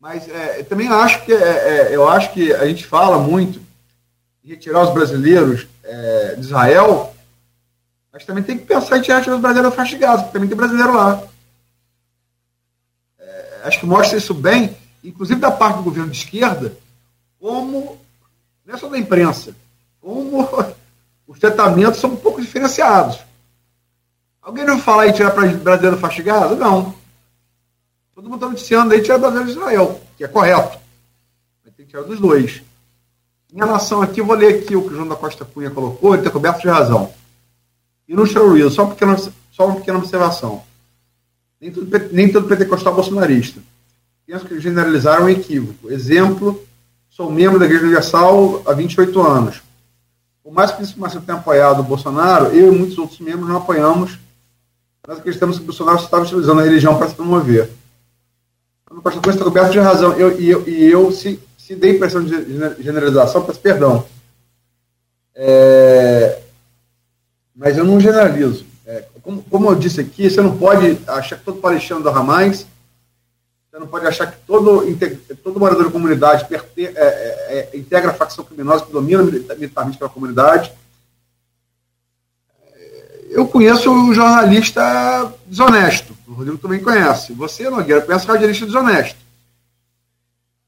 [0.00, 3.60] Mas é, eu também acho que é, é, eu acho que a gente fala muito
[4.42, 7.14] em retirar os brasileiros é, de Israel,
[8.12, 10.48] mas também tem que pensar em tirar os brasileiros da faixa de Gaza, porque também
[10.48, 11.22] tem brasileiro lá.
[13.18, 16.76] É, acho que mostra isso bem, inclusive da parte do governo de esquerda,
[17.40, 17.98] como,
[18.64, 19.54] não é só da imprensa,
[20.04, 20.46] como
[21.26, 23.18] os tratamentos são um pouco diferenciados.
[24.42, 26.54] Alguém não falar em tirar brasileiro Gaza?
[26.54, 26.94] Não.
[28.14, 30.78] Todo mundo está noticiando aí tirar brasileiro de Israel, que é correto.
[31.64, 32.62] Mas tem que tirar dos dois.
[33.50, 36.20] Em relação aqui, vou ler aqui o que o João da Costa Cunha colocou, ele
[36.20, 37.10] está coberto de razão.
[38.06, 39.16] E no terrorismo, só, pequena,
[39.50, 40.62] só uma pequena observação.
[41.58, 43.60] Nem todo, nem todo pentecostal bolsonarista.
[44.26, 45.90] Penso que generalizaram um equívoco.
[45.90, 46.62] Exemplo,
[47.08, 49.62] sou membro da Igreja Universal há 28 anos.
[50.44, 53.56] Por mais que isso comece tenha apoiado o Bolsonaro, eu e muitos outros membros não
[53.56, 54.18] apoiamos.
[55.08, 57.70] Nós acreditamos que o Bolsonaro estava utilizando a religião para se promover.
[58.90, 60.12] O pastor Cunha está coberto de razão.
[60.12, 64.06] Eu, e eu, e eu se, se dei impressão de generalização, peço perdão.
[65.34, 66.42] É,
[67.56, 68.66] mas eu não generalizo.
[68.86, 72.66] É, como, como, eu disse aqui, você não pode achar que todo palestino do Hamas,
[73.74, 74.84] você não pode achar que todo,
[75.42, 76.92] todo morador da comunidade é, é,
[77.72, 80.72] é, integra a facção criminosa que domina militarmente aquela comunidade.
[82.72, 87.32] É, eu conheço um jornalista desonesto, o Rodrigo também conhece.
[87.32, 89.18] Você, Nogueira, conhece radialista desonesto.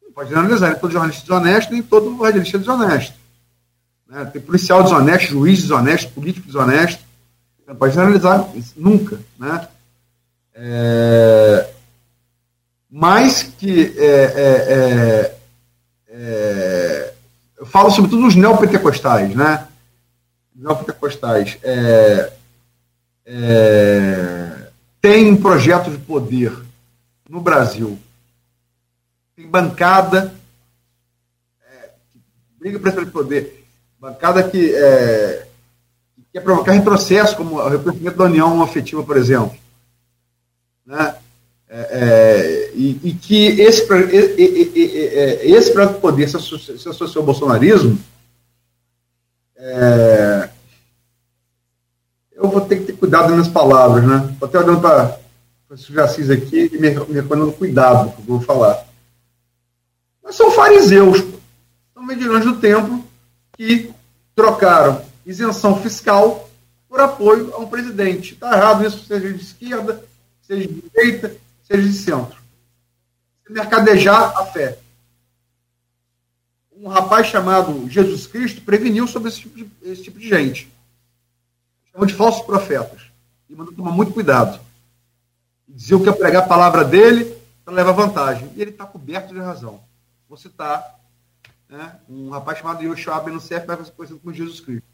[0.03, 3.15] Não pode generalizar, nem todo jornalista desonesto, nem todo radialista desonesto.
[4.09, 4.25] Né?
[4.33, 7.05] Tem policial desonesto, juiz desonesto, político desonesto.
[7.69, 9.21] Não pode generalizar nunca.
[9.39, 9.69] Né?
[10.55, 11.71] É,
[12.99, 15.39] mas que é, é, é,
[16.09, 17.15] é,
[17.59, 19.69] eu falo sobretudo dos neopentecostais, né?
[20.55, 22.33] Neopentecostais é,
[23.27, 24.69] é,
[24.99, 26.57] tem um projeto de poder
[27.29, 27.99] no Brasil,
[29.37, 30.35] tem bancada
[31.71, 32.19] é, que
[32.59, 33.67] briga para esse poder,
[34.01, 35.47] Bancada que, é,
[36.15, 39.55] que quer provocar retrocesso, como o reconhecimento da União Afetiva, por exemplo.
[40.87, 41.15] Né?
[41.79, 43.83] É, é, e, e, que esse,
[45.43, 47.99] esse projeto de poder se associou, ao bolsonarismo,
[49.59, 50.49] é,
[52.33, 54.27] eu vou ter que ter cuidado nas palavras, né?
[54.33, 55.19] Estou até olhando para
[55.69, 58.83] o Jacis aqui e me, me recomendando cuidado que eu vou falar.
[60.25, 61.23] Mas são fariseus,
[61.93, 63.05] são medianos do templo
[63.55, 63.93] que
[64.35, 66.49] trocaram isenção fiscal
[66.89, 68.33] por apoio a um presidente.
[68.33, 70.03] Está errado isso, seja de esquerda,
[70.41, 71.37] seja de direita,
[71.67, 72.41] seja de centro.
[73.49, 74.79] Mercadejar a fé.
[76.73, 80.73] Um rapaz chamado Jesus Cristo preveniu sobre esse tipo de, esse tipo de gente.
[81.91, 83.03] Chamou de falsos profetas.
[83.49, 84.61] E mandou tomar muito cuidado.
[85.67, 88.51] Diziam que ia pregar a palavra dele para levar vantagem.
[88.55, 89.81] E ele está coberto de razão.
[90.29, 91.01] Vou citar
[91.69, 91.99] né?
[92.09, 94.87] um rapaz chamado Yoshua Ben Nusef, mais conhecido como Jesus Cristo.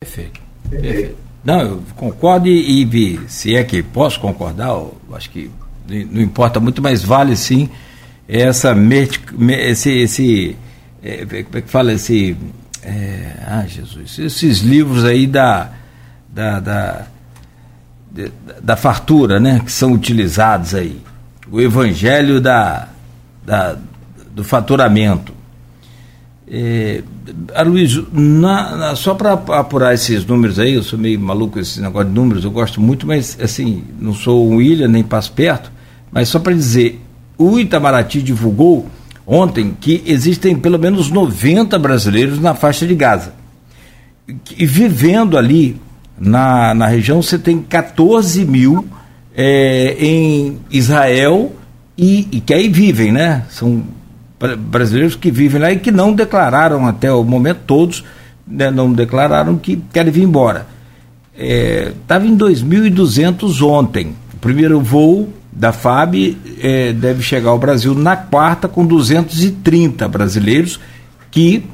[0.00, 0.40] Perfeito.
[0.68, 1.29] Perfeito.
[1.44, 4.76] Não, eu concordo e, se é que posso concordar,
[5.12, 5.50] acho que
[5.88, 7.68] não importa muito, mas vale sim
[8.28, 8.76] essa
[9.48, 10.56] esse, esse
[11.02, 11.92] é, como é que fala?
[11.92, 12.36] Esse
[12.82, 15.70] é, ah Jesus esses livros aí da
[16.28, 17.06] da, da
[18.62, 21.00] da fartura né que são utilizados aí.
[21.50, 22.88] O evangelho da,
[23.44, 23.76] da
[24.30, 25.39] do faturamento.
[26.52, 27.02] É,
[27.54, 31.80] Aloysio, na, na, só para apurar esses números aí, eu sou meio maluco com esse
[31.80, 35.70] negócio de números, eu gosto muito, mas assim, não sou um William, nem passo perto,
[36.10, 37.00] mas só para dizer,
[37.38, 38.88] o Itamaraty divulgou
[39.24, 43.32] ontem que existem pelo menos 90 brasileiros na faixa de Gaza.
[44.58, 45.80] E vivendo ali
[46.18, 48.86] na, na região, você tem 14 mil
[49.36, 51.52] é, em Israel
[51.96, 53.44] e, e que aí vivem, né?
[53.50, 53.84] São
[54.58, 58.04] brasileiros que vivem lá e que não declararam até o momento, todos
[58.46, 60.66] né, não declararam que querem vir embora.
[61.34, 64.14] Estava é, em 2.200 ontem.
[64.34, 70.80] O primeiro voo da FAB é, deve chegar ao Brasil na quarta com 230 brasileiros
[71.30, 71.64] que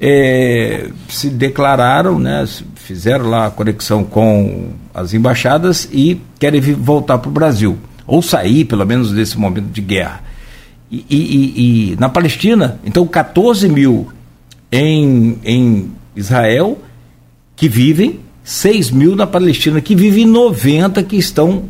[0.00, 7.28] é, se declararam, né, fizeram lá a conexão com as embaixadas e querem voltar para
[7.28, 10.20] o Brasil, ou sair pelo menos desse momento de guerra.
[10.90, 14.08] E, e, e, na Palestina, então 14 mil
[14.70, 16.78] em, em Israel
[17.56, 21.64] que vivem, 6 mil na Palestina que vivem, 90 que estão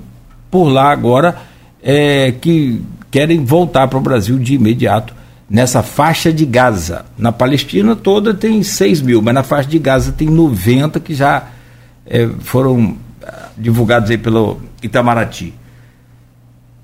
[0.50, 1.36] por lá agora,
[1.82, 5.14] é, que querem voltar para o Brasil de imediato
[5.48, 7.04] nessa faixa de Gaza.
[7.16, 11.48] Na Palestina toda tem 6 mil, mas na faixa de Gaza tem 90 que já
[12.06, 15.54] é, foram ah, divulgados aí pelo Itamaraty.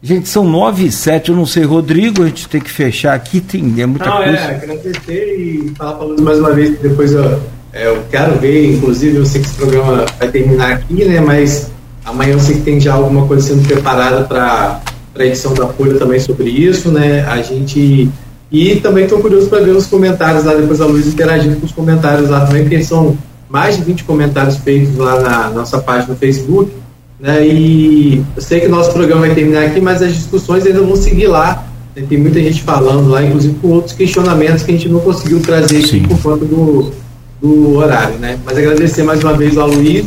[0.02, 3.38] Gente, são nove e sete, eu não sei, Rodrigo, a gente tem que fechar aqui,
[3.38, 4.38] tem é muita não, coisa.
[4.38, 7.38] É, agradecer e falar para mais uma vez, que depois eu,
[7.70, 11.70] é, eu quero ver, inclusive eu sei que esse programa vai terminar aqui, né, mas
[12.02, 14.80] amanhã eu sei que tem já alguma coisa sendo preparada para
[15.18, 18.08] a edição da Folha também sobre isso, né, a gente...
[18.50, 21.72] E também estou curioso para ver os comentários lá, depois a Luiz interagindo com os
[21.72, 23.16] comentários lá também, porque são
[23.50, 26.72] mais de 20 comentários feitos lá na nossa página no Facebook,
[27.20, 27.46] né?
[27.46, 30.96] E eu sei que o nosso programa vai terminar aqui, mas as discussões ainda vão
[30.96, 31.66] seguir lá.
[31.94, 32.04] Né?
[32.08, 35.84] Tem muita gente falando lá, inclusive com outros questionamentos que a gente não conseguiu trazer
[35.84, 36.90] aqui por conta do,
[37.40, 38.16] do horário.
[38.18, 38.38] Né?
[38.44, 40.06] Mas agradecer mais uma vez ao Luiz.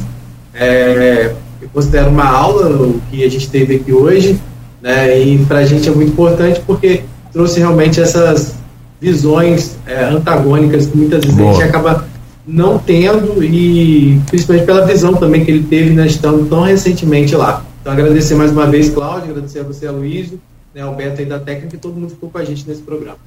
[0.56, 4.40] É, eu considero uma aula o que a gente teve aqui hoje.
[4.82, 5.20] Né?
[5.20, 8.56] E para a gente é muito importante porque trouxe realmente essas
[9.00, 11.52] visões é, antagônicas que muitas vezes Boa.
[11.52, 12.06] a gente acaba
[12.46, 17.66] não tendo e principalmente pela visão também que ele teve né, estando tão recentemente lá.
[17.82, 20.40] Então agradecer mais uma vez, Cláudio, agradecer a você, Aloysio,
[20.74, 23.18] né, Alberto aí da técnica e todo mundo ficou com a gente nesse programa.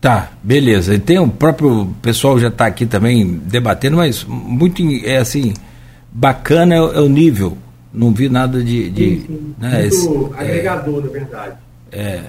[0.00, 0.94] Tá, beleza.
[0.94, 5.54] E tem o próprio pessoal já está aqui também debatendo, mas muito é assim,
[6.12, 7.56] bacana é, é o nível.
[7.92, 8.90] Não vi nada de.
[8.90, 9.54] de sim, sim.
[9.58, 11.56] Né, muito esse, é, agregador, é, na verdade.
[11.90, 12.22] É.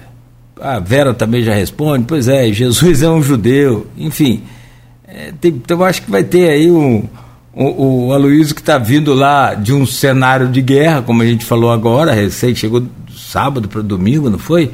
[0.60, 4.42] A Vera também já responde, pois é, Jesus é um judeu, enfim.
[5.10, 7.08] É, tem, então, acho que vai ter aí um,
[7.56, 11.46] um, o Aloysio que está vindo lá de um cenário de guerra, como a gente
[11.46, 14.70] falou agora, recente, chegou sábado para domingo, não foi?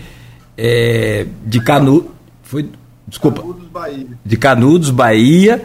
[0.57, 2.11] É, de Canu,
[2.43, 2.69] foi,
[3.07, 4.07] desculpa, Canudos, Bahia.
[4.25, 5.65] de Canudos, Bahia,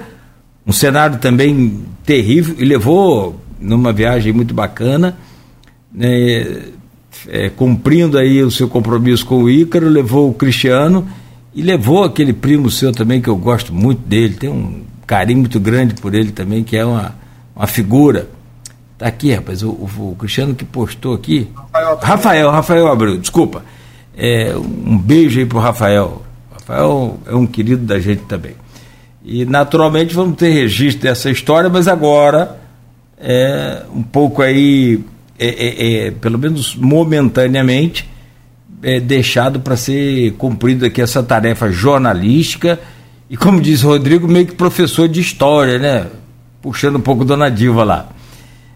[0.66, 5.18] um cenário também terrível, e levou numa viagem muito bacana,
[5.92, 6.62] né,
[7.28, 11.08] é, cumprindo aí o seu compromisso com o Ícaro, levou o Cristiano
[11.60, 15.60] e levou aquele primo seu também, que eu gosto muito dele, tem um carinho muito
[15.60, 17.14] grande por ele também, que é uma,
[17.54, 18.30] uma figura.
[18.98, 21.50] Tá aqui, rapaz, o, o, o Cristiano que postou aqui.
[21.54, 23.62] Rafael, Rafael, Rafael Abreu, desculpa.
[24.18, 26.24] É, um beijo aí pro Rafael.
[26.50, 28.54] Rafael é um querido da gente também.
[29.22, 32.58] E naturalmente vamos ter registro dessa história, mas agora
[33.20, 35.04] é um pouco aí,
[35.38, 38.10] é, é, é pelo menos momentaneamente,
[38.82, 42.80] é, deixado para ser cumprida aqui essa tarefa jornalística
[43.30, 46.08] e, como diz Rodrigo, meio que professor de história, né?
[46.62, 48.10] Puxando um pouco Dona Dilva lá.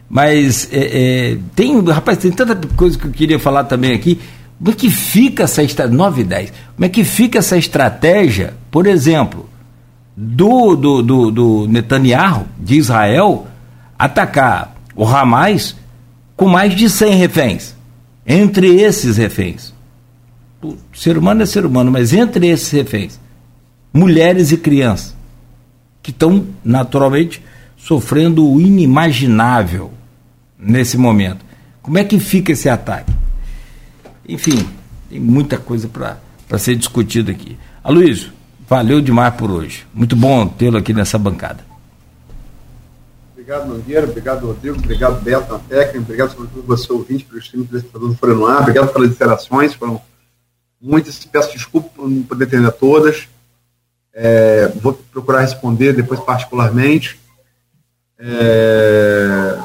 [0.08, 4.20] Mas é, é, tem, rapaz, tem tanta coisa que eu queria falar também aqui.
[4.60, 5.98] Como é que fica essa estratégia?
[5.98, 6.54] 9 e 10.
[6.76, 9.50] Como é que fica essa estratégia, por exemplo,
[10.16, 13.48] do, do, do, do Netanyahu, de Israel,
[13.98, 15.76] atacar o Hamas
[16.38, 17.76] com mais de 100 reféns?
[18.26, 19.73] Entre esses reféns,
[20.94, 23.20] ser humano é ser humano, mas entre esses reféns,
[23.94, 25.16] mulheres e crianças,
[26.02, 27.42] que estão naturalmente
[27.78, 29.92] sofrendo o inimaginável
[30.58, 31.44] nesse momento.
[31.82, 33.12] Como é que fica esse ataque?
[34.28, 34.66] Enfim,
[35.10, 37.58] tem muita coisa para ser discutida aqui.
[37.84, 38.32] Aloysio,
[38.68, 39.86] valeu demais por hoje.
[39.94, 41.60] Muito bom tê-lo aqui nessa bancada.
[43.34, 44.08] Obrigado, Nogueira.
[44.08, 44.78] Obrigado, Rodrigo.
[44.78, 46.00] Obrigado, Beto, na técnica.
[46.00, 48.62] Obrigado, sobretudo, você ouvinte, pelo stream do Estadão Folha no Ar.
[48.62, 49.74] Obrigado pelas interações.
[49.74, 50.02] Foram
[50.84, 53.30] muitas, peço desculpa por não poder atender a todas.
[54.14, 57.20] É, vou procurar responder depois particularmente.
[58.20, 59.58] É,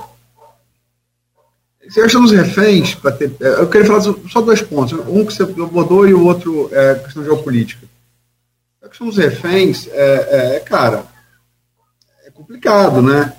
[1.90, 4.92] se achamos reféns, para ter, é, eu queria falar só dois pontos.
[5.08, 7.86] Um que você abordou e o outro é questão geopolítica.
[8.82, 11.04] A questão dos reféns, é, é, cara,
[12.24, 13.34] é complicado, né?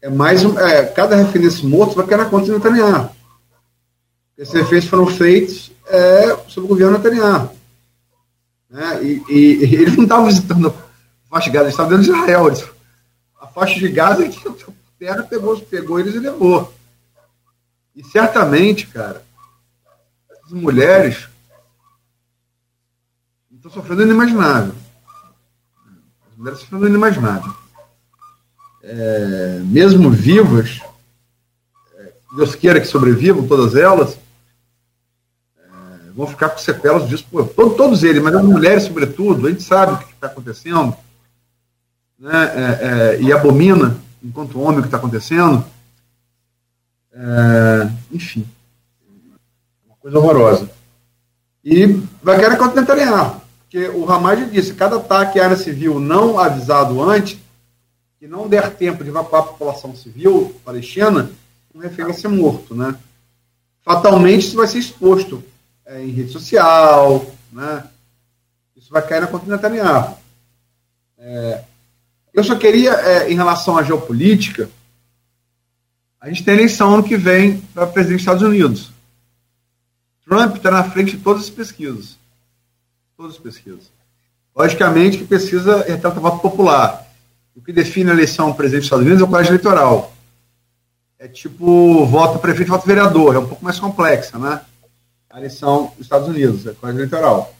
[0.00, 3.10] É mais um, é, cada refém desse morto vai cair na conta de Netanyahu.
[4.36, 7.50] Esses reféns foram feitos é, sobre o governo Netanyahu.
[8.70, 9.02] Né?
[9.02, 12.18] E, e, e eles não estavam visitando a faixa de Gaza, eles estavam dentro de
[12.18, 12.72] Israel.
[13.40, 14.52] A faixa de Gaza é que a
[14.98, 16.74] terra pegou, pegou eles e levou.
[17.94, 19.24] E certamente, cara,
[20.30, 21.28] essas mulheres
[23.68, 24.74] estão sofrendo inimaginável.
[26.30, 27.52] As mulheres sofrendo inimaginável.
[28.82, 30.80] É, mesmo vivas,
[31.96, 34.16] é, Deus queira que sobrevivam todas elas,
[36.18, 37.24] vão ficar com sequelas disso,
[37.76, 40.92] todos eles, mas as mulheres, sobretudo, a gente sabe o que está acontecendo,
[42.18, 45.64] né, é, é, e abomina, enquanto homem, o que está acontecendo.
[47.12, 48.44] É, enfim,
[49.86, 50.68] uma coisa horrorosa.
[51.64, 51.86] E
[52.20, 57.38] vai querer Netanyahu, porque o já disse, cada ataque à área civil não avisado antes,
[58.18, 61.30] que não der tempo de evacuar a população civil palestina,
[61.72, 62.96] um refém vai ser morto, né?
[63.84, 65.44] Fatalmente isso vai ser exposto
[65.88, 67.84] é, em rede social, né?
[68.76, 70.16] Isso vai cair na conta do Netanyahu.
[71.18, 71.64] É,
[72.32, 74.70] eu só queria, é, em relação à geopolítica,
[76.20, 78.92] a gente tem eleição ano que vem para presidente dos Estados Unidos.
[80.24, 82.18] Trump está na frente de todas as pesquisas.
[83.16, 83.90] Todas as pesquisas.
[84.54, 87.06] Logicamente que pesquisa retrata voto popular.
[87.56, 90.12] O que define a eleição presidente dos Estados Unidos é o colégio eleitoral.
[91.18, 93.36] É tipo voto prefeito, voto vereador.
[93.36, 94.60] É um pouco mais complexa, né?
[95.38, 97.54] A eleição dos Estados Unidos, é o colégio eleitoral.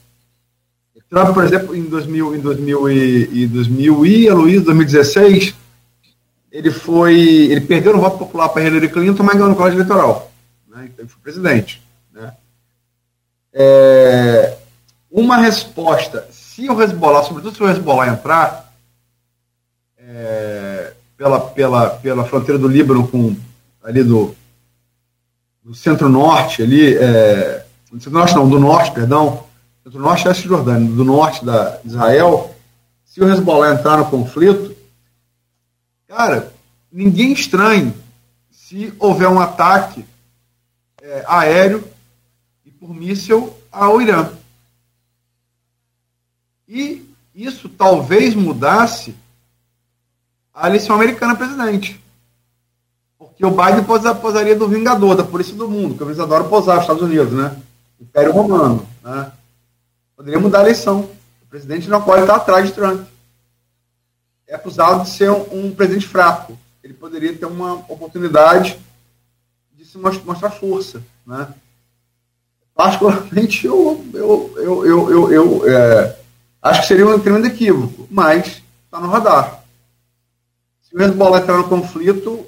[1.08, 5.54] Trump, por exemplo, em 2000, em 2000 e, e 2000 e a Luiz, 2016,
[6.50, 10.30] ele foi, ele perdeu no voto popular para Hillary Clinton, mas ganhou no colégio eleitoral.
[10.68, 10.86] Né?
[10.86, 11.80] Então ele foi presidente.
[12.12, 12.34] Né?
[13.52, 14.58] É,
[15.08, 18.74] uma resposta, se o Hezbollah, sobretudo se o Hezbollah entrar
[19.96, 23.36] é, pela, pela, pela fronteira do Líbano com
[23.84, 24.34] ali do,
[25.62, 29.44] do centro-norte, ali, é, centro-norte não, do norte, perdão,
[29.82, 32.54] centro-norte é a Cisjordânia, do norte da Israel,
[33.04, 34.76] se o Hezbollah entrar no conflito,
[36.06, 36.52] cara,
[36.92, 37.94] ninguém estranhe
[38.50, 40.04] se houver um ataque
[41.00, 41.82] é, aéreo
[42.66, 44.30] e por míssil ao Irã.
[46.68, 49.14] E isso talvez mudasse
[50.52, 51.98] a eleição americana presidente.
[53.18, 53.84] Porque o Biden
[54.20, 57.56] posaria do Vingador, da Polícia do Mundo, que eles adoram posar, os Estados Unidos, né?
[58.00, 58.88] Império Romano.
[59.02, 59.32] Né?
[60.16, 61.10] Poderia mudar a eleição.
[61.42, 63.06] O presidente não pode estar atrás de Trump.
[64.46, 66.58] É acusado de ser um, um presidente fraco.
[66.82, 68.78] Ele poderia ter uma oportunidade
[69.74, 71.02] de se mostrar força.
[71.26, 71.48] Né?
[72.74, 76.18] Particularmente, eu, eu, eu, eu, eu, eu é,
[76.62, 79.64] acho que seria um tremendo equívoco, mas está no radar.
[80.82, 82.46] Se o Hezbollah entrar no conflito,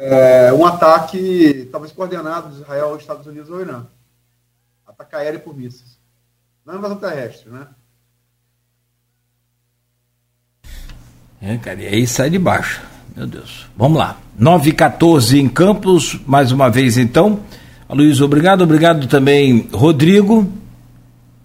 [0.00, 3.84] é, um ataque, talvez coordenado de Israel, Estados Unidos ou Irã.
[4.86, 5.98] Ataque aéreo por mísseis.
[6.64, 7.66] Não é invasão terrestre, né?
[11.42, 12.80] É, cara, e aí sai de baixo.
[13.14, 13.66] Meu Deus.
[13.76, 14.18] Vamos lá.
[14.38, 17.40] 9 e 14 em Campos, mais uma vez então.
[17.88, 18.62] Luiz, obrigado.
[18.62, 20.50] Obrigado também, Rodrigo.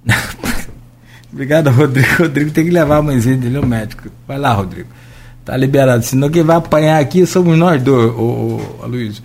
[1.32, 2.24] obrigado, Rodrigo.
[2.24, 4.10] Rodrigo tem que levar a mãezinha dele ao médico.
[4.28, 4.90] Vai lá, Rodrigo.
[5.46, 6.04] Tá liberado.
[6.04, 9.22] Senão quem vai apanhar aqui somos nós dois, o, o, Luiz.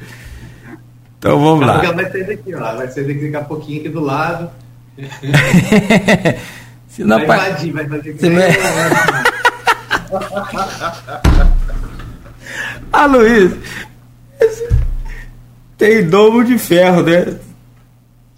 [1.18, 1.78] Então vamos lá.
[1.78, 2.58] Vai sair daqui, ó.
[2.58, 4.50] Vai sair daqui, daqui a pouquinho aqui do lado.
[6.88, 8.50] Se não vai invadir, vai fazer que vai...
[12.92, 13.52] Ah, Luiz,
[15.78, 17.38] tem domo de ferro, né?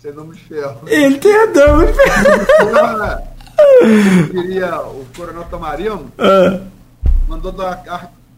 [0.01, 0.81] Tem é domo de ferro.
[0.87, 3.23] Ele tem domo de ferro.
[3.81, 6.13] Eu queria o Coronel Tamarino.
[6.19, 6.61] Ah.
[7.33, 7.83] Mandou dar,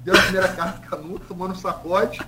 [0.04, 2.20] deu a primeira carga canudo, tomou no sacode.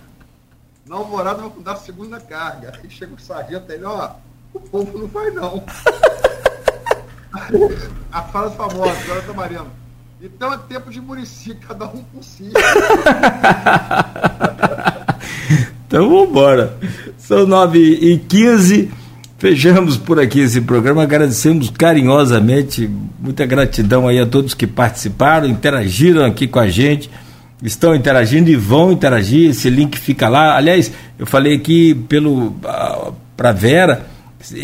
[0.85, 2.73] Na alvorada vou dar a segunda carga.
[2.83, 4.11] Aí chega o sargento ele, ó,
[4.53, 5.63] o povo não vai não.
[8.11, 9.71] a fala famosa, agora tá Mariano.
[10.21, 12.51] Então é tempo de Murici, cada um por si.
[15.87, 16.77] então vamos embora.
[17.17, 18.93] São 9 e 15
[19.39, 22.91] Fechamos por aqui esse programa, agradecemos carinhosamente,
[23.21, 27.11] muita gratidão aí a todos que participaram, interagiram aqui com a gente,
[27.63, 30.57] estão interagindo e vão interagir, esse link fica lá.
[30.57, 32.57] Aliás, eu falei aqui pelo
[33.37, 34.07] para Vera,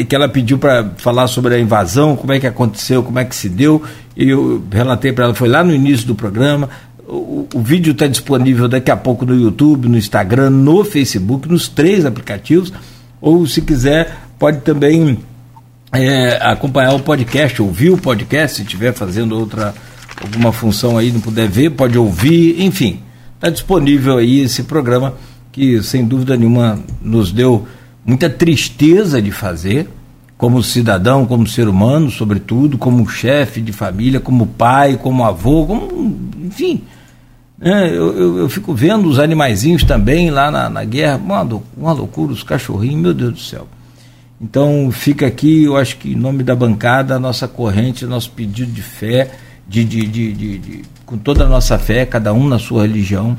[0.09, 3.37] que ela pediu para falar sobre a invasão, como é que aconteceu, como é que
[3.37, 3.83] se deu,
[4.17, 6.71] eu relatei para ela, foi lá no início do programa.
[7.07, 11.69] O, o vídeo está disponível daqui a pouco no YouTube, no Instagram, no Facebook, nos
[11.69, 12.73] três aplicativos,
[13.21, 15.21] ou se quiser pode também
[15.93, 19.73] é, acompanhar o podcast, ouvir o podcast, se estiver fazendo outra
[20.21, 22.99] alguma função aí, não puder ver, pode ouvir, enfim,
[23.37, 25.15] está disponível aí esse programa
[25.53, 27.69] que sem dúvida nenhuma nos deu
[28.05, 29.89] muita tristeza de fazer,
[30.37, 36.19] como cidadão, como ser humano, sobretudo, como chefe de família, como pai, como avô, como,
[36.45, 36.83] enfim.
[37.61, 41.93] É, eu, eu, eu, fico vendo os animaizinhos também lá na, na guerra, uma, uma
[41.93, 43.69] loucura, os cachorrinhos, meu Deus do céu.
[44.43, 48.73] Então fica aqui, eu acho que em nome da bancada, a nossa corrente, nosso pedido
[48.73, 49.31] de fé,
[49.69, 53.39] de, de, de, de, com toda a nossa fé, cada um na sua religião,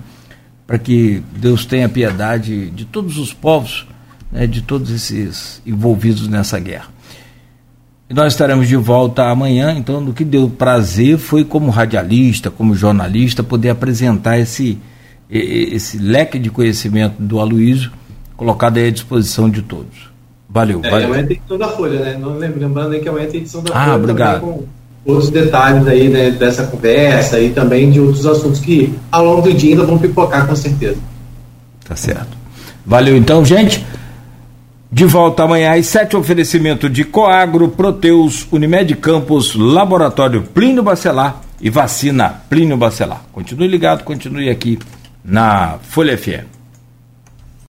[0.66, 3.86] para que Deus tenha piedade de todos os povos,
[4.32, 6.88] né, de todos esses envolvidos nessa guerra.
[8.10, 12.74] E nós estaremos de volta amanhã, então o que deu prazer foi como radialista, como
[12.76, 14.80] jornalista, poder apresentar esse,
[15.30, 17.92] esse leque de conhecimento do Aloísio,
[18.38, 20.12] colocado à disposição de todos.
[20.54, 21.08] Valeu, é, valeu.
[21.08, 22.18] Amanhã tem edição da Folha, né?
[22.20, 24.42] Não lembrando aí que amanhã tem edição da ah, Folha obrigado.
[24.42, 24.64] com
[25.04, 29.54] outros detalhes aí né, dessa conversa e também de outros assuntos que ao longo do
[29.54, 30.98] dia ainda vão pipocar com certeza.
[31.84, 32.38] Tá certo.
[32.86, 33.84] Valeu então, gente.
[34.92, 41.72] De volta amanhã às sete, oferecimento de Coagro, Proteus, Unimed Campos, Laboratório Plínio Bacelar e
[41.72, 43.24] Vacina Plínio Bacelar.
[43.34, 44.78] Continue ligado, continue aqui
[45.26, 46.62] na Folha FM.